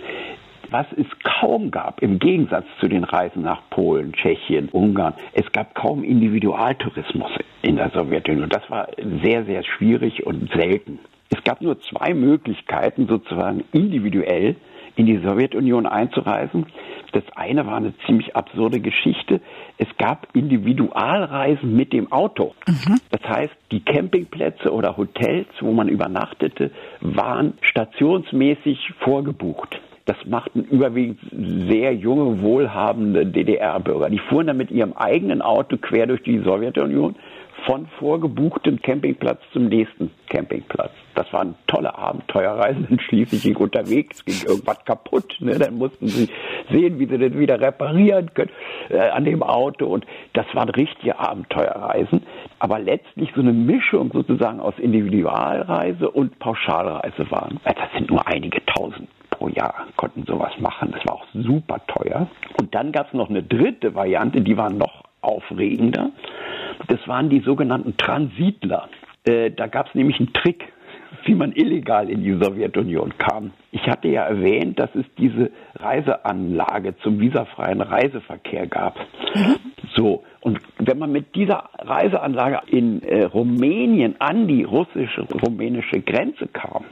Was 0.72 0.86
es 0.97 1.08
kaum 1.24 1.72
gab, 1.72 2.02
im 2.02 2.20
Gegensatz 2.20 2.66
zu 2.80 2.88
den 2.88 3.04
Reisen 3.04 3.41
nach 3.41 3.62
Polen, 3.72 4.14
Tschechien, 4.14 4.70
Ungarn, 4.70 5.16
es 5.34 5.52
gab 5.52 5.74
kaum 5.74 6.04
Individualtourismus 6.04 7.32
in 7.64 7.78
der 7.78 7.89
Sowjetunion. 7.89 8.50
Das 8.50 8.70
war 8.70 8.88
sehr, 9.24 9.45
sehr 9.45 9.64
schwierig 9.64 10.26
und 10.28 10.52
selten. 10.54 11.00
Es 11.32 11.43
gab 11.43 11.62
nur 11.62 11.80
zwei 11.80 12.14
Möglichkeiten, 12.14 13.08
sozusagen 13.08 13.64
individuell 13.72 14.56
in 15.00 15.06
die 15.06 15.18
Sowjetunion 15.18 15.86
einzureisen. 15.86 16.66
Das 17.14 17.24
eine 17.36 17.66
war 17.66 17.78
eine 17.78 17.93
ziemlich 18.06 18.36
absurde 18.36 18.82
Geschichte. 18.82 19.39
Es 19.78 19.88
gab 19.97 20.28
Individualreisen 20.34 21.74
mit 21.74 21.93
dem 21.93 22.12
Auto. 22.12 22.54
Mhm. 22.68 23.00
Das 23.10 23.22
heißt, 23.24 23.54
die 23.72 23.80
Campingplätze 23.80 24.74
oder 24.74 24.97
Hotels, 24.97 25.47
wo 25.62 25.72
man 25.72 25.88
übernachtete, 25.88 26.72
waren 27.00 27.54
stationsmäßig 27.62 28.91
vorgebucht. 29.00 29.80
Das 30.04 30.18
machten 30.26 30.64
überwiegend 30.64 31.20
sehr 31.32 31.93
junge, 31.93 32.41
wohlhabende 32.41 33.26
DDR-Bürger. 33.26 34.10
Die 34.10 34.20
fuhren 34.20 34.47
dann 34.47 34.58
mit 34.58 34.70
ihrem 34.70 34.93
eigenen 34.93 35.41
Auto 35.41 35.78
quer 35.78 36.08
durch 36.08 36.24
die 36.24 36.39
Sowjetunion 36.39 37.16
von 37.66 37.88
vorgebuchtem 38.00 38.82
Campingplatz 38.82 39.39
zum 39.54 39.68
nächsten 39.68 40.12
Campingplatz. 40.28 40.91
Das 41.20 41.34
waren 41.34 41.55
tolle 41.67 41.97
Abenteuerreisen. 41.97 42.88
Dann 42.89 42.99
schließlich 42.99 43.43
ging 43.43 43.57
unterwegs, 43.57 44.24
ging 44.24 44.41
irgendwas 44.47 44.86
kaputt. 44.86 45.36
Ne? 45.39 45.59
Dann 45.59 45.76
mussten 45.78 46.07
sie 46.07 46.30
sehen, 46.72 46.97
wie 46.97 47.07
sie 47.07 47.17
das 47.17 47.38
wieder 47.38 47.59
reparieren 47.59 48.34
können 48.34 48.51
äh, 48.89 48.99
an 49.09 49.26
dem 49.26 49.43
Auto. 49.43 49.88
Und 49.88 50.05
das 50.32 50.45
waren 50.53 50.70
richtige 50.70 51.20
Abenteuerreisen. 51.20 52.24
Aber 52.59 52.80
letztlich 52.80 53.32
so 53.36 53.41
eine 53.41 53.51
Mischung 53.51 54.11
sozusagen 54.13 54.61
aus 54.61 54.76
Individualreise 54.78 56.09
und 56.09 56.39
Pauschalreise 56.39 57.30
waren. 57.30 57.59
Das 57.65 57.91
sind 57.93 58.09
nur 58.09 58.26
einige 58.26 58.65
tausend 58.65 59.09
pro 59.30 59.49
Jahr 59.49 59.88
konnten 59.97 60.24
sowas 60.26 60.53
machen. 60.59 60.91
Das 60.91 61.05
war 61.05 61.15
auch 61.15 61.26
super 61.34 61.82
teuer. 61.88 62.28
Und 62.59 62.74
dann 62.74 62.91
gab 62.91 63.07
es 63.07 63.13
noch 63.13 63.30
eine 63.30 63.43
dritte 63.43 63.93
Variante, 63.93 64.41
die 64.41 64.57
war 64.57 64.70
noch 64.70 65.03
aufregender. 65.22 66.11
Das 66.88 67.05
waren 67.07 67.30
die 67.30 67.41
sogenannten 67.41 67.97
Transitler. 67.97 68.89
Äh, 69.24 69.51
da 69.51 69.67
gab 69.67 69.88
es 69.88 69.95
nämlich 69.95 70.20
einen 70.20 70.34
Trick, 70.34 70.72
wie 71.26 71.36
man 71.36 71.51
illegal 71.53 72.10
in 72.10 72.24
die 72.24 72.34
Sowjetunion 72.34 73.18
kam. 73.18 73.51
Ich 73.72 73.88
hatte 73.88 74.07
ja 74.07 74.24
erwähnt, 74.24 74.80
dass 74.80 74.89
es 74.95 75.05
diese 75.18 75.51
Reiseanlage 75.76 76.95
zum 76.97 77.20
visafreien 77.20 77.82
Reiseverkehr 77.82 78.68
gab. 78.68 78.99
So, 79.95 80.24
und 80.41 80.60
wenn 80.78 80.97
man 80.97 81.12
mit 81.12 81.36
dieser 81.36 81.70
Reiseanlage 81.80 82.62
in 82.68 83.03
äh, 83.03 83.26
Rumänien 83.26 84.16
an 84.20 84.47
die 84.47 84.64
russische-rumänische 84.64 86.01
Grenze 86.01 86.47
kam, 86.47 86.86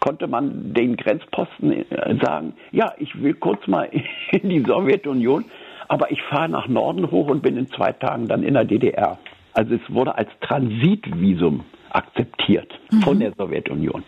konnte 0.00 0.26
man 0.26 0.72
den 0.72 0.96
Grenzposten 0.96 1.72
äh, 1.72 2.16
sagen, 2.22 2.54
ja, 2.72 2.92
ich 2.98 3.20
will 3.22 3.34
kurz 3.34 3.66
mal 3.66 3.88
in 4.32 4.48
die 4.48 4.60
Sowjetunion, 4.60 5.44
aber 5.88 6.10
ich 6.10 6.22
fahre 6.22 6.48
nach 6.48 6.68
Norden 6.68 7.10
hoch 7.10 7.28
und 7.28 7.42
bin 7.42 7.56
in 7.56 7.68
zwei 7.68 7.92
Tagen 7.92 8.26
dann 8.26 8.42
in 8.42 8.54
der 8.54 8.64
DDR. 8.64 9.18
Also 9.52 9.74
es 9.74 9.80
wurde 9.88 10.16
als 10.16 10.28
Transitvisum 10.40 11.64
akzeptiert 11.90 12.72
mhm. 12.90 13.00
von 13.02 13.20
der 13.20 13.32
Sowjetunion. 13.36 14.04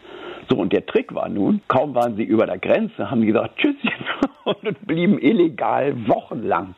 So, 0.48 0.56
und 0.56 0.72
der 0.72 0.86
Trick 0.86 1.14
war 1.14 1.28
nun, 1.28 1.60
kaum 1.68 1.94
waren 1.94 2.16
sie 2.16 2.24
über 2.24 2.46
der 2.46 2.58
Grenze, 2.58 3.10
haben 3.10 3.20
die 3.20 3.26
gesagt, 3.26 3.58
Tschüsschen, 3.58 3.92
und 4.44 4.86
blieben 4.86 5.18
illegal 5.18 6.08
wochenlang 6.08 6.74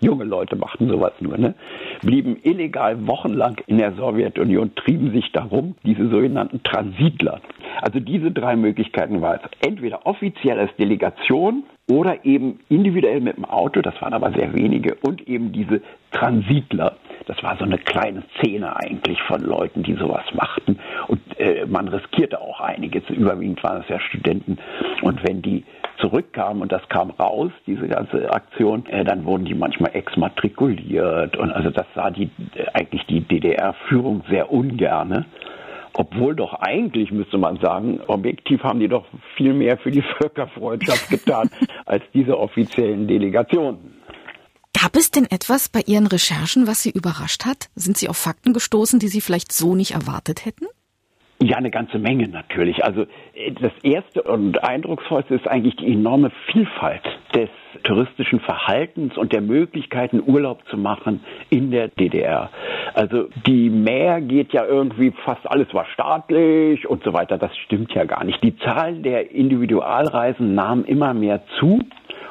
junge 0.00 0.24
Leute 0.24 0.56
machten 0.56 0.88
sowas 0.88 1.12
nur, 1.20 1.38
ne? 1.38 1.54
blieben 2.02 2.38
illegal 2.42 3.06
wochenlang 3.06 3.56
in 3.66 3.78
der 3.78 3.92
Sowjetunion, 3.92 4.74
trieben 4.74 5.12
sich 5.12 5.30
darum, 5.32 5.74
diese 5.84 6.08
sogenannten 6.08 6.62
Transitler. 6.62 7.40
Also 7.82 8.00
diese 8.00 8.30
drei 8.30 8.56
Möglichkeiten 8.56 9.20
war 9.20 9.36
es. 9.36 9.40
Entweder 9.66 10.06
offiziell 10.06 10.58
als 10.58 10.74
Delegation 10.76 11.64
oder 11.90 12.24
eben 12.24 12.60
individuell 12.68 13.20
mit 13.20 13.36
dem 13.36 13.44
Auto, 13.44 13.80
das 13.82 14.00
waren 14.00 14.12
aber 14.12 14.32
sehr 14.32 14.54
wenige, 14.54 14.96
und 15.02 15.26
eben 15.28 15.52
diese 15.52 15.82
Transitler. 16.12 16.96
Das 17.26 17.42
war 17.42 17.56
so 17.56 17.64
eine 17.64 17.78
kleine 17.78 18.22
Szene 18.38 18.74
eigentlich 18.76 19.20
von 19.22 19.40
Leuten, 19.40 19.82
die 19.82 19.94
sowas 19.94 20.24
machten. 20.34 20.78
Und 21.08 21.20
äh, 21.38 21.66
man 21.66 21.88
riskierte 21.88 22.40
auch 22.40 22.60
einiges. 22.60 23.08
Überwiegend 23.10 23.62
waren 23.62 23.82
es 23.82 23.88
ja 23.88 24.00
Studenten. 24.00 24.58
Und 25.02 25.26
wenn 25.26 25.42
die 25.42 25.64
zurückkamen 26.00 26.62
und 26.62 26.72
das 26.72 26.88
kam 26.88 27.10
raus, 27.10 27.52
diese 27.66 27.88
ganze 27.88 28.32
Aktion, 28.32 28.86
äh, 28.86 29.04
dann 29.04 29.24
wurden 29.24 29.44
die 29.44 29.54
manchmal 29.54 29.94
exmatrikuliert. 29.94 31.36
Und 31.36 31.52
also 31.52 31.70
das 31.70 31.86
sah 31.94 32.10
die 32.10 32.30
äh, 32.54 32.66
eigentlich 32.72 33.04
die 33.06 33.20
DDR-Führung 33.20 34.24
sehr 34.28 34.52
ungerne. 34.52 35.26
Obwohl 35.92 36.36
doch 36.36 36.54
eigentlich, 36.54 37.10
müsste 37.10 37.36
man 37.36 37.58
sagen, 37.58 38.00
objektiv 38.06 38.62
haben 38.62 38.80
die 38.80 38.88
doch 38.88 39.06
viel 39.36 39.52
mehr 39.52 39.76
für 39.76 39.90
die 39.90 40.02
Völkerfreundschaft 40.18 41.10
getan 41.10 41.50
als 41.86 42.04
diese 42.14 42.38
offiziellen 42.38 43.08
Delegationen. 43.08 43.96
Gab 44.80 44.96
es 44.96 45.10
denn 45.10 45.26
etwas 45.28 45.68
bei 45.68 45.80
Ihren 45.84 46.06
Recherchen, 46.06 46.66
was 46.66 46.82
Sie 46.82 46.90
überrascht 46.90 47.44
hat? 47.44 47.68
Sind 47.74 47.98
Sie 47.98 48.08
auf 48.08 48.16
Fakten 48.16 48.52
gestoßen, 48.52 49.00
die 49.00 49.08
Sie 49.08 49.20
vielleicht 49.20 49.52
so 49.52 49.74
nicht 49.74 49.92
erwartet 49.92 50.46
hätten? 50.46 50.66
Ja, 51.42 51.56
eine 51.56 51.70
ganze 51.70 51.98
Menge 51.98 52.28
natürlich. 52.28 52.84
Also 52.84 53.02
äh, 53.34 53.52
das 53.52 53.72
erste 53.82 54.22
und 54.22 54.62
eindrucksvollste 54.62 55.34
ist 55.34 55.48
eigentlich 55.48 55.76
die 55.76 55.90
enorme 55.90 56.30
Vielfalt 56.52 57.02
des 57.34 57.48
touristischen 57.84 58.40
Verhaltens 58.40 59.16
und 59.16 59.32
der 59.32 59.40
Möglichkeiten, 59.40 60.22
Urlaub 60.24 60.66
zu 60.68 60.76
machen 60.76 61.24
in 61.48 61.70
der 61.70 61.88
DDR. 61.88 62.50
Also 62.92 63.28
die 63.46 63.70
Mehr 63.70 64.20
geht 64.20 64.52
ja 64.52 64.66
irgendwie 64.66 65.12
fast 65.24 65.50
alles 65.50 65.72
war 65.72 65.86
staatlich 65.86 66.86
und 66.86 67.02
so 67.04 67.14
weiter. 67.14 67.38
Das 67.38 67.56
stimmt 67.56 67.94
ja 67.94 68.04
gar 68.04 68.24
nicht. 68.24 68.42
Die 68.42 68.56
Zahl 68.58 68.96
der 68.96 69.30
Individualreisen 69.30 70.54
nahm 70.54 70.84
immer 70.84 71.14
mehr 71.14 71.42
zu 71.58 71.80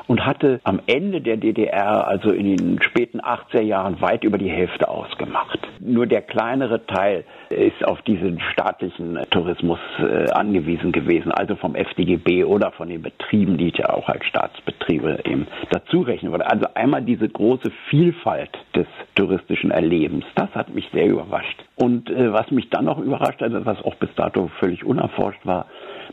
und 0.10 0.26
hatte 0.26 0.60
am 0.64 0.82
Ende 0.88 1.22
der 1.22 1.38
DDR, 1.38 2.07
also 2.07 2.32
in 2.32 2.57
den 2.57 2.82
späten 2.82 3.22
80er 3.22 3.62
Jahren, 3.62 4.01
weit 4.01 4.24
über 4.24 4.39
die 4.39 4.49
Hälfte 4.49 4.89
ausgemacht. 4.89 5.60
Nur 5.80 6.07
der 6.07 6.24
kleinere 6.24 6.84
Teil 6.88 7.26
ist 7.51 7.86
auf 7.86 8.01
diesen 8.01 8.39
staatlichen 8.51 9.20
Tourismus 9.30 9.78
äh, 9.99 10.32
angewiesen 10.32 10.91
gewesen, 10.91 11.32
also 11.32 11.55
vom 11.55 11.76
FDGB 11.76 12.43
oder 12.43 12.72
von 12.72 12.89
den 12.89 13.03
Betrieben, 13.03 13.60
die 13.60 13.68
ich 13.68 13.78
ja 13.78 13.93
auch 13.93 14.10
als 14.10 14.26
Staatsbetriebe 14.26 15.20
eben 15.26 15.45
dazu 15.70 16.01
rechnen 16.01 16.32
würde. 16.32 16.49
Also 16.49 16.66
einmal 16.74 17.03
diese 17.03 17.30
große 17.30 17.70
Vielfalt 17.91 18.49
des 18.76 18.88
touristischen 19.14 19.70
Erlebens, 19.70 20.26
das 20.34 20.49
hat 20.55 20.74
mich 20.74 20.89
sehr 20.91 21.05
überrascht. 21.05 21.64
Und 21.76 22.10
äh, 22.10 22.34
was 22.34 22.49
mich 22.49 22.68
dann 22.72 22.86
noch 22.86 22.97
überrascht 22.97 23.41
hat, 23.41 23.51
was 23.64 23.80
auch 23.84 23.95
bis 23.95 24.10
dato 24.16 24.49
völlig 24.60 24.84
unerforscht 24.84 25.45
war, 25.45 25.68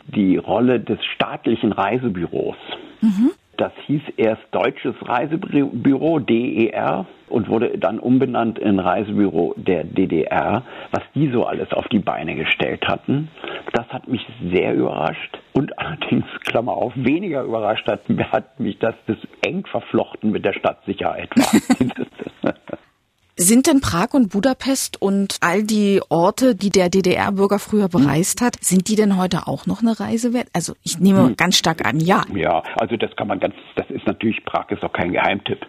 die 0.06 0.36
Rolle 0.36 0.80
des 0.80 1.02
staatlichen 1.14 1.72
Reisebüros. 1.72 2.56
Mhm. 3.00 3.30
Das 3.56 3.72
hieß 3.86 4.02
erst 4.16 4.42
Deutsches 4.50 4.94
Reisebüro, 5.02 6.18
DER, 6.18 7.06
und 7.28 7.48
wurde 7.48 7.78
dann 7.78 7.98
umbenannt 7.98 8.58
in 8.58 8.78
Reisebüro 8.78 9.54
der 9.56 9.84
DDR, 9.84 10.62
was 10.90 11.02
die 11.14 11.30
so 11.30 11.44
alles 11.44 11.72
auf 11.72 11.88
die 11.88 11.98
Beine 11.98 12.36
gestellt 12.36 12.86
hatten. 12.86 13.28
Das 13.72 13.88
hat 13.88 14.08
mich 14.08 14.24
sehr 14.52 14.74
überrascht 14.74 15.38
und 15.52 15.78
allerdings, 15.78 16.26
Klammer 16.44 16.72
auf, 16.72 16.92
weniger 16.96 17.42
überrascht 17.42 17.88
hat, 17.88 18.02
hat 18.30 18.60
mich, 18.60 18.78
dass 18.78 18.94
das 19.06 19.16
eng 19.44 19.64
verflochten 19.66 20.30
mit 20.30 20.44
der 20.44 20.52
Stadtsicherheit 20.52 21.30
war. 21.36 22.54
Sind 23.38 23.66
denn 23.66 23.82
Prag 23.82 24.14
und 24.14 24.32
Budapest 24.32 25.02
und 25.02 25.36
all 25.42 25.62
die 25.62 26.00
Orte, 26.08 26.54
die 26.54 26.70
der 26.70 26.88
DDR-Bürger 26.88 27.58
früher 27.58 27.90
bereist 27.90 28.40
hat, 28.40 28.56
sind 28.62 28.88
die 28.88 28.96
denn 28.96 29.18
heute 29.18 29.46
auch 29.46 29.66
noch 29.66 29.82
eine 29.82 30.00
Reise 30.00 30.32
wert? 30.32 30.46
Also 30.54 30.72
ich 30.82 30.98
nehme 31.00 31.26
hm. 31.26 31.36
ganz 31.36 31.58
stark 31.58 31.86
an, 31.86 32.00
ja. 32.00 32.22
Ja, 32.34 32.62
also 32.76 32.96
das 32.96 33.14
kann 33.14 33.28
man 33.28 33.38
ganz, 33.38 33.54
das 33.74 33.90
ist 33.90 34.06
natürlich, 34.06 34.42
Prag 34.46 34.70
ist 34.70 34.82
auch 34.82 34.92
kein 34.94 35.12
Geheimtipp. 35.12 35.66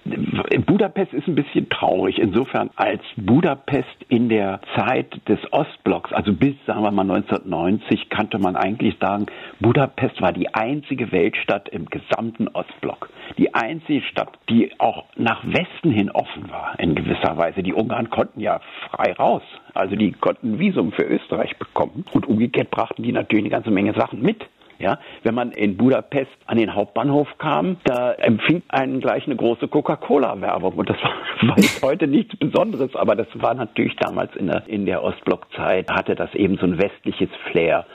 Budapest 0.66 1.12
ist 1.12 1.28
ein 1.28 1.36
bisschen 1.36 1.68
traurig, 1.68 2.20
insofern 2.20 2.70
als 2.78 3.02
Budapest 3.18 3.98
in 4.08 4.30
der 4.30 4.62
Zeit 4.78 5.20
des 5.28 5.40
Ostblocks, 5.52 6.14
also 6.14 6.32
bis, 6.32 6.56
sagen 6.68 6.84
wir 6.84 6.92
mal 6.92 7.02
1990, 7.02 8.10
kannte 8.10 8.40
man 8.40 8.56
eigentlich 8.56 8.96
sagen, 9.02 9.26
Budapest 9.60 10.22
war 10.22 10.32
die 10.32 10.54
einzige 10.54 11.12
Weltstadt 11.12 11.68
im 11.68 11.88
gesamten 11.88 12.48
Ostblock. 12.48 13.10
Die 13.38 13.54
einzige 13.54 14.04
Stadt, 14.04 14.38
die 14.50 14.72
auch 14.80 15.04
nach 15.18 15.44
Westen 15.46 15.92
hin 15.92 16.10
offen 16.12 16.50
war, 16.50 16.80
in 16.80 16.96
gewisser 16.96 17.36
Weise. 17.36 17.57
Also 17.58 17.64
die 17.64 17.74
Ungarn 17.74 18.12
konnten 18.12 18.40
ja 18.40 18.62
frei 18.92 19.14
raus. 19.14 19.42
Also 19.74 19.96
die 19.96 20.12
konnten 20.12 20.60
Visum 20.60 20.92
für 20.92 21.02
Österreich 21.02 21.58
bekommen. 21.58 22.06
Und 22.14 22.28
umgekehrt 22.28 22.70
brachten 22.70 23.02
die 23.02 23.12
natürlich 23.12 23.46
eine 23.46 23.50
ganze 23.50 23.72
Menge 23.72 23.94
Sachen 23.94 24.22
mit. 24.22 24.46
Ja, 24.78 25.00
wenn 25.24 25.34
man 25.34 25.54
in 25.54 25.76
Budapest 25.76 26.30
an 26.46 26.60
den 26.60 26.76
Hauptbahnhof 26.76 27.28
kam, 27.40 27.78
da 27.84 28.12
empfing 28.12 28.62
einen 28.70 29.00
gleich 29.00 29.26
eine 29.26 29.36
große 29.36 29.68
Coca-Cola-Werbung. 29.70 30.74
Und 30.74 30.88
das 30.88 30.98
war, 31.42 31.58
war 31.58 31.58
heute 31.82 32.06
nichts 32.06 32.36
Besonderes, 32.36 32.96
aber 32.96 33.16
das 33.16 33.28
war 33.34 33.56
natürlich 33.56 33.96
damals 33.96 34.36
in 34.36 34.46
der, 34.46 34.68
in 34.68 34.86
der 34.86 35.04
Ostblockzeit, 35.04 35.90
hatte 35.90 36.14
das 36.14 36.32
eben 36.36 36.58
so 36.58 36.68
ein 36.68 36.78
westliches 36.78 37.30
Flair. 37.50 37.88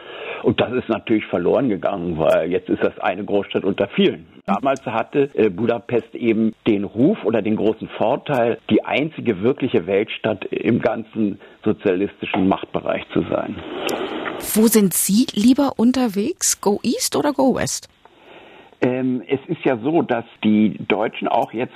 Und 0.43 0.61
das 0.61 0.73
ist 0.73 0.89
natürlich 0.89 1.25
verloren 1.27 1.69
gegangen, 1.69 2.19
weil 2.19 2.51
jetzt 2.51 2.69
ist 2.69 2.83
das 2.83 2.99
eine 2.99 3.25
Großstadt 3.25 3.65
unter 3.65 3.89
vielen. 3.89 4.27
Damals 4.47 4.85
hatte 4.87 5.31
äh, 5.35 5.51
Budapest 5.51 6.15
eben 6.15 6.55
den 6.67 6.85
Ruf 6.85 7.25
oder 7.25 7.43
den 7.43 7.57
großen 7.57 7.89
Vorteil, 7.97 8.59
die 8.71 8.85
einzige 8.85 9.41
wirkliche 9.43 9.87
Weltstadt 9.87 10.45
im 10.47 10.81
ganzen 10.81 11.39
sozialistischen 11.65 12.49
Machtbereich 12.49 13.05
zu 13.13 13.23
sein. 13.31 13.57
Wo 14.55 14.67
sind 14.67 14.95
Sie 14.95 15.27
lieber 15.33 15.75
unterwegs? 15.77 16.61
Go 16.61 16.81
East 16.83 17.17
oder 17.17 17.33
Go 17.33 17.55
West? 17.55 17.89
Ähm, 18.81 19.23
es 19.29 19.39
ist 19.47 19.65
ja 19.65 19.79
so, 19.79 20.03
dass 20.03 20.25
die 20.43 20.77
Deutschen 20.89 21.29
auch 21.29 21.53
jetzt 21.53 21.73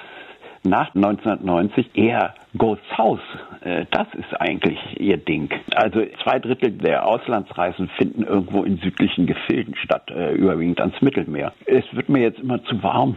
nach 0.65 0.93
1990 0.95 1.91
eher 1.95 2.35
Go 2.59 2.77
South. 2.97 3.21
Äh, 3.63 3.87
das 3.91 4.07
ist 4.15 4.41
eigentlich 4.41 4.79
ihr 4.99 5.17
Ding. 5.17 5.51
Also 5.75 6.03
zwei 6.23 6.39
Drittel 6.39 6.73
der 6.73 7.07
Auslandsreisen 7.07 7.89
finden 7.97 8.23
irgendwo 8.23 8.63
in 8.63 8.79
südlichen 8.79 9.27
Gefilden 9.27 9.75
statt, 9.77 10.11
äh, 10.11 10.35
überwiegend 10.35 10.81
ans 10.81 11.01
Mittelmeer. 11.01 11.53
Es 11.67 11.85
wird 11.93 12.09
mir 12.09 12.23
jetzt 12.23 12.39
immer 12.41 12.63
zu 12.65 12.83
warm. 12.83 13.17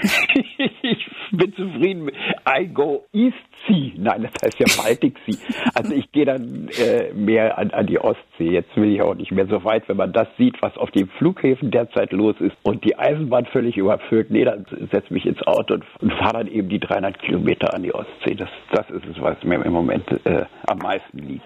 ich 0.82 1.10
bin 1.32 1.52
zufrieden. 1.54 2.10
I 2.48 2.66
go 2.66 3.04
East 3.12 3.36
Sea. 3.66 3.92
Nein, 3.96 4.22
das 4.22 4.32
heißt 4.42 4.58
ja 4.58 4.82
Baltic 4.82 5.14
Sea. 5.26 5.36
Also 5.74 5.94
ich 5.94 6.10
gehe 6.12 6.24
dann 6.24 6.68
äh, 6.78 7.12
mehr 7.12 7.58
an, 7.58 7.70
an, 7.70 7.86
die 7.86 7.98
Ostsee. 7.98 8.50
Jetzt 8.50 8.74
will 8.76 8.92
ich 8.92 9.02
auch 9.02 9.14
nicht 9.14 9.32
mehr 9.32 9.46
so 9.46 9.62
weit, 9.64 9.88
wenn 9.88 9.96
man 9.96 10.12
das 10.12 10.28
sieht, 10.38 10.60
was 10.62 10.76
auf 10.76 10.90
den 10.90 11.08
Flughäfen 11.18 11.70
derzeit 11.70 12.12
los 12.12 12.36
ist 12.40 12.56
und 12.62 12.84
die 12.84 12.98
Eisenbahn 12.98 13.46
völlig 13.46 13.76
überfüllt. 13.76 14.30
Nee, 14.30 14.44
dann 14.44 14.64
setze 14.90 15.12
mich 15.12 15.26
ins 15.26 15.42
Auto 15.46 15.74
und, 15.74 15.84
und 16.00 16.12
fahre 16.14 16.44
dann 16.44 16.48
eben 16.48 16.68
die 16.68 16.80
300 16.80 17.18
Kilometer 17.18 17.74
an 17.74 17.82
die 17.82 17.94
Ostsee. 17.94 18.34
Das, 18.34 18.48
das 18.72 18.88
ist 18.90 19.04
es, 19.06 19.20
was 19.20 19.42
mir 19.44 19.56
im 19.56 19.62
Moment 19.90 20.26
äh, 20.26 20.44
am 20.66 20.78
meisten 20.78 21.18
liegt. 21.18 21.44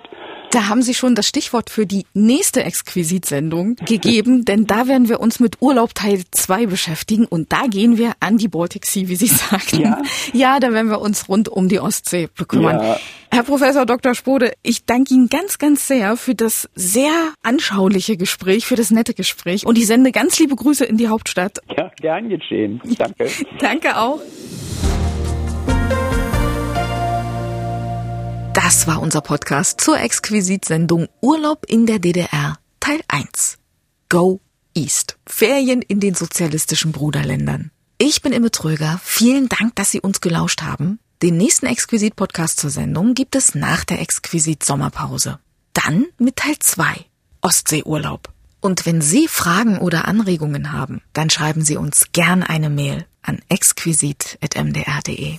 Da 0.51 0.69
haben 0.69 0.83
Sie 0.83 0.95
schon 0.95 1.17
das 1.17 1.27
Stichwort 1.27 1.69
für 1.69 1.85
die 1.85 2.07
nächste 2.15 2.63
Exquisit-Sendung 2.63 3.75
gegeben, 3.87 4.45
denn 4.45 4.67
da 4.67 4.87
werden 4.87 5.09
wir 5.09 5.19
uns 5.21 5.41
mit 5.41 5.61
Urlaub 5.61 5.95
Teil 5.95 6.23
2 6.31 6.67
beschäftigen 6.67 7.25
und 7.25 7.53
da 7.53 7.67
gehen 7.69 7.99
wir 7.99 8.13
an 8.21 8.39
die 8.39 8.47
Baltic 8.47 8.87
Sea, 8.87 9.09
wie 9.09 9.17
Sie 9.17 9.27
sagten. 9.27 9.81
Ja, 9.81 10.03
ja 10.33 10.61
da 10.61 10.73
werden 10.73 10.91
wir 10.91 11.01
uns 11.01 11.29
rund 11.29 11.49
um 11.49 11.69
die 11.69 11.81
Ostsee 11.81 12.29
bekümmern. 12.37 12.81
Ja. 12.81 12.97
Herr 13.33 13.43
Professor 13.43 13.85
Dr. 13.85 14.15
Spode, 14.15 14.53
ich 14.63 14.85
danke 14.85 15.15
Ihnen 15.15 15.29
ganz, 15.29 15.59
ganz 15.59 15.89
sehr 15.89 16.17
für 16.17 16.37
das 16.37 16.69
sehr 16.77 17.33
anschauliche 17.43 18.17
Gespräch, 18.17 18.65
für 18.67 18.77
das 18.77 18.93
nette 18.93 19.15
Gespräch 19.15 19.67
und 19.67 19.77
ich 19.77 19.89
sende 19.89 20.13
ganz 20.13 20.39
liebe 20.39 20.55
Grüße 20.55 20.85
in 20.85 20.99
die 20.99 21.09
Hauptstadt. 21.09 21.59
Ja, 21.77 21.91
gern 22.01 22.29
geschehen. 22.29 22.81
Danke. 22.97 23.27
danke 23.59 23.97
auch. 23.97 24.21
Das 28.55 28.87
war 28.87 29.03
unser 29.03 29.21
Podcast 29.21 29.81
zur 29.81 29.99
Exquisitsendung 29.99 31.09
Urlaub 31.21 31.67
in 31.67 31.87
der 31.87 31.99
DDR 31.99 32.57
Teil 32.79 33.01
1. 33.09 33.59
Go 34.09 34.41
East. 34.75 35.19
Ferien 35.27 35.83
in 35.83 35.99
den 35.99 36.15
sozialistischen 36.15 36.93
Bruderländern. 36.93 37.73
Ich 37.99 38.23
bin 38.23 38.33
Imme 38.33 38.53
Tröger. 38.53 39.01
Vielen 39.03 39.49
Dank, 39.49 39.75
dass 39.75 39.91
Sie 39.91 40.01
uns 40.01 40.21
gelauscht 40.21 40.63
haben. 40.63 41.01
Den 41.21 41.37
nächsten 41.37 41.67
Exquisit-Podcast 41.67 42.61
zur 42.61 42.71
Sendung 42.71 43.15
gibt 43.15 43.35
es 43.35 43.57
nach 43.57 43.85
der 43.85 44.01
Exquisit-Sommerpause. 44.01 45.41
Dann 45.73 46.07
mit 46.19 46.37
Teil 46.37 46.57
2. 46.57 47.07
Ostseeurlaub. 47.41 48.33
Und 48.61 48.87
wenn 48.87 49.01
Sie 49.01 49.27
Fragen 49.27 49.79
oder 49.79 50.07
Anregungen 50.07 50.71
haben, 50.71 51.03
dann 51.13 51.29
schreiben 51.29 51.65
Sie 51.65 51.77
uns 51.77 52.13
gern 52.13 52.45
eine 52.45 52.71
Mail 52.71 53.05
an 53.21 53.41
exquisit.mdr.de. 53.49 55.39